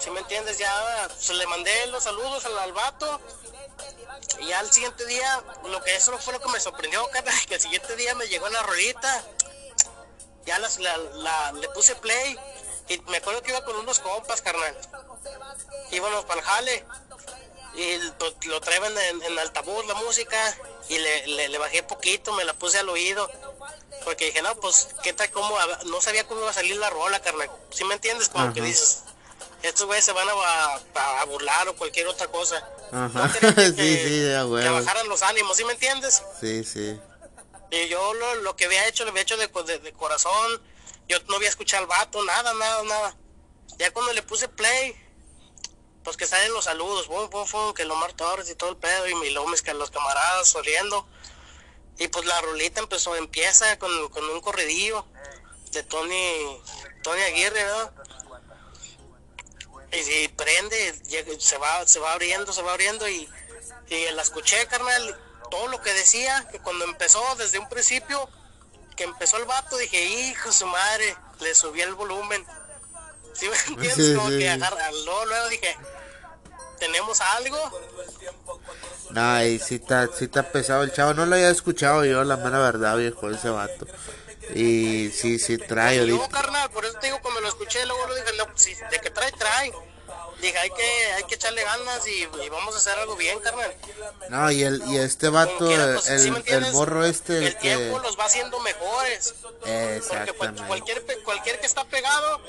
si 0.00 0.10
me 0.10 0.20
entiendes, 0.20 0.56
ya 0.56 1.06
pues, 1.08 1.28
le 1.30 1.46
mandé 1.46 1.86
los 1.88 2.02
saludos 2.02 2.46
al, 2.46 2.58
al 2.60 2.72
vato. 2.72 3.20
Y 4.40 4.46
ya 4.46 4.60
al 4.60 4.72
siguiente 4.72 5.04
día, 5.04 5.44
lo 5.66 5.82
que 5.82 5.94
eso 5.96 6.16
fue 6.18 6.32
lo 6.32 6.40
que 6.40 6.48
me 6.48 6.60
sorprendió, 6.60 7.06
carnal, 7.12 7.34
que 7.46 7.56
el 7.56 7.60
siguiente 7.60 7.94
día 7.96 8.14
me 8.14 8.26
llegó 8.28 8.48
la 8.48 8.62
rolita. 8.62 9.22
Ya 10.46 10.58
las, 10.58 10.78
la, 10.78 10.96
la- 10.96 11.52
le 11.52 11.68
puse 11.70 11.94
play. 11.96 12.38
Y 12.88 12.98
me 13.10 13.18
acuerdo 13.18 13.42
que 13.42 13.50
iba 13.50 13.62
con 13.66 13.76
unos 13.76 13.98
compas, 14.00 14.40
carnal. 14.40 14.74
Íbamos 15.90 16.24
para 16.24 16.40
el 16.40 16.46
jale. 16.46 16.84
Y 17.76 17.98
lo, 18.46 18.60
traían 18.60 18.96
en, 18.96 19.22
en 19.22 19.38
altavoz 19.38 19.86
la 19.86 19.94
música. 19.94 20.36
Y 20.88 20.98
le, 20.98 21.26
le, 21.26 21.48
le 21.48 21.58
bajé 21.58 21.82
poquito, 21.82 22.32
me 22.32 22.44
la 22.44 22.54
puse 22.54 22.78
al 22.78 22.88
oído. 22.88 23.30
Porque 24.04 24.26
dije, 24.26 24.42
no, 24.42 24.54
pues, 24.56 24.88
¿qué 25.02 25.12
tal? 25.12 25.30
¿Cómo? 25.30 25.56
No 25.86 26.00
sabía 26.00 26.26
cómo 26.26 26.40
iba 26.40 26.50
a 26.50 26.54
salir 26.54 26.76
la 26.76 26.90
rola, 26.90 27.20
carnal. 27.20 27.50
¿Sí 27.70 27.84
me 27.84 27.94
entiendes? 27.94 28.28
Como 28.28 28.52
que 28.52 28.60
dices, 28.60 29.02
estos 29.62 29.86
güeyes 29.86 30.04
se 30.04 30.12
van 30.12 30.28
a, 30.28 31.24
burlar 31.24 31.68
o 31.68 31.76
cualquier 31.76 32.06
otra 32.06 32.28
cosa. 32.28 32.68
Ajá. 32.92 33.28
No 33.40 33.54
que, 33.54 33.62
Sí, 33.76 33.96
sí, 33.96 34.18
de 34.20 34.36
a 34.36 34.42
que 34.42 34.68
bajaran 34.68 35.08
los 35.08 35.22
ánimos, 35.22 35.56
¿sí 35.56 35.64
me 35.64 35.72
entiendes? 35.72 36.22
Sí, 36.38 36.64
sí. 36.64 37.00
Y 37.70 37.88
yo 37.88 38.12
lo, 38.14 38.34
lo 38.36 38.54
que 38.56 38.66
había 38.66 38.86
hecho, 38.86 39.04
lo 39.04 39.10
había 39.10 39.22
hecho 39.22 39.36
de, 39.36 39.48
de- 39.48 39.78
de 39.78 39.92
corazón. 39.94 40.62
Yo 41.08 41.18
no 41.28 41.36
había 41.36 41.48
escuchado 41.48 41.82
al 41.82 41.88
vato, 41.88 42.22
nada, 42.24 42.52
nada, 42.54 42.82
nada. 42.84 43.16
Ya 43.78 43.90
cuando 43.92 44.12
le 44.12 44.22
puse 44.22 44.48
play, 44.48 44.94
pues 46.04 46.16
que 46.18 46.26
salen 46.26 46.52
los 46.52 46.66
saludos, 46.66 47.08
bum, 47.08 47.28
bum, 47.30 47.50
bum, 47.50 47.72
que 47.72 47.84
Lomar 47.84 48.12
Torres 48.12 48.48
y 48.50 48.54
todo 48.54 48.70
el 48.70 48.76
pedo, 48.76 49.08
y 49.08 49.14
mi 49.16 49.30
Lomes, 49.30 49.62
que 49.62 49.72
los 49.72 49.90
camaradas 49.90 50.46
sonriendo. 50.46 51.08
Y 51.98 52.08
pues 52.08 52.26
la 52.26 52.40
rolita 52.42 52.80
empezó, 52.80 53.16
empieza 53.16 53.78
con, 53.78 54.08
con 54.10 54.28
un 54.28 54.40
corridillo 54.40 55.06
de 55.72 55.82
Tony, 55.82 56.60
Tony 57.02 57.22
Aguirre, 57.22 57.64
¿verdad? 57.64 57.92
Y, 59.92 60.02
si 60.02 60.28
prende, 60.28 61.00
se 61.38 61.56
va, 61.56 61.86
se 61.86 62.00
va 62.00 62.12
abriendo, 62.12 62.52
se 62.52 62.62
va 62.62 62.72
abriendo 62.72 63.08
y, 63.08 63.28
y 63.88 64.10
la 64.12 64.22
escuché, 64.22 64.66
carnal, 64.66 65.18
todo 65.50 65.68
lo 65.68 65.80
que 65.80 65.92
decía, 65.94 66.46
que 66.50 66.58
cuando 66.58 66.84
empezó 66.84 67.22
desde 67.36 67.58
un 67.58 67.68
principio, 67.68 68.28
que 68.96 69.04
empezó 69.04 69.36
el 69.36 69.44
vato, 69.44 69.76
dije, 69.78 70.04
hijo 70.04 70.52
su 70.52 70.66
madre, 70.66 71.16
le 71.40 71.54
subí 71.54 71.80
el 71.80 71.94
volumen. 71.94 72.44
¿Sí 73.34 73.48
me 73.48 73.56
entiendes? 73.56 74.06
Sí, 74.06 74.14
Como 74.14 74.30
sí, 74.30 74.38
que 74.38 74.50
agarra, 74.50 74.90
luego, 74.90 75.26
luego 75.26 75.48
dije, 75.48 75.76
¿tenemos 76.78 77.20
algo? 77.20 77.58
No, 79.10 79.44
y 79.44 79.58
sí 79.58 79.76
está, 79.76 80.08
está 80.20 80.42
pesado 80.50 80.82
el 80.82 80.92
chavo. 80.92 81.14
No 81.14 81.26
lo 81.26 81.34
había 81.34 81.50
escuchado 81.50 82.04
yo, 82.04 82.24
la 82.24 82.36
mera 82.36 82.58
verdad, 82.58 82.96
viejo, 82.96 83.30
ese 83.30 83.50
vato. 83.50 83.86
Y 84.54 85.10
sí, 85.10 85.38
sí 85.38 85.56
trae 85.58 86.00
ahorita. 86.00 86.28
carnal, 86.28 86.70
por 86.70 86.84
eso 86.84 86.98
te 86.98 87.06
digo, 87.06 87.18
cuando 87.22 87.40
lo 87.40 87.48
escuché, 87.48 87.84
luego 87.86 88.06
lo 88.06 88.14
dije, 88.14 88.36
no, 88.36 88.46
pues, 88.46 88.62
si 88.62 88.74
de 88.74 89.00
que 89.02 89.10
trae, 89.10 89.32
trae. 89.32 89.72
Dije, 90.44 90.58
hay 90.58 90.70
que, 90.70 91.12
hay 91.14 91.24
que 91.24 91.34
echarle 91.36 91.64
ganas 91.64 92.06
y, 92.06 92.28
y 92.44 92.48
vamos 92.50 92.74
a 92.74 92.78
hacer 92.78 92.98
algo 92.98 93.16
bien, 93.16 93.38
carnal. 93.40 93.74
No, 94.28 94.50
y, 94.50 94.62
el, 94.62 94.82
y 94.88 94.98
este 94.98 95.30
vato, 95.30 95.66
quiera, 95.66 95.84
el, 95.84 95.94
pues, 95.94 96.22
¿sí 96.22 96.32
el, 96.46 96.72
morro 96.72 97.04
este, 97.04 97.38
el 97.38 97.44
El 97.44 97.54
que... 97.56 97.76
tiempo 97.76 97.98
los 98.00 98.18
va 98.18 98.26
haciendo 98.26 98.60
mejores. 98.60 99.34
Porque 99.40 99.58
cual- 99.70 99.94
Exactamente. 99.96 100.62
cualquier, 100.66 101.06
pe- 101.06 101.22
cualquier 101.22 101.60
que 101.60 101.66
está 101.66 101.84
pegado, 101.86 102.40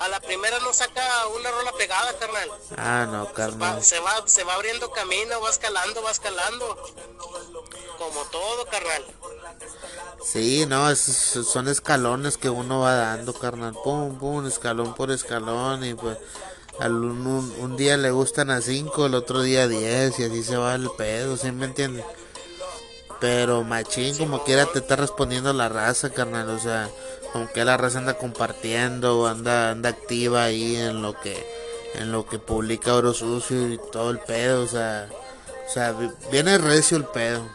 a 0.00 0.08
la 0.08 0.18
primera 0.20 0.58
no 0.58 0.72
saca 0.74 1.26
una 1.28 1.50
rola 1.52 1.70
pegada, 1.72 2.12
carnal. 2.18 2.50
Ah, 2.76 3.06
no, 3.10 3.32
carnal. 3.32 3.82
se, 3.84 4.00
va, 4.00 4.26
se 4.26 4.42
va 4.42 4.54
abriendo 4.54 4.90
camino, 4.90 5.40
va 5.40 5.48
escalando, 5.50 6.02
va 6.02 6.10
escalando. 6.10 6.76
Como 7.98 8.24
todo, 8.24 8.66
carnal. 8.66 9.04
Sí, 10.24 10.66
no, 10.66 10.90
es- 10.90 11.00
son 11.48 11.68
escalones 11.68 12.36
que 12.36 12.50
uno 12.50 12.80
va 12.80 12.94
dando, 12.94 13.32
carnal. 13.34 13.74
Pum, 13.84 14.18
pum, 14.18 14.46
escalón 14.46 14.94
por 14.94 15.10
escalón. 15.12 15.84
Y 15.84 15.94
pues, 15.94 16.18
al 16.80 16.92
un, 16.94 17.54
un, 17.58 17.76
día 17.76 17.96
le 17.96 18.10
gustan 18.10 18.50
a 18.50 18.60
cinco, 18.60 19.06
el 19.06 19.14
otro 19.14 19.42
día 19.42 19.62
a 19.64 19.68
diez. 19.68 20.18
Y 20.18 20.24
así 20.24 20.42
se 20.42 20.56
va 20.56 20.74
el 20.74 20.90
pedo, 20.96 21.36
¿sí 21.36 21.50
me 21.52 21.66
entiendes? 21.66 22.04
Pero 23.20 23.64
machín, 23.64 24.16
como 24.18 24.44
quiera, 24.44 24.66
te 24.66 24.80
está 24.80 24.96
respondiendo 24.96 25.52
la 25.52 25.68
raza, 25.68 26.10
carnal. 26.10 26.50
O 26.50 26.58
sea, 26.58 26.88
como 27.32 27.50
que 27.52 27.64
la 27.64 27.76
raza 27.76 27.98
anda 27.98 28.14
compartiendo, 28.18 29.26
anda, 29.26 29.70
anda 29.70 29.88
activa 29.90 30.44
ahí 30.44 30.76
en 30.76 31.00
lo 31.02 31.18
que, 31.20 31.46
en 31.94 32.12
lo 32.12 32.26
que 32.26 32.38
publica 32.38 32.94
Oro 32.94 33.14
Sucio 33.14 33.72
y 33.72 33.80
todo 33.90 34.10
el 34.10 34.18
pedo. 34.18 34.62
O 34.62 34.66
sea, 34.66 35.08
o 35.66 35.72
sea, 35.72 35.92
vi- 35.92 36.10
viene 36.30 36.58
recio 36.58 36.96
el 36.98 37.04
pedo. 37.06 37.48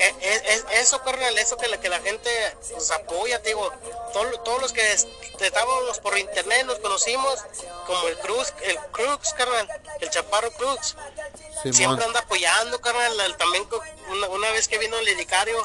Luego, 0.00 0.16
a- 0.18 0.24
a- 0.24 0.24
e- 0.26 0.34
e- 0.34 0.54
e- 0.76 0.80
eso, 0.80 1.02
carnal, 1.02 1.36
eso 1.38 1.56
que 1.56 1.68
la, 1.68 1.80
que 1.80 1.88
la 1.88 2.00
gente 2.00 2.30
nos 2.74 2.90
apoya, 2.90 3.40
te 3.42 3.48
digo, 3.50 3.72
todo- 4.12 4.40
todos 4.40 4.60
los 4.62 4.72
que 4.72 4.92
es- 4.92 5.06
estábamos 5.40 5.98
por 6.00 6.16
internet 6.18 6.66
nos 6.66 6.78
conocimos, 6.78 7.38
como 7.86 8.08
el 8.08 8.18
Cruz, 8.18 8.52
el 8.62 8.78
Crux, 8.92 9.32
carnal, 9.34 9.68
el 10.00 10.10
Chaparro 10.10 10.50
Cruz, 10.52 10.96
siempre 11.72 12.04
anda 12.04 12.20
apoyando, 12.20 12.80
carnal, 12.80 13.36
también 13.36 13.66
una, 14.10 14.28
una 14.28 14.50
vez 14.50 14.68
que 14.68 14.78
vino 14.78 14.98
el 14.98 15.04
Liricario, 15.04 15.62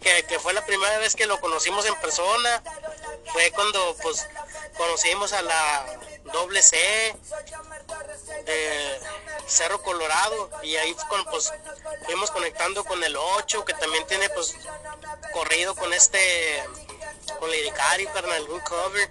que, 0.00 0.24
que 0.24 0.38
fue 0.38 0.52
la 0.54 0.64
primera 0.64 0.98
vez 0.98 1.14
que 1.14 1.26
lo 1.26 1.40
conocimos 1.40 1.84
en 1.86 1.94
persona, 2.00 2.62
fue 3.32 3.50
cuando, 3.52 3.96
pues, 4.02 4.26
conocimos 4.76 5.32
a 5.34 5.42
la 5.42 5.86
doble 6.32 6.62
C, 6.62 6.76
de 8.44 9.00
Cerro 9.46 9.82
Colorado 9.82 10.50
y 10.62 10.76
ahí 10.76 10.94
con, 11.08 11.24
pues 11.26 11.52
fuimos 12.04 12.30
conectando 12.30 12.84
con 12.84 13.02
el 13.02 13.16
8 13.16 13.64
que 13.64 13.74
también 13.74 14.06
tiene 14.06 14.28
pues 14.30 14.54
corrido 15.32 15.74
con 15.74 15.92
este 15.92 16.64
con 17.38 17.50
Liricario, 17.50 18.10
carnal, 18.12 18.48
un 18.50 18.60
cover 18.60 19.10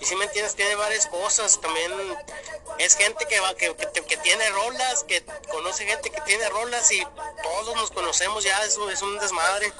y 0.00 0.04
si 0.04 0.16
me 0.16 0.24
entiendes 0.24 0.54
tiene 0.54 0.74
varias 0.76 1.06
cosas 1.06 1.60
también 1.60 1.92
es 2.78 2.96
gente 2.96 3.26
que 3.26 3.38
va 3.40 3.54
que, 3.54 3.74
que, 3.76 4.02
que 4.02 4.16
tiene 4.18 4.48
rolas 4.50 5.04
que 5.04 5.24
conoce 5.50 5.84
gente 5.86 6.10
que 6.10 6.20
tiene 6.22 6.48
rolas 6.48 6.90
y 6.92 7.06
todos 7.42 7.76
nos 7.76 7.90
conocemos 7.90 8.42
ya 8.44 8.64
eso 8.64 8.88
es 8.90 9.02
un 9.02 9.18
desmadre 9.18 9.72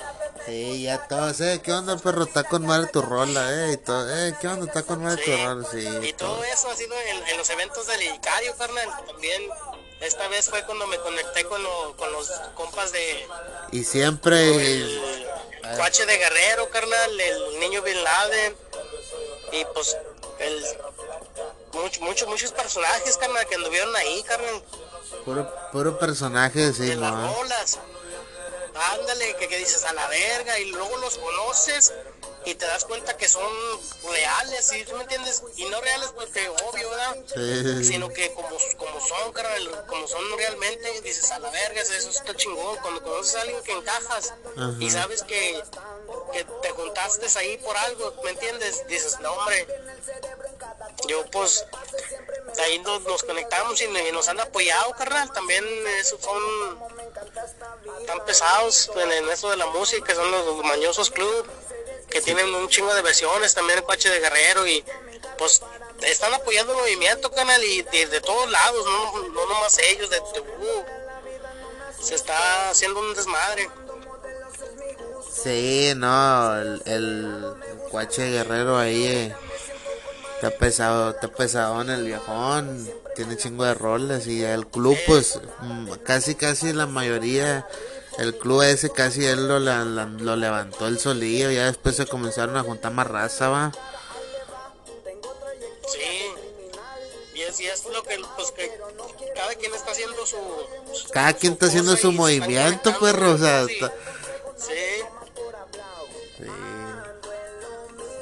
Sí, 0.47 0.83
ya 0.83 1.07
todos, 1.09 1.41
eh, 1.41 1.61
¿qué 1.65 1.73
onda, 1.73 1.97
perro? 1.97 2.25
Está 2.25 2.45
con 2.45 2.67
madre 2.67 2.89
tu 2.89 3.01
rola, 3.01 3.51
eh, 3.51 3.73
y 3.73 3.77
todo, 3.79 4.15
eh, 4.15 4.35
¿qué 4.39 4.49
onda? 4.49 4.67
Está 4.67 4.83
con 4.83 5.03
madre 5.03 5.25
Sí. 5.25 5.31
tu 5.31 5.37
rola, 5.39 5.69
sí. 5.71 5.89
Y 6.03 6.13
todo 6.13 6.45
eso 6.45 6.69
ha 6.69 6.77
sido 6.77 6.95
en, 7.01 7.29
en 7.29 7.39
los 7.39 7.49
eventos 7.49 7.87
del 7.87 8.03
Icario, 8.03 8.55
carnal. 8.57 8.91
También 9.07 9.43
esta 10.01 10.29
vez 10.29 10.51
fue 10.51 10.63
cuando 10.65 10.87
me 10.87 10.99
conecté 10.99 11.45
con, 11.45 11.63
lo- 11.63 11.97
con 11.97 12.11
los 12.13 12.29
compas 12.55 12.93
de 12.93 13.27
Y 13.73 13.85
siempre, 13.85 14.51
el 14.55 15.01
Cuache 15.77 16.05
de 16.07 16.17
Guerrero, 16.19 16.69
carnal, 16.71 17.21
el 17.21 17.61
niño 17.61 17.83
Bin 17.83 18.03
Laden. 18.05 18.57
Y 19.53 19.65
pues 19.73 19.97
el 20.39 20.65
muchos 21.73 22.01
muchos 22.03 22.29
muchos 22.29 22.53
personajes, 22.53 23.17
carnal, 23.17 23.47
que 23.47 23.55
anduvieron 23.55 23.95
ahí, 23.97 24.23
carnal, 24.25 24.63
puro, 25.25 25.53
puro 25.73 25.99
personaje, 25.99 26.73
sí, 26.73 26.91
en 26.93 27.01
las 27.01 27.13
no. 27.13 27.35
rolas. 27.35 27.79
Ándale, 28.93 29.37
que, 29.37 29.49
que 29.49 29.59
dices 29.59 29.85
a 29.85 29.93
la 29.93 30.07
verga 30.09 30.59
y 30.59 30.71
luego 30.73 30.97
los 30.99 31.17
conoces 31.19 31.93
y 32.45 32.55
te 32.55 32.67
das 32.67 32.85
cuenta 32.85 33.17
que 33.17 33.29
son 33.29 33.51
reales, 34.11 34.67
¿sí? 34.67 34.85
¿Sí 34.85 34.93
me 34.93 35.03
entiendes? 35.03 35.43
Y 35.57 35.65
no 35.67 35.81
reales 35.81 36.11
porque 36.15 36.49
obvio, 36.49 36.91
¿verdad? 36.91 37.17
Sí, 37.35 37.85
sino 37.85 38.09
que 38.11 38.33
como, 38.35 38.51
como 38.77 39.01
son, 39.07 39.33
carnal, 39.33 39.85
como 39.87 40.07
son 40.07 40.23
realmente, 40.37 41.01
dices 41.01 41.31
a 41.31 41.39
la 41.39 41.51
verga, 41.51 41.81
eso 41.81 42.11
está 42.11 42.35
chingón. 42.37 42.77
Cuando 42.79 43.03
conoces 43.03 43.37
a 43.37 43.41
alguien 43.43 43.63
que 43.63 43.73
encajas 43.73 44.35
y 44.79 44.91
sabes 44.91 45.23
que, 45.23 45.63
que 46.33 46.45
te 46.45 46.71
juntaste 46.71 47.27
ahí 47.39 47.57
por 47.59 47.77
algo, 47.77 48.15
¿me 48.23 48.31
entiendes? 48.31 48.87
Dices, 48.87 49.19
no, 49.21 49.33
hombre, 49.33 49.67
yo 51.09 51.25
pues 51.31 51.65
ahí 52.63 52.79
nos, 52.81 53.03
nos 53.03 53.23
conectamos 53.23 53.81
y, 53.81 53.85
y 53.85 54.13
nos 54.13 54.29
han 54.29 54.41
apoyado, 54.41 54.93
carnal. 54.93 55.33
También 55.33 55.65
esos 55.99 56.21
son 56.21 56.39
tan 58.07 58.25
pesados 58.25 58.91
en, 58.97 59.13
en 59.13 59.29
eso 59.31 59.51
de 59.51 59.57
la 59.57 59.67
música, 59.67 60.15
son 60.15 60.31
los 60.31 60.65
Mañosos 60.65 61.11
Club, 61.11 61.47
que 62.11 62.21
tienen 62.21 62.55
un 62.55 62.69
chingo 62.69 62.95
de 62.95 63.03
versiones, 63.03 63.55
también 63.55 63.79
el 63.79 63.85
Coche 63.85 64.09
de 64.11 64.21
Guerrero 64.21 64.67
y 64.67 64.85
pues 65.39 65.63
están 66.03 66.33
apoyando 66.35 66.73
el 66.73 66.79
movimiento, 66.79 67.31
canal, 67.31 67.63
y 67.65 67.83
de, 67.83 68.07
de 68.07 68.21
todos 68.21 68.51
lados, 68.51 68.85
no, 68.87 69.29
no 69.29 69.47
nomás 69.47 69.79
ellos, 69.79 70.11
de, 70.11 70.17
de- 70.17 70.41
uh, 70.41 70.85
se 72.03 72.15
está 72.15 72.71
haciendo 72.71 73.01
un 73.01 73.15
desmadre. 73.15 73.69
Sí, 75.43 75.93
no, 75.97 76.57
el, 76.61 76.83
el 76.87 77.55
cuache 77.91 78.31
guerrero 78.31 78.79
ahí 78.79 79.07
eh, 79.07 79.37
está 80.37 80.51
pesado, 80.51 81.11
está 81.11 81.29
pesado 81.29 81.81
en 81.83 81.91
el 81.91 82.05
viejón, 82.05 82.89
tiene 83.17 83.37
chingo 83.37 83.65
de 83.65 83.75
roles 83.75 84.27
y 84.27 84.43
el 84.45 84.67
club 84.67 84.97
pues 85.07 85.41
mm, 85.61 85.91
casi 86.05 86.35
casi 86.35 86.73
la 86.73 86.87
mayoría, 86.87 87.67
el 88.19 88.37
club 88.37 88.63
ese 88.63 88.91
casi 88.91 89.25
él 89.27 89.49
lo, 89.49 89.59
la- 89.59 89.85
la- 89.85 90.05
lo 90.07 90.37
levantó 90.37 90.87
el 90.87 90.99
solillo, 90.99 91.51
ya 91.51 91.67
después 91.67 91.97
se 91.97 92.07
comenzaron 92.07 92.57
a 92.57 92.63
juntar 92.63 92.93
más 92.93 93.07
raza, 93.07 93.49
va. 93.49 93.73
Sí, 95.89 96.01
y 97.35 97.41
es, 97.43 97.61
y 97.61 97.67
es 97.67 97.85
lo 97.87 98.03
que, 98.03 98.19
pues, 98.37 98.51
que 98.53 98.71
cada 99.35 99.55
quien 99.55 99.75
está 99.75 99.91
haciendo 99.93 100.25
su. 100.27 100.37
Cada 101.13 101.33
quien 101.35 101.53
está 101.55 101.67
haciendo 101.67 101.97
su 101.97 102.13
movimiento, 102.13 102.99
perro, 102.99 103.33
o 103.33 103.39
sea, 103.39 103.67
sí. 103.67 103.75
está- 103.75 103.93
Sí, 104.57 104.73
Sí. 106.39 106.45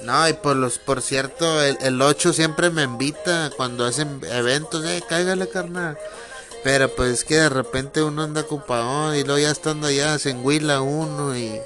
No, 0.03 0.29
y 0.29 0.33
por 0.33 0.57
los, 0.57 0.79
por 0.79 1.01
cierto, 1.01 1.63
el, 1.63 1.79
el 1.81 2.03
8 2.03 2.33
siempre 2.33 2.71
me 2.71 2.83
invita 2.83 3.51
cuando 3.57 3.85
hacen 3.85 4.21
eventos, 4.31 4.85
eh, 4.85 5.03
cáigale 5.09 5.49
carnal. 5.49 5.97
Pero 6.63 6.95
pues 6.95 7.11
es 7.11 7.25
que 7.25 7.37
de 7.37 7.49
repente 7.49 8.03
uno 8.03 8.23
anda 8.23 8.43
ocupado 8.43 9.15
y 9.15 9.25
luego 9.25 9.41
ya 9.41 9.51
estando 9.51 9.89
allá 9.89 10.19
se 10.19 10.31
enguila 10.31 10.81
uno 10.81 11.37
y, 11.37 11.61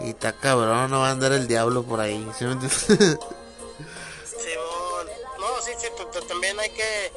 y 0.00 0.10
está 0.10 0.32
cabrón, 0.32 0.90
no 0.90 1.00
va 1.00 1.08
a 1.08 1.12
andar 1.12 1.32
el 1.32 1.46
diablo 1.46 1.82
por 1.82 2.00
ahí. 2.00 2.26
¿sí 2.38 2.44
me 2.44 2.52
entiendes? 2.52 2.86
Simón. 4.24 5.06
No, 5.38 5.62
sí, 5.62 5.72
sí, 5.78 5.88
también 6.28 6.58
hay 6.58 6.70
que 6.70 7.12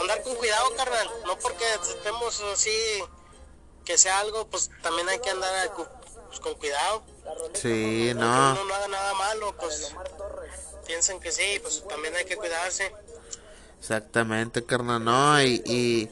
andar 0.00 0.22
con 0.22 0.34
cuidado, 0.36 0.74
carnal. 0.76 1.10
No 1.26 1.38
porque 1.38 1.64
estemos 1.74 2.40
así, 2.52 2.70
que 3.84 3.96
sea 3.96 4.20
algo, 4.20 4.46
pues 4.48 4.70
también 4.82 5.08
hay 5.08 5.18
que 5.20 5.30
andar 5.30 5.72
pues, 5.74 6.40
con 6.40 6.54
cuidado. 6.54 7.02
sí, 7.54 8.12
no. 8.14 8.52
uno 8.52 8.64
no 8.64 8.74
haga 8.74 8.88
nada 8.88 9.14
malo, 9.14 9.54
pues 9.58 9.94
piensen 10.86 11.20
que 11.20 11.32
sí, 11.32 11.58
pues 11.62 11.84
también 11.88 12.14
hay 12.16 12.24
que 12.24 12.36
cuidarse. 12.36 12.92
Exactamente, 13.78 14.64
carnal, 14.64 15.04
no, 15.04 15.42
y, 15.42 15.62
y, 15.64 16.08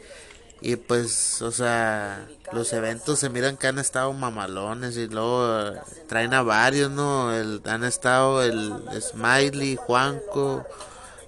Y 0.60 0.76
pues, 0.76 1.42
o 1.42 1.50
sea, 1.52 2.26
los 2.52 2.72
eventos 2.72 3.18
se 3.18 3.28
miran 3.28 3.56
que 3.58 3.66
han 3.66 3.78
estado 3.78 4.12
mamalones 4.14 4.96
y 4.96 5.08
luego 5.08 5.68
eh, 5.68 5.80
traen 6.08 6.32
a 6.32 6.42
varios, 6.42 6.90
¿no? 6.90 7.34
El, 7.34 7.60
han 7.66 7.84
estado 7.84 8.42
el 8.42 8.72
Smiley, 9.02 9.76
Juanco, 9.76 10.64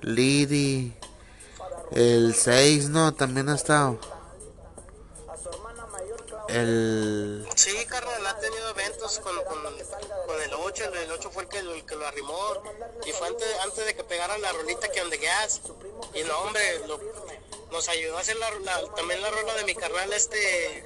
Lidi, 0.00 0.94
el 1.92 2.34
6, 2.34 2.88
¿no? 2.88 3.12
También 3.12 3.50
ha 3.50 3.56
estado. 3.56 3.98
El... 6.48 7.46
Sí, 7.56 7.74
carnal, 7.86 8.24
ha 8.24 8.38
tenido 8.38 8.70
eventos 8.70 9.18
con, 9.18 9.34
con, 9.44 9.58
el 10.42 10.54
8, 10.54 10.84
el, 10.84 10.96
el 10.98 11.10
8 11.10 11.30
fue 11.32 11.42
el 11.42 11.48
que, 11.48 11.58
el 11.58 11.84
que 11.84 11.96
lo 11.96 12.06
arrimó, 12.06 12.38
y 13.04 13.10
fue 13.12 13.26
antes, 13.26 13.48
antes 13.64 13.84
de 13.84 13.96
que 13.96 14.04
pegaran 14.04 14.40
la 14.40 14.52
rolita 14.52 14.88
que 14.88 15.02
on 15.02 15.10
the 15.10 15.16
gas, 15.18 15.60
y 16.14 16.22
no, 16.22 16.38
hombre, 16.38 16.62
lo- 16.86 17.00
nos 17.70 17.88
ayudó 17.88 18.16
a 18.16 18.20
hacer 18.20 18.36
la, 18.36 18.50
la- 18.60 18.94
también 18.94 19.20
la 19.22 19.30
rola 19.30 19.54
de 19.54 19.64
mi 19.64 19.74
carnal, 19.74 20.12
este, 20.12 20.84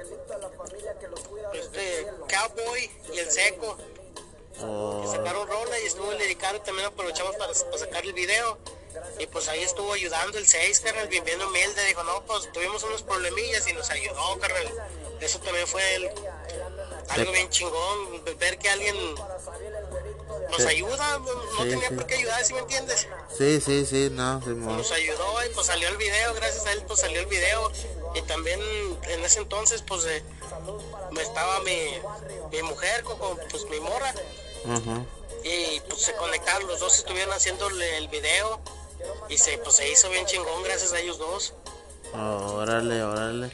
este, 1.55 2.07
Cowboy 2.28 2.91
y 3.12 3.18
el 3.18 3.31
Seco, 3.31 3.76
Oh, 4.62 5.01
que 5.03 5.16
sacaron 5.16 5.49
rola 5.49 5.81
y 5.81 5.87
estuvo 5.87 6.12
el 6.12 6.18
liricario, 6.18 6.61
también 6.61 6.87
aprovechamos 6.89 7.35
para, 7.37 7.51
para 7.55 7.78
sacar 7.78 8.05
el 8.05 8.12
video, 8.12 8.59
y 9.18 9.26
pues 9.26 9.49
ahí 9.49 9.62
estuvo 9.62 9.95
ayudando 9.95 10.37
el 10.37 10.47
6, 10.47 10.81
carnal, 10.81 11.09
bien, 11.09 11.24
bien 11.24 11.41
humilde, 11.41 11.83
dijo, 11.87 12.03
no, 12.03 12.22
pues 12.26 12.53
tuvimos 12.53 12.83
unos 12.83 13.03
problemillas 13.03 13.66
y 13.68 13.72
nos 13.72 13.89
ayudó, 13.89 14.39
carnal, 14.39 14.68
eso 15.18 15.39
también 15.41 15.66
fue 15.66 15.95
el, 15.95 16.11
algo 17.09 17.33
bien 17.33 17.49
chingón, 17.49 18.22
ver 18.39 18.59
que 18.59 18.68
alguien 18.68 18.97
nos 20.51 20.67
ayuda, 20.67 21.19
no, 21.19 21.35
no 21.35 21.63
Sí, 21.65 21.69
tenía 21.71 21.89
sí. 21.89 21.95
por 21.95 22.07
qué 22.07 22.15
ayudar, 22.17 22.45
¿sí 22.45 22.55
me 22.55 22.61
entiendes? 22.61 23.09
sí, 23.37 23.61
sí, 23.61 23.87
sí, 23.87 24.09
no. 24.11 24.41
Nos 24.41 24.91
ayudó 24.93 25.45
y 25.45 25.49
pues 25.55 25.67
salió 25.67 25.89
el 25.89 25.97
video, 25.97 26.35
gracias 26.35 26.67
a 26.67 26.73
él 26.73 26.83
pues 26.87 27.01
salió 27.01 27.21
el 27.21 27.27
video 27.27 27.71
y 28.15 28.23
también 28.23 28.61
en 29.09 29.25
ese 29.25 29.41
entonces 29.41 29.83
pues 29.83 30.05
eh, 30.07 30.23
estaba 31.21 31.61
mi, 31.61 31.93
mi 32.53 32.63
mujer 32.63 33.03
con, 33.05 33.19
con, 33.19 33.39
pues 33.51 33.65
mi 33.71 33.81
morra 33.81 34.13
y 35.45 35.81
pues 35.89 36.03
se 36.03 36.15
conectaron, 36.15 36.67
los 36.69 36.81
dos 36.81 36.99
estuvieron 36.99 37.33
haciendo 37.35 37.69
el 37.69 38.09
video 38.09 38.61
y 39.29 39.39
se 39.39 39.57
pues 39.59 39.77
se 39.77 39.91
hizo 39.91 40.11
bien 40.11 40.27
chingón 40.27 40.63
gracias 40.63 40.93
a 40.93 40.99
ellos 41.01 41.19
dos. 41.19 41.55
Órale, 42.13 43.03
órale. 43.03 43.51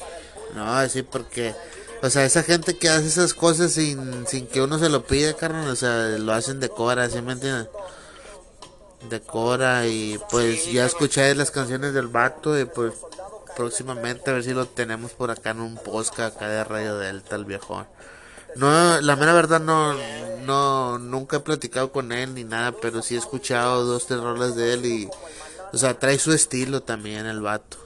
No, 0.55 0.89
sí, 0.89 1.03
porque, 1.03 1.55
o 2.03 2.11
sea, 2.11 2.25
esa 2.25 2.43
gente 2.43 2.77
que 2.77 2.89
hace 2.89 3.07
esas 3.07 3.35
cosas 3.35 3.73
sin, 3.73 4.27
sin 4.27 4.47
que 4.47 4.63
uno 4.63 4.79
se 4.79 4.89
lo 4.89 5.05
pida, 5.07 5.35
carnal, 5.35 5.69
o 5.69 5.77
sea, 5.77 6.09
lo 6.19 6.33
hacen 6.33 6.61
de 6.61 6.69
cora, 6.69 7.09
¿sí 7.09 7.21
me 7.23 7.33
entiendes? 7.33 7.69
De 9.09 9.21
cora 9.21 9.87
y 9.87 10.21
pues 10.31 10.67
ya 10.67 10.73
carnal. 10.73 10.87
escuché 10.87 11.35
las 11.35 11.51
canciones 11.51 11.95
del 11.95 12.09
vato 12.09 12.59
y 12.59 12.65
pues 12.65 12.95
próximamente 13.57 14.31
a 14.31 14.35
ver 14.35 14.45
si 14.45 14.53
lo 14.53 14.67
tenemos 14.67 15.13
por 15.13 15.31
acá 15.31 15.51
en 15.51 15.61
un 15.61 15.77
podcast 15.77 16.37
acá 16.37 16.49
de 16.49 16.65
Radio 16.65 16.99
Delta, 16.99 17.37
el 17.37 17.47
viejón. 17.47 17.87
No, 18.57 19.01
la 19.01 19.17
mera 19.17 19.33
verdad 19.33 19.61
no, 19.61 19.95
no, 20.45 20.99
nunca 20.99 21.39
he 21.39 21.41
platicado 21.41 21.93
con 21.93 22.13
él 22.13 22.35
ni 22.35 22.45
nada, 22.45 22.73
pero 22.73 23.03
sí 23.03 23.15
he 23.15 23.19
escuchado 23.19 23.85
dos, 23.85 24.07
tres 24.07 24.21
rolas 24.21 24.57
de 24.57 24.73
él 24.73 24.87
y, 24.87 25.11
o 25.73 25.77
sea, 25.77 25.99
trae 25.99 26.19
su 26.19 26.33
estilo 26.33 26.83
también 26.83 27.27
el 27.27 27.41
vato. 27.41 27.86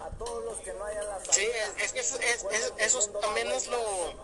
Es, 1.83 1.93
que 1.93 2.01
es- 2.01 2.12
es- 2.12 2.45
es- 2.51 2.72
eso 2.78 3.07
también 3.20 3.51
es 3.53 3.66
lo, 3.68 4.14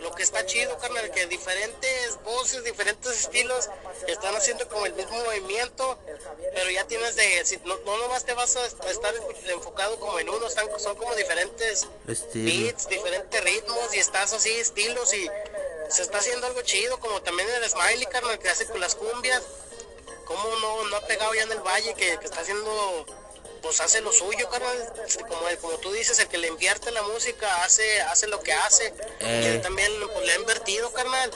lo 0.00 0.14
que 0.14 0.22
está 0.22 0.44
chido, 0.46 0.76
carnal, 0.78 1.10
que 1.10 1.26
diferentes 1.26 2.22
voces, 2.22 2.62
diferentes 2.64 3.12
estilos 3.20 3.68
están 4.06 4.34
haciendo 4.36 4.68
como 4.68 4.86
el 4.86 4.92
mismo 4.94 5.16
movimiento, 5.24 5.98
pero 6.54 6.70
ya 6.70 6.84
tienes 6.86 7.16
de, 7.16 7.44
si, 7.44 7.56
no, 7.64 7.76
no 7.78 7.96
nomás 7.98 8.24
te 8.24 8.34
vas 8.34 8.54
a 8.56 8.66
estar 8.66 9.14
enfocado 9.48 9.98
como 9.98 10.18
en 10.18 10.28
uno, 10.28 10.46
están, 10.46 10.68
son 10.78 10.96
como 10.96 11.14
diferentes 11.14 11.86
Estilo. 12.06 12.44
beats, 12.64 12.88
diferentes 12.88 13.42
ritmos 13.44 13.94
y 13.94 13.98
estás 13.98 14.32
así, 14.32 14.50
estilos 14.58 15.12
y 15.14 15.28
se 15.90 16.02
está 16.02 16.18
haciendo 16.18 16.46
algo 16.46 16.60
chido, 16.62 16.98
como 17.00 17.22
también 17.22 17.48
el 17.48 17.68
Smiley, 17.68 18.06
carnal, 18.06 18.38
que 18.38 18.48
hace 18.48 18.66
con 18.66 18.80
las 18.80 18.94
cumbias, 18.96 19.42
como 20.24 20.48
no, 20.56 20.84
no 20.88 20.96
ha 20.96 21.06
pegado 21.06 21.32
ya 21.34 21.42
en 21.42 21.52
el 21.52 21.60
valle, 21.60 21.94
que, 21.94 22.18
que 22.18 22.24
está 22.26 22.40
haciendo, 22.40 23.06
pues 23.66 23.80
hace 23.80 24.00
lo 24.00 24.12
suyo, 24.12 24.48
carnal, 24.48 24.92
como, 25.28 25.48
el- 25.48 25.58
como 25.58 25.76
tú 25.78 25.90
dices, 25.92 26.16
el 26.20 26.28
que 26.28 26.38
le 26.38 26.46
invierte 26.46 26.92
la 26.92 27.02
música, 27.02 27.64
hace, 27.64 28.00
hace 28.02 28.28
lo 28.28 28.40
que 28.40 28.52
hace, 28.52 28.94
y 29.20 29.24
Eh. 29.24 29.54
él 29.56 29.60
también 29.60 29.90
pues, 30.14 30.24
le 30.24 30.32
ha 30.32 30.36
invertido, 30.36 30.92
carnal, 30.92 31.30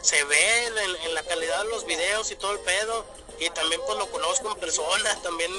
se 0.00 0.22
ve 0.24 0.66
en, 0.66 0.78
en 0.78 1.14
la 1.14 1.24
calidad 1.24 1.64
de 1.64 1.68
los 1.70 1.84
videos 1.86 2.30
y 2.30 2.36
todo 2.36 2.52
el 2.52 2.60
pedo, 2.60 3.04
y 3.40 3.50
también 3.50 3.80
pues 3.84 3.98
lo 3.98 4.08
conozco 4.12 4.52
en 4.52 4.58
persona, 4.60 5.20
también 5.22 5.50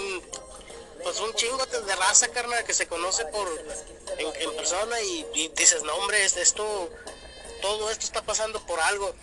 pues 1.04 1.20
un 1.20 1.34
chingo 1.34 1.66
de 1.66 1.96
raza, 1.98 2.30
carnal, 2.30 2.64
que 2.64 2.74
se 2.74 2.88
conoce 2.88 3.26
por 3.26 3.48
en, 4.18 4.42
en 4.42 4.56
persona. 4.56 5.02
Y, 5.02 5.26
y 5.34 5.48
dices, 5.50 5.82
no 5.84 5.94
hombre, 5.96 6.24
es- 6.24 6.38
esto, 6.38 6.90
todo 7.62 7.90
esto 7.92 8.06
está 8.06 8.22
pasando 8.22 8.66
por 8.66 8.80
algo. 8.80 9.14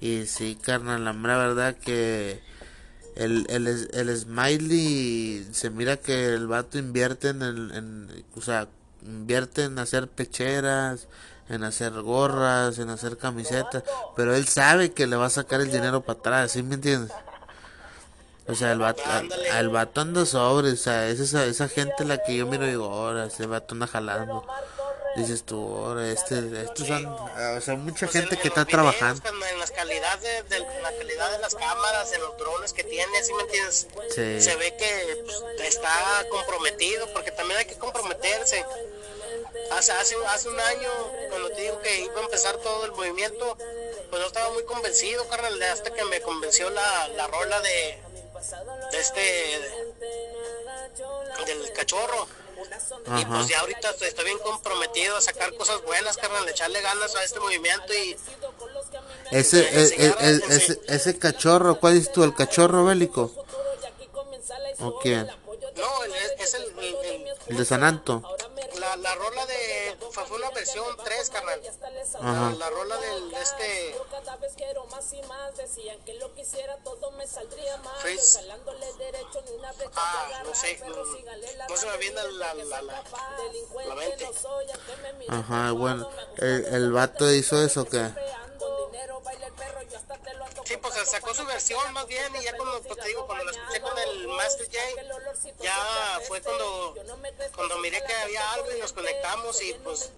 Y 0.00 0.26
sí, 0.26 0.56
carnal, 0.60 1.04
la 1.04 1.12
mera 1.12 1.38
verdad 1.38 1.74
que 1.76 2.40
el, 3.16 3.46
el, 3.50 3.66
es- 3.66 3.88
el 3.92 4.16
smiley 4.16 5.46
se 5.52 5.70
mira 5.70 5.96
que 5.96 6.26
el 6.34 6.46
vato 6.46 6.78
invierte 6.78 7.28
en, 7.28 7.42
el, 7.42 7.70
en, 7.74 8.24
o 8.36 8.40
sea, 8.40 8.68
invierte 9.02 9.64
en 9.64 9.78
hacer 9.78 10.08
pecheras, 10.08 11.08
en 11.48 11.64
hacer 11.64 11.92
gorras, 12.02 12.78
en 12.78 12.90
hacer 12.90 13.16
camisetas, 13.16 13.82
pero 14.16 14.34
él 14.34 14.46
sabe 14.46 14.92
que 14.92 15.06
le 15.06 15.16
va 15.16 15.26
a 15.26 15.30
sacar 15.30 15.60
el 15.60 15.70
dinero 15.72 16.02
para 16.02 16.18
atrás, 16.18 16.52
¿sí 16.52 16.62
me 16.62 16.76
entiendes? 16.76 17.10
O 18.46 18.54
sea, 18.54 18.72
el 18.72 18.78
vato, 18.80 19.02
al, 19.06 19.28
al 19.52 19.68
vato 19.68 20.00
anda 20.00 20.26
sobre, 20.26 20.72
o 20.72 20.76
sea, 20.76 21.08
es 21.08 21.20
esa, 21.20 21.44
esa 21.46 21.68
gente 21.68 22.04
la 22.04 22.18
que 22.18 22.36
yo 22.36 22.46
miro 22.46 22.66
y 22.66 22.70
digo, 22.70 22.86
ahora, 22.86 23.26
ese 23.26 23.46
vato 23.46 23.74
anda 23.74 23.86
jalando. 23.86 24.44
Dices 25.16 25.42
tú, 25.44 25.56
ahora, 25.76 26.08
este, 26.08 26.38
estos 26.62 26.86
son, 26.86 27.04
ah, 27.06 27.54
o 27.58 27.60
sea, 27.60 27.74
mucha 27.74 28.06
Pues 28.06 28.14
en- 28.14 28.22
gente 28.22 28.34
en 28.36 28.40
que 28.42 28.48
está 28.48 28.64
videos, 28.64 28.96
trabajando. 28.96 29.22
En 29.50 29.58
las 29.58 29.70
calidades 29.72 30.22
de, 30.22 30.42
de- 30.56 30.80
la 30.82 30.92
calidad 30.96 31.32
de 31.32 31.38
las 31.38 31.54
cámaras, 31.56 32.12
en 32.12 32.20
los 32.20 32.36
drones 32.38 32.72
que 32.72 32.84
tiene, 32.84 33.22
¿sí 33.24 33.32
me 33.34 33.42
entiendes? 33.42 33.88
Sí. 34.14 34.40
Se 34.40 34.54
ve 34.56 34.76
que 34.76 35.22
pues, 35.24 35.42
está 35.66 36.24
comprometido, 36.30 37.08
porque 37.12 37.32
también 37.32 37.58
hay 37.58 37.66
que 37.66 37.76
comprometerse. 37.76 38.64
Hace, 39.72 39.92
hace, 39.92 40.14
hace 40.28 40.48
un 40.48 40.58
año, 40.60 40.90
cuando 41.28 41.50
te 41.50 41.62
digo 41.62 41.80
que 41.80 42.00
iba 42.02 42.20
a 42.20 42.24
empezar 42.24 42.56
todo 42.58 42.84
el 42.84 42.92
movimiento, 42.92 43.56
pues 44.10 44.20
no 44.22 44.26
estaba 44.28 44.50
muy 44.50 44.64
convencido, 44.64 45.26
carnal, 45.28 45.60
hasta 45.64 45.92
que 45.92 46.04
me 46.04 46.20
convenció 46.22 46.70
la, 46.70 47.08
la 47.08 47.26
rola 47.26 47.60
de, 47.60 47.98
de 48.92 48.98
este, 48.98 49.60
del 51.46 51.72
cachorro. 51.72 52.26
Y 53.20 53.24
pues 53.24 53.48
ya 53.48 53.60
ahorita 53.60 53.90
estoy 54.00 54.24
bien 54.24 54.38
comprometido 54.38 55.16
a 55.16 55.20
sacar 55.20 55.54
cosas 55.56 55.82
buenas, 55.82 56.16
carnal, 56.16 56.48
echarle 56.48 56.80
ganas 56.80 57.14
a 57.16 57.24
este 57.24 57.40
movimiento 57.40 57.92
y 57.94 58.16
Ese, 59.30 59.68
el- 59.68 59.92
el- 60.20 60.42
ense- 60.42 60.50
ese, 60.50 60.80
ese 60.88 61.18
cachorro, 61.18 61.78
¿cuál 61.78 61.96
es 61.96 62.10
tú? 62.12 62.24
¿El 62.24 62.34
cachorro 62.34 62.84
bélico? 62.84 63.32
¿O 64.80 64.98
quién? 65.00 65.26
no, 65.26 66.04
el- 66.04 66.12
es 66.40 66.54
el, 66.54 66.62
el- 66.62 66.94
el- 67.04 67.26
¿El 67.48 67.56
de 67.56 67.64
Sananto? 67.64 68.22
La, 68.90 68.96
la 68.96 69.14
rola 69.14 69.46
de 69.46 69.96
fue 70.10 70.36
una 70.36 70.50
versión 70.50 70.84
3, 71.04 71.30
carnal. 71.30 71.60
La, 72.20 72.50
la 72.58 72.70
rola 72.70 72.96
del 72.96 73.30
de 73.30 73.40
este 73.40 73.94
que 76.04 76.14
brecha 79.74 79.90
Ah, 79.96 80.42
que 80.42 80.48
no 80.48 80.54
sé, 80.54 80.80
no 81.68 81.76
se 81.76 81.86
me 81.86 81.96
viene 81.98 82.22
la, 82.32 82.54
la, 82.54 82.64
la, 82.64 82.82
la, 82.82 83.94
mente. 83.94 84.28
Ajá, 85.28 85.72
bueno, 85.72 86.10
el, 86.38 86.64
el 86.66 86.92
vato 86.92 87.30
hizo 87.32 87.62
eso, 87.62 87.86
ando 88.44 88.90
Sí, 90.64 90.76
pues 90.76 90.94
sacó 91.08 91.34
su 91.34 91.44
versión 91.46 91.92
más 91.92 92.06
bien 92.06 92.32
y 92.36 92.44
ya 92.44 92.56
cuando, 92.56 92.80
pues 92.82 93.00
te 93.00 93.08
digo, 93.08 93.26
cuando 93.26 93.44
la 93.44 93.50
escuché 93.50 93.80
con 93.80 93.98
el 93.98 94.28
Master 94.28 94.66
J, 94.66 94.78
ya 95.60 96.20
fue 96.28 96.40
cuando, 96.42 96.94
cuando 97.56 97.78
miré 97.78 98.00
que 98.04 98.14
había 98.14 98.52
algo 98.52 98.70
y 98.70 98.79
nos 98.80 98.92
conectamos 98.92 99.62
y 99.62 99.74
pues 99.84 100.10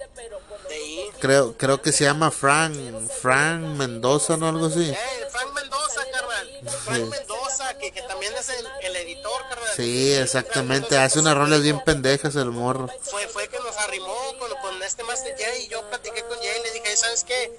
de 0.68 0.74
ahí. 0.74 1.10
Creo, 1.20 1.56
creo 1.56 1.82
que 1.82 1.92
se 1.92 2.04
llama 2.04 2.30
Frank, 2.30 2.74
Frank 3.20 3.60
Mendoza, 3.76 4.36
¿no? 4.36 4.48
Algo 4.48 4.66
así. 4.66 4.90
Eh, 4.90 5.26
Frank 5.30 5.52
Mendoza, 5.54 6.00
carnal. 6.12 6.60
Frank 6.84 7.04
Mendoza, 7.08 7.78
que, 7.78 7.92
que 7.92 8.02
también 8.02 8.32
es 8.34 8.48
el, 8.48 8.66
el 8.82 8.96
editor, 8.96 9.42
carnal. 9.48 9.74
Sí, 9.76 10.14
exactamente, 10.14 10.96
hace 10.96 11.18
unas 11.18 11.36
rolas 11.36 11.62
bien 11.62 11.80
pendejas 11.84 12.36
el 12.36 12.50
morro. 12.50 12.88
Fue, 13.02 13.26
fue 13.28 13.48
que 13.48 13.58
nos 13.58 13.76
arrimó 13.76 14.16
con, 14.38 14.50
con 14.60 14.82
este 14.82 15.02
Master 15.04 15.34
J 15.36 15.56
y 15.58 15.68
yo 15.68 15.82
platiqué 15.88 16.22
con 16.22 16.38
Jay 16.38 16.56
y 16.58 16.62
le 16.62 16.72
dije, 16.72 16.96
¿sabes 16.96 17.24
qué? 17.24 17.52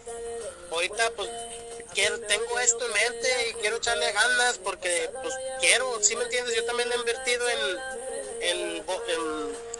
Ahorita 0.71 1.11
pues 1.15 1.29
quiero, 1.93 2.19
tengo 2.21 2.59
esto 2.59 2.85
en 2.85 2.93
mente 2.93 3.49
y 3.49 3.53
quiero 3.55 3.77
echarle 3.77 4.11
ganas 4.11 4.57
porque 4.57 5.09
pues 5.21 5.33
quiero, 5.59 5.99
¿sí 6.01 6.15
me 6.15 6.23
entiendes? 6.23 6.55
Yo 6.55 6.65
también 6.65 6.91
he 6.91 6.95
invertido 6.95 7.47
en, 7.49 7.59
en, 8.41 8.77
en 8.77 9.73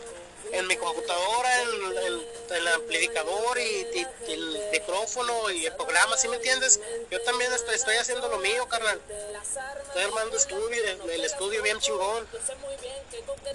en 0.54 0.68
mi 0.68 0.76
computadora, 0.78 1.62
en, 1.62 1.70
en- 1.98 2.34
el 2.54 2.68
amplificador 2.68 3.58
y, 3.58 3.64
y- 3.64 4.08
y 4.28 4.34
el 4.34 4.60
micrófono 4.72 5.50
y 5.50 5.66
el 5.66 5.76
programa, 5.76 6.16
¿sí 6.18 6.28
me 6.28 6.36
entiendes? 6.36 6.80
Yo 7.10 7.20
también 7.24 7.52
estoy, 7.52 7.74
estoy 7.76 7.96
haciendo 7.98 8.28
lo 8.28 8.38
mío, 8.38 8.68
carnal. 8.68 9.02
Estoy 9.88 10.04
armando 10.04 10.38
estudio, 10.38 10.84
el, 10.84 11.10
el 11.10 11.26
estudio 11.26 11.64
bien 11.64 11.80
chingón. 11.80 12.28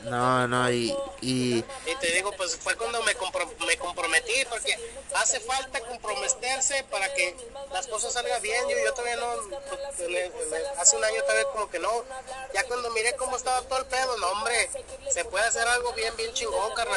No, 0.05 0.49
no, 0.49 0.71
y, 0.73 0.97
y 1.21 1.59
Y 1.87 1.95
te 2.01 2.09
digo, 2.13 2.33
pues 2.33 2.57
fue 2.57 2.75
cuando 2.77 3.03
me, 3.05 3.17
compro- 3.17 3.49
me 3.67 3.77
comprometí, 3.77 4.45
porque 4.49 4.77
hace 5.15 5.39
falta 5.41 5.81
comprometerse 5.81 6.83
para 6.85 7.13
que 7.15 7.37
las 7.73 7.87
cosas 7.87 8.13
salgan 8.15 8.41
bien. 8.43 8.69
Yo, 8.69 8.77
yo 8.85 8.95
todavía 8.95 9.17
no, 9.17 9.35
pues, 9.49 10.01
el- 10.01 10.17
en 10.17 10.33
el- 10.55 10.67
hace 10.79 10.97
un 10.97 11.05
año 11.05 11.23
todavía 11.23 11.45
como 11.53 11.71
que 11.71 11.79
no. 11.79 12.05
Ya 12.53 12.65
cuando 12.65 12.91
miré 12.91 13.15
cómo 13.17 13.37
estaba 13.37 13.63
todo 13.63 13.79
el 13.79 13.87
pedo, 13.87 14.17
no, 14.19 14.29
hombre, 14.33 14.71
se 15.11 15.25
puede 15.25 15.45
hacer 15.45 15.67
algo 15.69 15.93
bien, 15.93 16.17
bien 16.17 16.33
chingón, 16.35 16.73
carnal. 16.75 16.88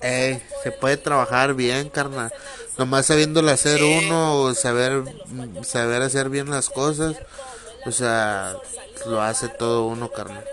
Ey, 0.00 0.42
se 0.62 0.72
puede 0.72 0.96
trabajar 0.96 1.54
bien, 1.54 1.88
carnal. 1.90 2.32
Nomás 2.78 3.06
sabiéndolo 3.06 3.50
hacer 3.50 3.78
Sí. 3.78 4.00
uno, 4.04 4.54
saber, 4.54 5.02
mm, 5.26 5.62
saber 5.64 6.02
hacer 6.02 6.28
bien 6.30 6.50
las 6.50 6.70
cosas, 6.70 7.16
o 7.86 7.92
sea, 7.92 8.56
lo 9.06 9.20
hace 9.22 9.48
todo 9.48 9.86
uno, 9.86 10.10
carnal. 10.10 10.44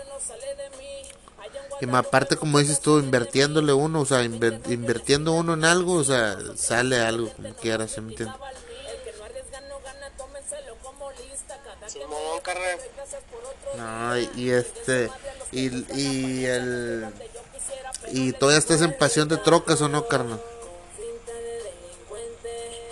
Y 1.80 1.86
más 1.86 2.04
aparte, 2.06 2.36
como 2.36 2.58
dices 2.58 2.80
tú, 2.80 2.98
invirtiéndole 2.98 3.72
uno, 3.72 4.00
o 4.00 4.04
sea, 4.04 4.24
invirtiendo 4.24 5.32
uno 5.32 5.54
en 5.54 5.64
algo, 5.64 5.94
o 5.94 6.04
sea, 6.04 6.36
sale 6.56 6.98
algo 7.00 7.32
como 7.32 7.54
quieras, 7.54 7.92
carnal. 7.94 8.34
No, 13.76 14.18
y, 14.18 14.30
y 14.36 14.50
este, 14.50 15.10
y, 15.52 15.68
y 15.98 16.44
el, 16.46 17.06
y 18.12 18.32
todavía 18.32 18.58
estás 18.58 18.82
en 18.82 18.96
pasión 18.96 19.28
de 19.28 19.36
trocas 19.38 19.80
o 19.80 19.88
no, 19.88 20.06
carnal. 20.06 20.40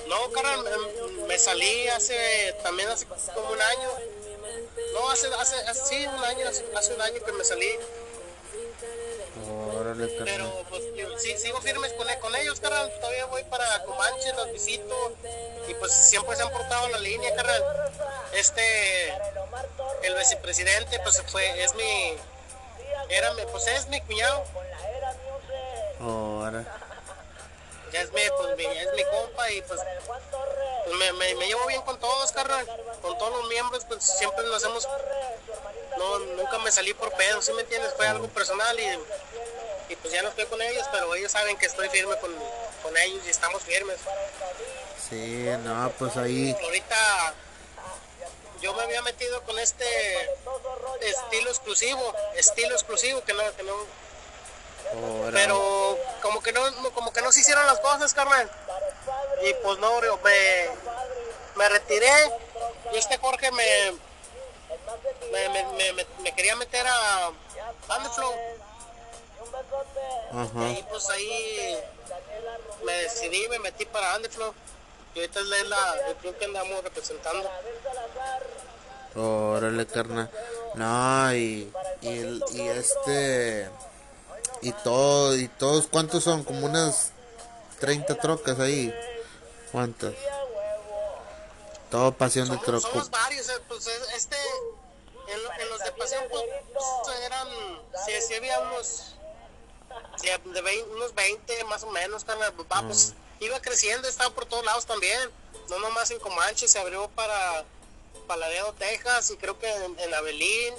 No, 0.09 0.31
carnal, 0.33 0.65
me, 0.65 1.27
me 1.29 1.39
salí 1.39 1.89
hace, 1.89 2.55
también 2.63 2.89
hace 2.89 3.07
como 3.07 3.51
un 3.51 3.61
año. 3.61 3.91
No, 4.95 5.11
hace, 5.11 5.27
hace, 5.35 5.57
hace- 5.69 5.85
sí, 5.87 6.07
un 6.07 6.25
año, 6.25 6.49
hace, 6.49 6.65
hace 6.77 6.95
un 6.95 7.03
año 7.03 7.23
que 7.25 7.33
me 7.33 7.45
salí. 7.45 7.69
Órale, 9.79 10.17
carnal. 10.17 10.25
Pero 10.25 10.65
pues 10.71 10.83
yo 10.97 11.19
sí, 11.19 11.37
sigo 11.37 11.61
firmes 11.61 11.93
con, 11.95 12.07
con 12.21 12.35
ellos, 12.37 12.61
carnal. 12.61 12.91
Todavía 13.01 13.27
voy 13.27 13.45
para 13.45 13.85
Comanche, 13.85 14.33
los 14.35 14.53
visito. 14.53 15.13
Y 15.69 15.75
pues 15.75 15.93
siempre 15.93 16.37
se 16.37 16.43
han 16.43 16.51
portado 16.51 16.89
la 16.89 16.99
línea, 16.99 17.35
carnal. 17.35 17.63
Este, 18.33 19.09
el 20.03 20.15
vicepresidente, 20.15 20.99
pues 21.01 21.23
fue, 21.27 21.63
es 21.63 21.75
mi, 21.75 22.15
era 23.09 23.33
pues 23.51 23.67
es 23.67 23.89
mi 23.89 24.01
cuñado. 24.03 24.45
Órale. 26.01 26.67
Ya 27.93 28.01
es 28.03 28.13
mi, 28.13 28.21
pues, 28.37 28.57
mi- 28.57 28.65
es 28.79 28.93
mi 28.95 29.05
compa 29.05 29.51
y 29.53 29.63
pues, 29.63 29.81
pues, 30.85 30.97
me, 30.99 31.13
me, 31.15 31.35
me 31.37 31.47
llevo 31.47 31.65
bien 31.67 31.83
con 31.83 31.99
todos, 31.99 32.33
carnal. 32.33 32.67
Con 33.01 33.17
todos 33.19 33.39
los 33.39 33.49
miembros, 33.49 33.85
pues 33.87 34.03
siempre 34.05 34.45
nos 34.45 34.57
hacemos. 34.57 34.89
No, 35.97 36.19
nunca 36.19 36.59
me 36.59 36.71
salí 36.73 36.93
por 36.95 37.11
pedo, 37.13 37.41
¿sí 37.41 37.53
me 37.55 37.63
entiendes? 37.63 37.95
Fue 37.97 38.07
algo 38.07 38.29
personal 38.29 38.79
y, 38.79 38.85
y 39.93 39.97
pues 39.97 40.13
ya 40.13 40.23
no 40.23 40.29
estoy 40.29 40.45
con 40.47 40.61
ellos, 40.61 40.87
pero 40.93 41.15
ellos 41.15 41.33
saben 41.33 41.57
que 41.57 41.67
estoy 41.67 41.89
firme 41.89 42.17
con, 42.19 42.35
con 42.83 42.97
ellos 42.99 43.23
y 43.27 43.31
estamos 43.31 43.63
firmes. 43.63 43.97
Sí, 45.09 45.47
no, 45.63 45.91
pues 45.99 46.17
ahí, 46.17 46.55
Ahorita 46.63 47.35
yo 48.61 48.75
me 48.75 48.83
había 48.83 49.01
metido 49.03 49.41
con 49.43 49.59
este 49.59 49.87
estilo 51.01 51.51
exclusivo, 51.51 52.15
estilo 52.35 52.75
exclusivo 52.75 53.23
que 53.23 53.33
no, 53.33 53.43
que 53.57 53.63
no, 53.63 53.75
órale. 54.95 55.33
pero 55.33 55.99
como 56.23 56.41
que 56.43 56.53
no, 56.53 56.61
como 56.93 57.13
que 57.13 57.23
no 57.23 57.33
se 57.33 57.41
hicieron 57.41 57.67
las 57.67 57.81
cosas, 57.81 58.13
carnal. 58.15 58.51
Y 59.45 59.53
pues 59.63 59.79
no, 59.79 60.01
me, 60.01 60.69
me 61.57 61.69
retiré 61.69 62.11
y 62.93 62.97
este 62.97 63.19
Jorge 63.19 63.51
me, 63.53 63.93
me, 65.33 65.49
me, 65.51 65.65
me- 65.73 65.93
me- 65.93 66.07
me 66.23 66.35
quería 66.35 66.57
meter 66.57 66.87
a 66.87 67.31
Underflow. 67.97 68.33
Ajá. 70.33 70.69
Y 70.71 70.83
pues 70.89 71.09
ahí 71.11 71.79
me 72.85 72.93
decidí, 72.93 73.49
me 73.49 73.59
metí 73.61 73.85
para 73.87 74.17
Underflow. 74.17 74.55
Y 75.15 75.21
ahorita 75.21 75.41
es 75.41 75.47
la, 75.69 75.95
el 76.09 76.15
club 76.17 76.37
que 76.39 76.45
andamos 76.45 76.83
representando. 76.85 77.51
Órale, 79.17 79.87
carnal. 79.87 80.31
No, 80.75 81.33
y, 81.35 81.73
y, 82.03 82.41
y 82.53 82.69
este, 82.69 83.71
y 84.63 84.73
todo, 84.73 85.37
y 85.37 85.49
todos, 85.49 85.87
¿cuántos 85.91 86.25
son? 86.25 86.45
Como 86.45 86.67
unas 86.67 87.11
30 87.81 88.15
trocas 88.17 88.59
ahí. 88.61 88.95
¿Cuántas? 89.73 90.15
Todo 91.91 92.13
pasión 92.13 92.49
de 92.51 92.57
troco. 92.59 92.89
somos 92.89 93.11
varios, 93.11 93.49
eh, 93.49 93.53
pues 93.69 93.87
es- 93.87 94.15
este, 94.15 94.37
en, 95.29 95.43
lo- 95.43 95.53
en 95.53 95.69
los 95.71 95.79
de 95.85 95.93
pasión, 95.93 96.25
pues 96.31 96.45
eran, 97.25 97.49
sí, 98.05 98.13
sí 98.27 98.35
había 98.35 98.59
unos, 98.61 99.15
de, 100.23 100.51
de 100.53 100.63
vein- 100.63 100.85
unos 100.91 101.15
20 101.15 101.65
más 101.65 101.85
o 101.85 101.91
menos, 101.91 102.25
carnal, 102.25 102.53
va, 102.73 102.83
pues 102.83 103.15
iba 103.41 103.61
creciendo, 103.61 104.09
estaba 104.09 104.31
por 104.31 104.47
todos 104.47 104.65
lados 104.65 104.87
también, 104.87 105.31
no 105.69 105.79
nomás 105.79 106.11
en 106.11 106.19
Comanche, 106.19 106.67
se 106.69 106.79
abrió 106.79 107.09
para, 107.11 107.65
para 108.27 108.41
Laredo, 108.41 108.73
Texas, 108.75 109.31
y 109.31 109.37
creo 109.37 109.59
que 109.59 109.71
en, 109.73 109.99
en 109.99 110.15
Abilene 110.15 110.77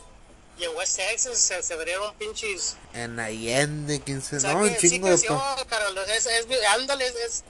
y 0.57 0.63
en 0.65 0.75
West 0.75 0.95
Texas 0.97 1.37
se, 1.37 1.61
se 1.61 1.73
abrieron 1.73 2.13
pinches 2.15 2.75
En 2.93 3.19
Allende, 3.19 3.99
15, 4.01 4.37
o 4.37 4.39
sea 4.39 4.53
no, 4.53 4.63
que 4.63 4.69
un 4.69 4.75
sí 4.77 4.89
chingo 4.89 5.07
de 5.07 5.13
creció, 5.13 5.37
pa- 5.37 5.65
carnal, 5.67 5.97
es, 6.09 6.25
es, 6.25 6.47
ándale, 6.69 7.07
es, 7.07 7.43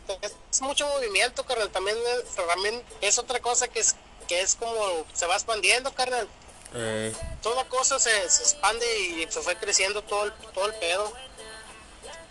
es, 0.51 0.61
mucho 0.61 0.85
movimiento, 0.87 1.45
carnal, 1.45 1.69
también, 1.69 1.97
también 2.35 2.81
es 3.01 3.17
otra 3.17 3.39
cosa 3.39 3.67
que 3.67 3.79
es, 3.79 3.95
que 4.27 4.41
es 4.41 4.55
como, 4.55 5.05
se 5.13 5.25
va 5.25 5.35
expandiendo, 5.35 5.93
carnal, 5.93 6.27
Eh, 6.73 7.13
toda 7.41 7.63
cosa 7.69 7.97
se, 7.97 8.11
se 8.29 8.43
expande 8.43 8.85
y 8.99 9.25
se 9.29 9.39
fue 9.41 9.55
creciendo 9.55 10.01
todo 10.01 10.25
el, 10.25 10.33
todo 10.53 10.65
el 10.67 10.73
pedo. 10.75 11.13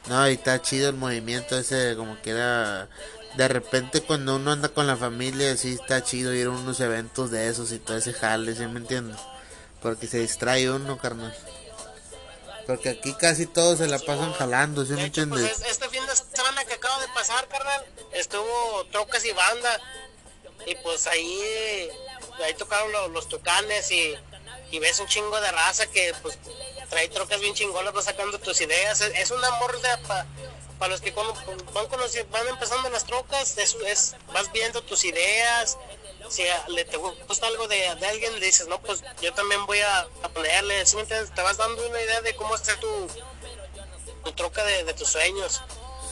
no, 0.08 0.28
y 0.28 0.34
está 0.34 0.60
chido 0.62 0.90
el 0.90 0.96
movimiento 0.96 1.58
ese, 1.58 1.94
como 1.96 2.20
que 2.22 2.30
era... 2.30 2.88
De 3.36 3.48
repente 3.48 4.00
cuando 4.00 4.36
uno 4.36 4.52
anda 4.52 4.68
con 4.70 4.86
la 4.86 4.96
familia, 4.96 5.54
sí 5.58 5.74
está 5.74 6.02
chido 6.02 6.32
ir 6.32 6.46
a 6.46 6.50
unos 6.50 6.80
eventos 6.80 7.30
de 7.30 7.48
esos 7.48 7.70
y 7.72 7.78
todo 7.78 7.96
ese 7.98 8.12
jale, 8.14 8.54
¿sí 8.54 8.66
me 8.66 8.78
entiendes? 8.78 9.18
Porque 9.86 10.08
se 10.08 10.18
distrae 10.18 10.68
uno, 10.68 10.98
carnal. 10.98 11.32
Porque 12.66 12.88
aquí 12.88 13.14
casi 13.14 13.46
todos 13.46 13.78
se 13.78 13.86
la 13.86 14.00
pasan 14.00 14.32
jalando, 14.32 14.84
¿sí 14.84 14.94
me 14.94 15.02
De 15.02 15.06
hecho, 15.06 15.24
pues 15.28 15.42
entiendes? 15.42 15.60
es- 15.60 15.70
este 15.70 15.88
fin 15.90 16.04
de 16.04 16.16
semana 16.36 16.64
que 16.64 16.74
acaba 16.74 17.00
de 17.00 17.06
pasar, 17.14 17.46
carnal, 17.46 17.84
estuvo 18.10 18.84
Trocas 18.90 19.24
y 19.24 19.30
Banda. 19.30 19.80
Y 20.66 20.74
pues 20.74 21.06
ahí, 21.06 21.88
ahí 22.44 22.54
tocaron 22.54 22.90
lo- 22.90 23.06
los 23.10 23.28
tucanes 23.28 23.88
y, 23.92 24.16
y 24.72 24.78
ves 24.80 24.98
un 24.98 25.06
chingo 25.06 25.40
de 25.40 25.52
raza 25.52 25.86
que 25.86 26.12
pues 26.20 26.36
trae 26.90 27.08
trocas 27.08 27.38
bien 27.40 27.54
chingonas, 27.54 27.94
va 27.94 28.02
sacando 28.02 28.40
tus 28.40 28.60
ideas. 28.60 29.00
Es, 29.02 29.12
es 29.16 29.30
un 29.30 29.44
amor 29.44 29.80
para 30.78 30.92
los 30.92 31.00
que 31.00 31.12
cuando 31.12 31.34
van, 31.72 31.86
conoci- 31.88 32.28
van 32.30 32.46
empezando 32.48 32.88
las 32.90 33.04
trocas, 33.06 33.56
es, 33.58 33.74
es- 33.86 34.14
vas 34.32 34.50
viendo 34.52 34.82
tus 34.82 35.04
ideas. 35.04 35.78
Si 36.28 36.46
a- 36.48 36.66
le 36.68 36.84
te 36.84 36.96
gusta 36.96 37.46
algo 37.46 37.68
de, 37.68 37.94
de 37.94 38.06
alguien, 38.06 38.38
le 38.40 38.46
dices, 38.46 38.66
no, 38.66 38.80
pues 38.80 39.02
yo 39.20 39.32
también 39.32 39.64
voy 39.66 39.80
a, 39.80 40.00
a 40.22 40.28
ponerle, 40.28 40.84
¿sí? 40.86 40.96
Te 41.06 41.42
vas 41.42 41.56
dando 41.56 41.86
una 41.88 42.00
idea 42.02 42.20
de 42.20 42.34
cómo 42.36 42.54
hacer 42.54 42.78
tu, 42.80 43.08
tu 44.24 44.32
troca 44.32 44.64
de, 44.64 44.84
de 44.84 44.94
tus 44.94 45.08
sueños. 45.08 45.62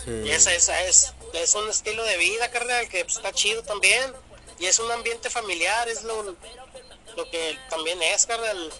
Sí. 0.05 0.11
Y 0.25 0.31
esa, 0.31 0.53
esa 0.55 0.81
es, 0.83 1.13
es 1.33 1.55
un 1.55 1.69
estilo 1.69 2.05
de 2.05 2.17
vida, 2.17 2.51
carnal, 2.51 2.89
que 2.89 3.05
pues, 3.05 3.17
está 3.17 3.33
chido 3.33 3.63
también. 3.65 4.13
Y 4.59 4.67
es 4.67 4.79
un 4.79 4.91
ambiente 4.93 5.31
familiar, 5.31 5.89
es 5.89 6.05
lo, 6.05 6.23
lo 6.23 7.31
que 7.31 7.59
también 7.69 8.01
es, 8.03 8.25
carnal. 8.27 8.73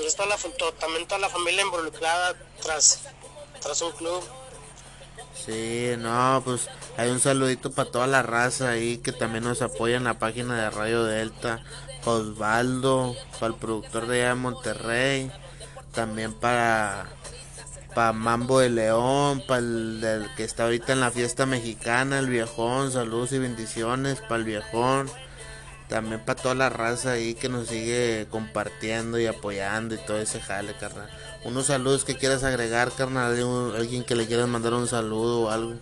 Y 0.00 0.06
es 0.06 0.16
toda 0.16 0.28
la, 0.28 0.38
también 0.78 1.06
toda 1.06 1.18
la 1.20 1.28
familia 1.28 1.62
involucrada 1.62 2.34
tras, 2.62 3.00
tras 3.62 3.82
un 3.82 3.92
club. 3.92 4.22
Sí, 5.34 5.94
no, 5.98 6.42
pues 6.44 6.68
hay 6.96 7.10
un 7.10 7.20
saludito 7.20 7.72
para 7.72 7.90
toda 7.90 8.06
la 8.06 8.22
raza 8.22 8.70
ahí 8.70 8.98
que 8.98 9.12
también 9.12 9.44
nos 9.44 9.62
apoya 9.62 9.96
en 9.96 10.04
la 10.04 10.18
página 10.18 10.62
de 10.62 10.70
Radio 10.70 11.04
Delta. 11.04 11.62
Osvaldo, 12.04 13.14
para 13.34 13.52
el 13.52 13.58
productor 13.60 14.06
de 14.06 14.20
allá 14.20 14.28
de 14.30 14.34
Monterrey, 14.34 15.32
también 15.92 16.32
para 16.32 17.06
para 17.94 18.12
Mambo 18.12 18.58
de 18.60 18.70
León, 18.70 19.42
para 19.46 19.58
el 19.58 20.00
del 20.00 20.34
que 20.34 20.44
está 20.44 20.64
ahorita 20.64 20.94
en 20.94 21.00
la 21.00 21.10
fiesta 21.10 21.44
mexicana, 21.46 22.18
el 22.18 22.28
viejón, 22.28 22.90
saludos 22.90 23.32
y 23.32 23.38
bendiciones 23.38 24.20
para 24.20 24.36
el 24.36 24.44
viejón. 24.44 25.10
También 25.88 26.24
para 26.24 26.40
toda 26.40 26.54
la 26.54 26.70
raza 26.70 27.12
ahí 27.12 27.34
que 27.34 27.50
nos 27.50 27.68
sigue 27.68 28.26
compartiendo 28.30 29.20
y 29.20 29.26
apoyando 29.26 29.94
y 29.94 29.98
todo 29.98 30.18
ese 30.18 30.40
jale, 30.40 30.74
carnal. 30.74 31.10
Unos 31.44 31.66
saludos 31.66 32.04
que 32.04 32.16
quieras 32.16 32.44
agregar, 32.44 32.92
carnal. 32.92 33.34
Algún- 33.34 33.74
Alguien 33.76 34.04
que 34.04 34.14
le 34.14 34.26
quieras 34.26 34.46
mandar 34.48 34.74
un 34.74 34.86
saludo 34.88 35.42
o 35.42 35.50
algo. 35.50 35.74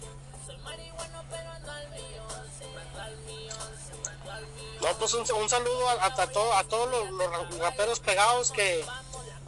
No, 4.80 4.88
pues 4.98 5.12
un, 5.14 5.24
un 5.42 5.48
saludo 5.48 5.88
a, 5.90 6.06
a, 6.06 6.26
todo- 6.28 6.54
a 6.54 6.64
todos 6.64 6.90
los, 6.90 7.10
los 7.10 7.58
raperos 7.58 8.00
pegados 8.00 8.50
que 8.50 8.84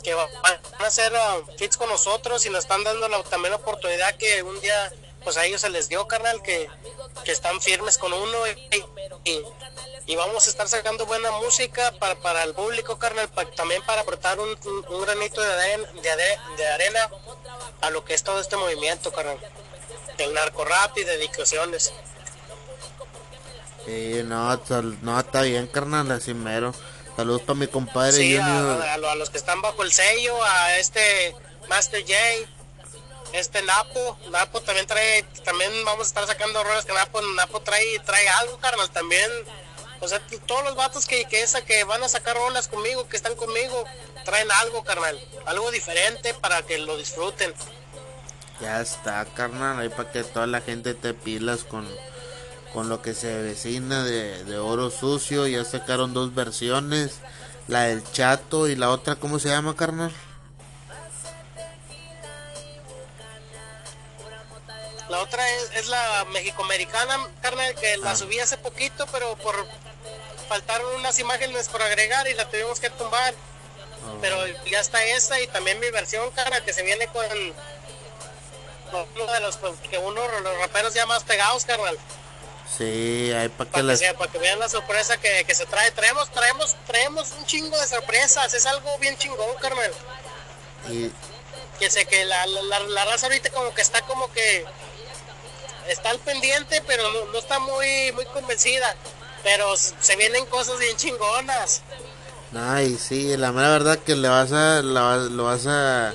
que 0.03 0.15
van 0.15 0.29
a 0.81 0.87
hacer 0.87 1.13
uh, 1.13 1.47
fits 1.57 1.77
con 1.77 1.89
nosotros 1.89 2.45
y 2.45 2.51
nos 2.51 2.65
están 2.65 2.83
dando 2.83 3.07
la, 3.09 3.23
también 3.23 3.53
la 3.53 3.59
oportunidad 3.59 4.17
que 4.17 4.43
un 4.43 4.61
día 4.61 4.93
pues 5.23 5.37
a 5.37 5.45
ellos 5.47 5.61
se 5.61 5.71
les 5.71 5.89
dio, 5.89 6.09
carnal, 6.09 6.43
que, 6.43 6.69
que 7.25 7.31
están 7.31 7.61
firmes 7.61 7.99
con 7.99 8.13
uno 8.13 8.39
y, 8.49 8.77
y- 8.77 9.31
y 9.31 9.45
vamos 10.17 10.47
a 10.47 10.51
estar 10.51 10.69
sacando 10.69 11.07
buena 11.07 11.31
música 11.33 11.93
para, 11.99 12.17
para 12.17 12.43
el 12.45 12.55
público, 12.55 12.99
carnal, 12.99 13.29
también 13.57 13.83
para 13.85 14.03
aportar 14.03 14.39
un, 14.41 14.49
un- 14.49 14.85
un 14.89 15.03
granito 15.03 15.41
de 15.41 15.53
arena, 15.53 15.89
de, 15.93 16.57
de 16.57 16.67
arena 16.69 17.09
a 17.81 17.91
lo 17.91 18.05
que 18.05 18.15
es 18.15 18.23
todo 18.23 18.41
este 18.41 18.57
movimiento, 18.57 19.13
carnal. 19.13 19.39
El 20.19 20.35
narco 20.35 20.65
rap 20.65 20.97
y 20.99 21.05
dedicaciones. 21.05 21.93
Sí, 23.87 24.21
no, 24.25 24.57
no, 25.03 25.19
está 25.21 25.43
bien, 25.43 25.67
carnal, 25.67 26.11
así 26.13 26.35
mero. 26.35 26.73
Saludos 27.17 27.43
para 27.43 27.59
mi 27.59 27.67
compadre 27.67 28.13
Sí, 28.13 28.37
a, 28.37 28.45
Junior. 28.45 28.83
a- 28.83 28.95
a 29.13 29.15
los 29.17 29.31
que 29.31 29.39
están 29.39 29.61
bajo 29.61 29.83
el 29.83 29.93
sello, 29.93 30.43
a 30.45 30.77
este 30.79 31.35
Master 31.69 32.01
J, 32.03 32.15
este 33.33 33.63
Napo, 33.63 34.19
Napo 34.31 34.61
también 34.63 34.87
trae, 34.87 35.23
también 35.45 35.71
vamos 35.85 36.07
a 36.07 36.09
estar 36.09 36.27
sacando 36.27 36.63
roles 36.63 36.85
que 36.85 36.93
Napo, 36.93 37.21
Napo 37.23 37.61
trae, 37.61 37.99
trae 38.01 38.29
algo, 38.29 38.59
carnal, 38.59 38.91
también, 38.91 39.31
o 40.03 40.09
sea, 40.09 40.21
todos 40.47 40.65
los 40.65 40.75
vatos 40.75 41.07
que, 41.07 41.25
que 41.27 41.43
esa 41.43 41.65
que 41.65 41.85
van 41.85 42.03
a 42.03 42.09
sacar 42.09 42.37
rolas 42.37 42.69
conmigo, 42.69 43.09
que 43.09 43.17
están 43.17 43.37
conmigo, 43.37 43.85
traen 44.25 44.51
algo, 44.51 44.83
carnal, 44.85 45.19
algo 45.47 45.71
diferente 45.71 46.35
para 46.35 46.63
que 46.63 46.77
lo 46.79 46.97
disfruten. 46.97 47.55
Ya 48.61 48.81
está, 48.81 49.25
carnal, 49.35 49.79
ahí 49.79 49.89
para 49.89 50.11
que 50.13 50.25
toda 50.25 50.47
la 50.47 50.61
gente 50.61 50.95
te 50.95 51.15
pilas 51.15 51.65
con, 51.65 51.89
con 52.73 52.89
lo 52.89 53.01
que 53.01 53.15
se 53.15 53.43
vecina 53.43 54.05
de, 54.05 54.45
de 54.45 54.59
oro 54.59 54.91
sucio. 54.91 55.47
Ya 55.47 55.65
sacaron 55.65 56.13
dos 56.15 56.35
versiones, 56.35 57.21
la 57.69 57.83
del 57.85 58.03
chato 58.13 58.69
y 58.69 58.75
la 58.77 58.91
otra, 58.91 59.15
¿cómo 59.17 59.39
se 59.39 59.49
llama, 59.51 59.75
carnal? 59.77 60.13
La 65.09 65.21
otra 65.21 65.47
es, 65.57 65.71
es 65.75 65.89
la 65.89 66.25
mexicoamericana, 66.33 67.19
carnal, 67.43 67.75
que 67.75 67.97
la 67.99 68.13
Ah. 68.13 68.17
subí 68.17 68.39
hace 68.39 68.57
poquito, 68.57 69.07
pero 69.13 69.37
por 69.37 69.55
faltaron 70.49 70.95
unas 70.97 71.19
imágenes 71.19 71.69
por 71.69 71.83
agregar 71.83 72.27
y 72.29 72.35
la 72.35 72.49
tuvimos 72.49 72.81
que 72.81 72.91
tumbar. 72.91 73.35
Pero 74.21 74.37
ya 74.67 74.81
está 74.81 75.05
esa 75.05 75.39
y 75.41 75.47
también 75.47 75.79
mi 75.81 75.91
versión, 75.91 76.29
carnal, 76.33 76.65
que 76.65 76.73
se 76.73 76.83
viene 76.83 77.07
con, 77.09 77.25
uno 79.15 79.33
de 79.33 79.41
los 79.41 79.57
pues, 79.59 79.75
que 79.91 79.99
uno 79.99 80.21
los 80.41 80.59
raperos 80.59 80.93
ya 80.95 81.07
más 81.07 81.23
pegados, 81.25 81.65
carnal. 81.65 81.97
Sí, 82.77 83.33
ahí 83.33 83.49
para 83.49 83.69
que 83.69 83.73
Para 83.73 83.83
que, 83.83 83.83
las... 83.83 83.99
sea- 83.99 84.17
para 84.17 84.31
que 84.33 84.39
vean 84.39 84.59
la 84.59 84.69
sorpresa 84.69 85.19
que, 85.19 85.45
que 85.45 85.55
se 85.55 85.67
trae. 85.67 85.91
Traemos, 85.93 86.31
traemos, 86.33 86.77
traemos 86.87 87.31
un 87.33 87.47
chingo 87.47 87.79
de 87.79 87.87
sorpresas. 87.87 88.53
Es 88.55 88.67
algo 88.67 88.99
bien 88.99 89.17
chingón, 89.19 89.55
carnal. 89.61 89.93
y- 90.89 91.11
que 91.79 91.91
sé 91.91 92.05
que 92.07 92.25
la, 92.25 92.47
la, 92.47 92.63
la- 92.63 92.79
la 92.81 93.05
raza 93.07 93.27
ahorita 93.27 93.51
como 93.51 93.75
que 93.75 93.83
está 93.83 94.03
como 94.03 94.31
que 94.33 94.65
está 95.89 96.11
al 96.11 96.19
pendiente 96.21 96.81
pero 96.87 97.11
no, 97.11 97.25
no 97.33 97.39
está 97.39 97.59
muy 97.59 98.13
muy 98.13 98.25
convencida 98.27 98.95
pero 99.43 99.77
se 99.77 100.17
vienen 100.17 100.47
cosas 100.47 100.79
bien 100.79 100.97
chingonas 100.97 101.83
Ay, 102.55 102.99
sí, 102.99 103.35
la 103.37 103.51
mera 103.51 103.71
verdad 103.71 103.99
que 103.99 104.15
le 104.15 104.29
vas 104.29 104.53
a, 104.53 104.83
la 104.83 105.17
lo 105.17 105.45
vas 105.45 105.67
a, 105.67 106.13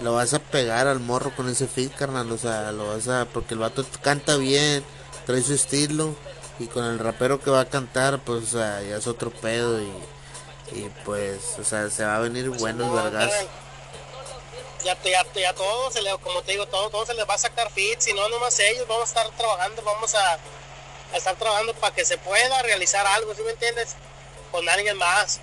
lo 0.00 0.14
vas 0.14 0.32
a 0.32 0.38
pegar 0.38 0.86
al 0.86 1.00
morro 1.00 1.34
con 1.34 1.48
ese 1.48 1.66
fit, 1.66 1.92
carnal, 1.96 2.30
o 2.30 2.38
sea, 2.38 2.70
lo 2.70 2.86
vas 2.86 3.08
a, 3.08 3.24
porque 3.24 3.54
el 3.54 3.60
vato 3.60 3.84
canta 4.00 4.36
bien, 4.36 4.84
trae 5.26 5.42
su 5.42 5.54
estilo, 5.54 6.14
y 6.60 6.68
con 6.68 6.84
el 6.84 7.00
rapero 7.00 7.40
que 7.40 7.50
va 7.50 7.62
a 7.62 7.68
cantar, 7.68 8.20
pues, 8.20 8.44
o 8.44 8.46
sea, 8.58 8.82
ya 8.82 8.98
es 8.98 9.08
otro 9.08 9.30
pedo, 9.32 9.80
y, 9.82 9.90
y 10.78 10.88
pues, 11.04 11.40
o 11.58 11.64
sea, 11.64 11.90
se 11.90 12.04
va 12.04 12.16
a 12.16 12.20
venir 12.20 12.48
buenos 12.50 12.86
No, 12.86 12.94
vergas. 12.94 13.32
ya, 14.84 14.96
ya, 15.02 15.26
ya 15.34 15.52
todo 15.54 15.90
se 15.90 16.02
le, 16.02 16.16
como 16.18 16.40
te 16.42 16.52
digo 16.52 16.66
todo, 16.66 16.88
todo 16.90 17.04
se 17.04 17.14
les 17.14 17.28
va 17.28 17.34
a 17.34 17.38
sacar 17.38 17.68
fit 17.72 17.98
si 17.98 18.12
no 18.12 18.28
nomás 18.28 18.56
ellos 18.60 18.86
vamos 18.86 19.02
a 19.02 19.20
estar 19.20 19.36
trabajando 19.36 19.82
vamos 19.82 20.14
a, 20.14 20.38
a 21.12 21.16
estar 21.16 21.36
trabajando 21.36 21.74
para 21.74 21.94
que 21.94 22.04
se 22.04 22.18
pueda 22.18 22.62
realizar 22.62 23.06
algo 23.06 23.34
¿sí 23.34 23.42
me 23.42 23.50
entiendes? 23.52 23.94
con 24.50 24.68
alguien 24.68 24.96
más 24.96 25.40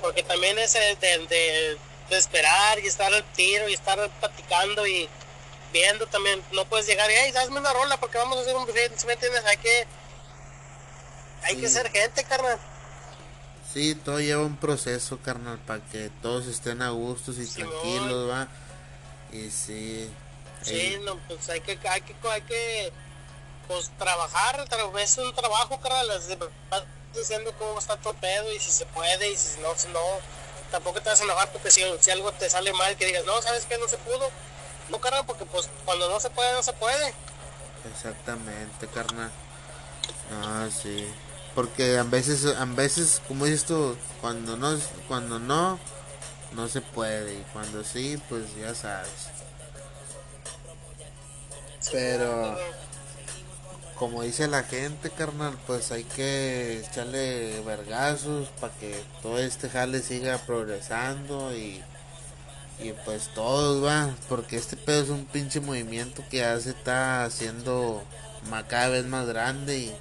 porque 0.00 0.22
también 0.22 0.58
es 0.58 0.72
de, 0.72 0.96
de- 1.00 1.78
de 2.08 2.16
esperar 2.18 2.78
y 2.80 2.86
estar 2.88 3.12
al 3.12 3.24
tiro 3.34 3.68
y 3.68 3.74
estar 3.74 4.10
platicando 4.18 4.86
y 4.86 5.08
viendo 5.72 6.06
también 6.06 6.42
no 6.52 6.64
puedes 6.64 6.86
llegar 6.86 7.08
y 7.10 7.14
hey 7.14 7.32
una 7.50 7.72
rola 7.72 7.96
porque 7.98 8.18
vamos 8.18 8.38
a 8.38 8.40
hacer 8.40 8.56
un 8.56 8.66
buffet 8.66 8.96
¿sí 8.98 9.06
me 9.06 9.12
entiendes? 9.12 9.44
hay 9.44 9.56
que 9.58 9.86
hay 11.44 11.56
que 11.56 11.68
ser 11.68 11.90
gente 11.90 12.24
carnal 12.24 12.58
Sí, 13.72 13.94
todo 13.94 14.18
lleva 14.18 14.42
un 14.42 14.56
proceso, 14.56 15.20
carnal, 15.22 15.58
para 15.60 15.80
que 15.92 16.10
todos 16.22 16.46
estén 16.48 16.82
a 16.82 16.90
gustos 16.90 17.38
y 17.38 17.46
tranquilos, 17.46 18.28
va. 18.28 18.48
Y 19.32 19.48
sí. 19.52 20.10
Sí, 20.60 20.98
no, 21.04 21.16
pues 21.28 21.48
hay 21.50 21.60
que, 21.60 21.78
hay 21.88 22.00
que, 22.00 22.14
hay 22.28 22.42
que, 22.42 22.92
pues 23.70 23.88
trabajar, 23.98 24.66
tra- 24.68 25.00
es 25.00 25.16
un 25.18 25.32
trabajo, 25.32 25.78
carnal, 25.80 26.08
vas 26.70 26.82
diciendo 27.14 27.52
cómo 27.56 27.78
está 27.78 27.96
todo 27.98 28.14
el 28.14 28.18
pedo 28.18 28.52
y 28.52 28.58
si 28.58 28.68
se 28.72 28.84
puede 28.86 29.30
y 29.30 29.36
si 29.36 29.60
no, 29.60 29.68
si 29.76 29.86
no, 29.88 30.00
tampoco 30.72 31.00
te 31.00 31.08
vas 31.08 31.20
a 31.20 31.22
enojar 31.24 31.52
porque 31.52 31.70
si, 31.70 31.80
si 32.00 32.10
algo 32.10 32.32
te 32.32 32.50
sale 32.50 32.72
mal 32.72 32.96
que 32.96 33.06
digas, 33.06 33.24
no, 33.26 33.40
¿sabes 33.40 33.66
qué? 33.66 33.78
No 33.78 33.86
se 33.86 33.96
pudo. 33.98 34.28
No, 34.88 35.00
carnal, 35.00 35.24
porque 35.24 35.44
pues 35.44 35.68
cuando 35.84 36.08
no 36.08 36.18
se 36.18 36.30
puede, 36.30 36.52
no 36.52 36.64
se 36.64 36.72
puede. 36.72 37.14
Exactamente, 37.94 38.88
carnal. 38.88 39.30
Ah, 40.32 40.66
sí. 40.70 41.08
Porque 41.54 41.96
a 41.96 42.02
veces, 42.02 42.46
a 42.46 42.64
veces, 42.64 43.22
como 43.28 43.44
dices 43.44 43.66
tú, 43.66 43.96
cuando 44.20 44.56
no, 44.56 44.76
cuando 45.06 45.38
no, 45.38 45.78
no 46.52 46.68
se 46.68 46.80
puede. 46.80 47.34
Y 47.34 47.42
cuando 47.52 47.84
sí, 47.84 48.20
pues 48.28 48.52
ya 48.56 48.74
sabes. 48.74 49.10
Pero, 51.92 52.58
como 54.00 54.22
dice 54.22 54.48
la 54.48 54.62
gente, 54.62 55.10
carnal, 55.10 55.58
pues 55.66 55.92
hay 55.92 56.04
que 56.04 56.80
echarle 56.80 57.60
vergazos 57.66 58.48
para 58.58 58.72
que 58.76 58.94
todo 59.20 59.38
este 59.38 59.68
jale 59.68 60.00
siga 60.00 60.38
progresando 60.38 61.54
y, 61.54 61.82
y 62.82 62.92
pues 63.04 63.28
todos 63.34 63.84
va, 63.84 64.16
porque 64.26 64.56
este 64.56 64.78
pedo 64.78 65.02
es 65.02 65.10
un 65.10 65.26
pinche 65.26 65.60
movimiento 65.60 66.24
que 66.30 66.38
ya 66.38 66.58
se 66.58 66.70
está 66.70 67.24
haciendo 67.24 68.02
cada 68.68 68.88
vez 68.88 69.04
más 69.04 69.26
grande 69.26 69.76
y, 69.78 69.94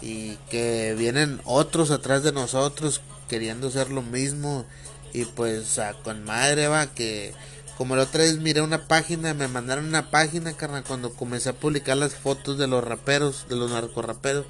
y 0.00 0.36
que 0.48 0.94
vienen 0.96 1.40
otros 1.44 1.90
atrás 1.90 2.22
de 2.22 2.30
nosotros 2.30 3.00
queriendo 3.28 3.66
hacer 3.66 3.90
lo 3.90 4.02
mismo 4.02 4.64
y 5.12 5.24
pues 5.24 5.80
con 6.04 6.22
madre 6.22 6.68
va 6.68 6.86
que 6.86 7.34
como 7.76 7.96
la 7.96 8.04
otra 8.04 8.22
vez 8.22 8.38
miré 8.38 8.60
una 8.60 8.86
página, 8.86 9.34
me 9.34 9.48
mandaron 9.48 9.86
una 9.86 10.10
página, 10.10 10.56
carnal, 10.56 10.84
cuando 10.84 11.12
comencé 11.12 11.48
a 11.48 11.54
publicar 11.54 11.96
las 11.96 12.14
fotos 12.14 12.58
de 12.58 12.66
los 12.66 12.84
raperos, 12.84 13.46
de 13.48 13.56
los 13.56 13.70
narcoraperos, 13.70 14.46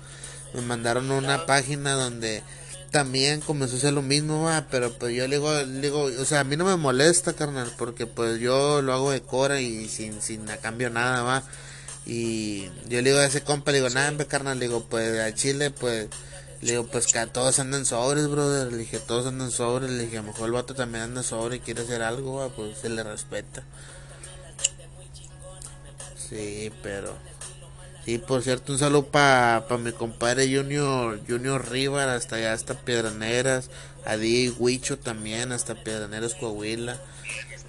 me 0.54 0.60
mandaron 0.62 1.10
una 1.10 1.46
página 1.46 1.92
donde 1.92 2.42
también 2.90 3.40
comenzó 3.40 3.74
a 3.74 3.78
hacer 3.78 3.92
lo 3.92 4.02
mismo, 4.02 4.44
va, 4.44 4.68
pero 4.70 4.92
pues 4.92 5.16
yo 5.16 5.26
le 5.26 5.36
digo, 5.36 5.52
le 5.52 5.80
digo, 5.80 6.02
o 6.04 6.24
sea, 6.24 6.40
a 6.40 6.44
mí 6.44 6.56
no 6.56 6.64
me 6.64 6.76
molesta, 6.76 7.32
carnal, 7.32 7.72
porque 7.76 8.06
pues 8.06 8.38
yo 8.38 8.82
lo 8.82 8.92
hago 8.92 9.10
de 9.10 9.20
cora 9.20 9.60
y 9.60 9.88
sin, 9.88 10.22
sin 10.22 10.48
a 10.48 10.58
cambio 10.58 10.90
nada, 10.90 11.22
va. 11.22 11.42
Y 12.06 12.66
yo 12.88 13.02
le 13.02 13.10
digo 13.10 13.18
a 13.18 13.24
ese 13.24 13.42
compa, 13.42 13.72
le 13.72 13.78
digo, 13.78 13.90
nada, 13.90 14.24
carnal, 14.26 14.60
le 14.60 14.66
digo, 14.66 14.84
pues 14.88 15.18
a 15.18 15.34
Chile, 15.34 15.70
pues, 15.72 16.06
le 16.64 16.70
digo, 16.70 16.86
pues 16.86 17.12
que 17.12 17.18
a 17.18 17.26
todos 17.26 17.58
andan 17.58 17.84
sobres, 17.84 18.26
brother. 18.26 18.72
Le 18.72 18.78
dije, 18.78 18.98
todos 18.98 19.26
andan 19.26 19.50
sobres. 19.50 19.90
Le 19.90 20.04
dije, 20.04 20.16
a 20.16 20.22
lo 20.22 20.28
mejor 20.28 20.46
el 20.46 20.52
vato 20.52 20.74
también 20.74 21.04
anda 21.04 21.22
sobre 21.22 21.56
y 21.56 21.60
quiere 21.60 21.82
hacer 21.82 22.00
algo, 22.00 22.36
va, 22.36 22.48
pues 22.48 22.78
se 22.78 22.88
le 22.88 23.02
respeta. 23.02 23.62
Sí, 26.16 26.72
pero. 26.82 27.14
Sí, 28.06 28.16
por 28.16 28.42
cierto, 28.42 28.72
un 28.72 28.78
saludo 28.78 29.06
para 29.06 29.66
pa 29.68 29.76
mi 29.76 29.92
compadre 29.92 30.46
Junior, 30.46 31.20
Junior 31.28 31.70
Rivar, 31.70 32.08
hasta 32.08 32.36
allá, 32.36 32.54
hasta 32.54 32.80
Piedraneras. 32.80 33.68
A 34.06 34.16
Di 34.16 34.48
Huicho 34.48 34.98
también, 34.98 35.52
hasta 35.52 35.74
Piedraneras, 35.74 36.34
Coahuila. 36.34 36.98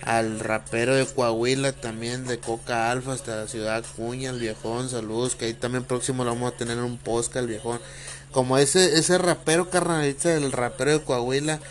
Al 0.03 0.39
rapero 0.39 0.95
de 0.95 1.05
Coahuila 1.05 1.73
también, 1.73 2.27
de 2.27 2.39
Coca 2.39 2.91
Alfa, 2.91 3.11
hasta 3.11 3.35
la 3.35 3.47
ciudad 3.47 3.83
Cuña, 3.97 4.29
el 4.29 4.39
viejón, 4.39 4.89
saludos, 4.89 5.35
que 5.35 5.45
ahí 5.45 5.53
también 5.53 5.83
próximo 5.83 6.23
lo 6.23 6.31
vamos 6.31 6.53
a 6.53 6.57
tener 6.57 6.77
en 6.77 6.83
un 6.85 6.97
podcast, 6.97 7.37
el 7.37 7.47
viejón. 7.47 7.81
Como 8.35 8.57
ese, 8.57 8.99
ese 8.99 9.17
rapero, 9.17 9.69
carnalita, 9.69 10.33
el 10.33 10.51
rapero 10.51 10.91
de 10.91 11.01
Coahuila, 11.01 11.61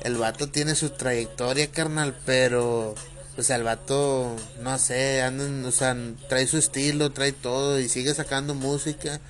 el 0.00 0.16
vato 0.16 0.48
tiene 0.48 0.74
su 0.74 0.90
trayectoria, 0.90 1.70
carnal, 1.70 2.18
pero, 2.26 2.96
o 3.36 3.42
sea, 3.44 3.54
el 3.54 3.62
vato, 3.62 4.34
no 4.60 4.78
sé, 4.78 5.22
andan, 5.22 5.64
o 5.64 5.70
sea, 5.70 5.96
trae 6.28 6.48
su 6.48 6.58
estilo, 6.58 7.12
trae 7.12 7.30
todo 7.30 7.78
y 7.78 7.88
sigue 7.88 8.14
sacando 8.14 8.56
música, 8.56 9.20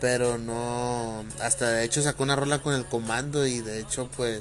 pero 0.00 0.38
no, 0.38 1.26
hasta 1.42 1.72
de 1.72 1.84
hecho 1.84 2.00
sacó 2.00 2.22
una 2.22 2.36
rola 2.36 2.62
con 2.62 2.72
el 2.72 2.86
comando 2.86 3.46
y 3.46 3.60
de 3.60 3.78
hecho, 3.78 4.08
pues, 4.16 4.40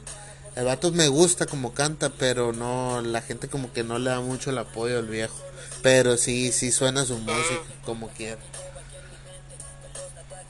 el 0.56 0.64
vato 0.64 0.94
me 0.94 1.10
gusta 1.10 1.48
como 1.48 1.74
canta, 1.74 2.12
pero 2.12 2.54
no, 2.54 3.02
la 3.02 3.22
gente 3.22 3.50
como 3.50 3.74
que 3.74 3.84
no 3.84 4.00
le 4.00 4.10
da 4.10 4.22
mucho 4.22 4.52
el 4.52 4.58
apoyo 4.58 5.00
al 5.00 5.08
viejo, 5.08 5.36
pero 5.84 6.16
sí, 6.16 6.54
sí 6.54 6.72
suena 6.72 7.04
su 7.04 7.18
música 7.18 7.60
como 7.84 8.08
quiera. 8.08 8.40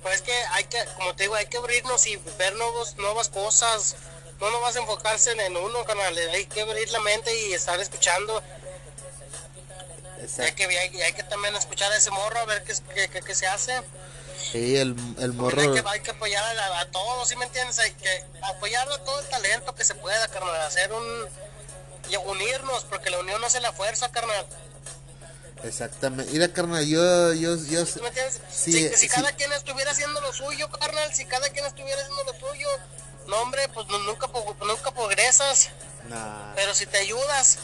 Pues 0.01 0.15
es 0.15 0.21
que 0.21 0.33
hay 0.51 0.63
que, 0.65 0.83
como 0.97 1.15
te 1.15 1.23
digo, 1.23 1.35
hay 1.35 1.47
que 1.47 1.57
abrirnos 1.57 2.05
y 2.07 2.15
ver 2.37 2.55
nuevos, 2.55 2.95
nuevas 2.97 3.27
cosas, 3.29 3.95
no 4.39 4.49
nomás 4.51 4.75
enfocarse 4.77 5.31
en 5.31 5.57
uno, 5.57 5.83
carnal. 5.85 6.17
Hay 6.17 6.45
que 6.45 6.61
abrir 6.61 6.89
la 6.91 6.99
mente 7.01 7.33
y 7.47 7.53
estar 7.53 7.79
escuchando. 7.79 8.41
Hay 10.39 10.51
que, 10.53 10.65
hay, 10.65 11.01
hay 11.01 11.13
que 11.13 11.23
también 11.23 11.55
escuchar 11.55 11.91
a 11.91 11.97
ese 11.97 12.11
morro, 12.11 12.39
a 12.39 12.45
ver 12.45 12.63
qué, 12.63 12.71
es- 12.73 12.83
qué, 12.93 13.09
qué- 13.09 13.21
qué 13.21 13.35
se 13.35 13.47
hace. 13.47 13.81
Sí, 14.51 14.77
el, 14.77 14.95
el 15.19 15.33
morro. 15.33 15.61
Hay 15.61 15.81
que, 15.81 15.83
hay 15.89 15.99
que 16.01 16.11
apoyar 16.11 16.43
a, 16.57 16.79
a 16.81 16.85
todos, 16.91 17.27
¿sí 17.27 17.35
me 17.35 17.45
entiendes? 17.45 17.79
Hay 17.79 17.91
que 17.91 18.23
apoyar 18.41 18.89
a 18.89 18.97
todo 19.03 19.19
el 19.19 19.27
talento 19.27 19.75
que 19.75 19.83
se 19.83 19.95
pueda, 19.95 20.27
carnal. 20.29 20.55
Hacer 20.61 20.91
un. 20.93 21.27
y 22.09 22.15
unirnos, 22.17 22.85
porque 22.85 23.09
la 23.09 23.19
unión 23.19 23.43
hace 23.43 23.59
la 23.59 23.73
fuerza, 23.73 24.11
carnal. 24.11 24.45
Exactamente. 25.63 26.31
Mira, 26.31 26.47
carnal, 26.47 26.85
yo, 26.85 27.33
yo, 27.33 27.55
yo. 27.55 27.85
Sí, 27.85 28.01
si, 28.89 28.95
si 28.95 29.07
cada 29.09 29.31
quien 29.33 29.51
estuviera 29.53 29.91
haciendo 29.91 30.21
lo 30.21 30.31
suyo, 30.33 30.69
carnal, 30.71 31.13
si 31.13 31.25
cada 31.25 31.49
quien 31.49 31.65
estuviera 31.65 32.01
haciendo 32.01 32.23
lo 32.23 32.33
suyo, 32.39 32.67
no, 33.27 33.37
hombre, 33.41 33.67
pues 33.69 33.87
no- 33.87 33.99
nunca, 33.99 34.27
nunca 34.65 34.91
progresas. 34.91 35.69
Nah. 36.07 36.53
Pero 36.55 36.73
si 36.73 36.85
te 36.85 36.97
ayudas, 36.99 37.57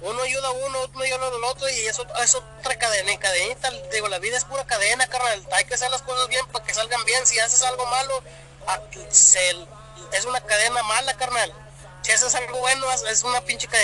uno 0.00 0.22
ayuda 0.22 0.48
a 0.48 0.50
uno, 0.52 0.80
otro 0.80 1.00
ayuda 1.00 1.26
al 1.26 1.44
otro, 1.44 1.68
y 1.68 1.80
eso 1.86 2.06
es 2.22 2.34
otra 2.34 2.78
cadena, 2.78 3.12
y 3.12 3.18
cadenita. 3.18 3.70
Digo, 3.92 4.08
la 4.08 4.18
vida 4.18 4.36
es 4.36 4.44
pura 4.44 4.64
cadena, 4.66 5.06
carnal. 5.08 5.46
Hay 5.52 5.64
que 5.64 5.74
hacer 5.74 5.90
las 5.90 6.02
cosas 6.02 6.28
bien 6.28 6.46
para 6.52 6.64
que 6.64 6.72
salgan 6.72 7.04
bien. 7.04 7.26
Si 7.26 7.38
haces 7.40 7.62
algo 7.62 7.84
malo, 7.86 8.22
es 10.12 10.24
una 10.24 10.40
cadena 10.40 10.82
mala, 10.84 11.14
carnal. 11.14 11.52
Si 12.02 12.12
haces 12.12 12.34
algo 12.34 12.58
bueno, 12.58 12.86
es 12.92 13.22
una 13.24 13.40
pinche 13.40 13.66
cadena. 13.66 13.82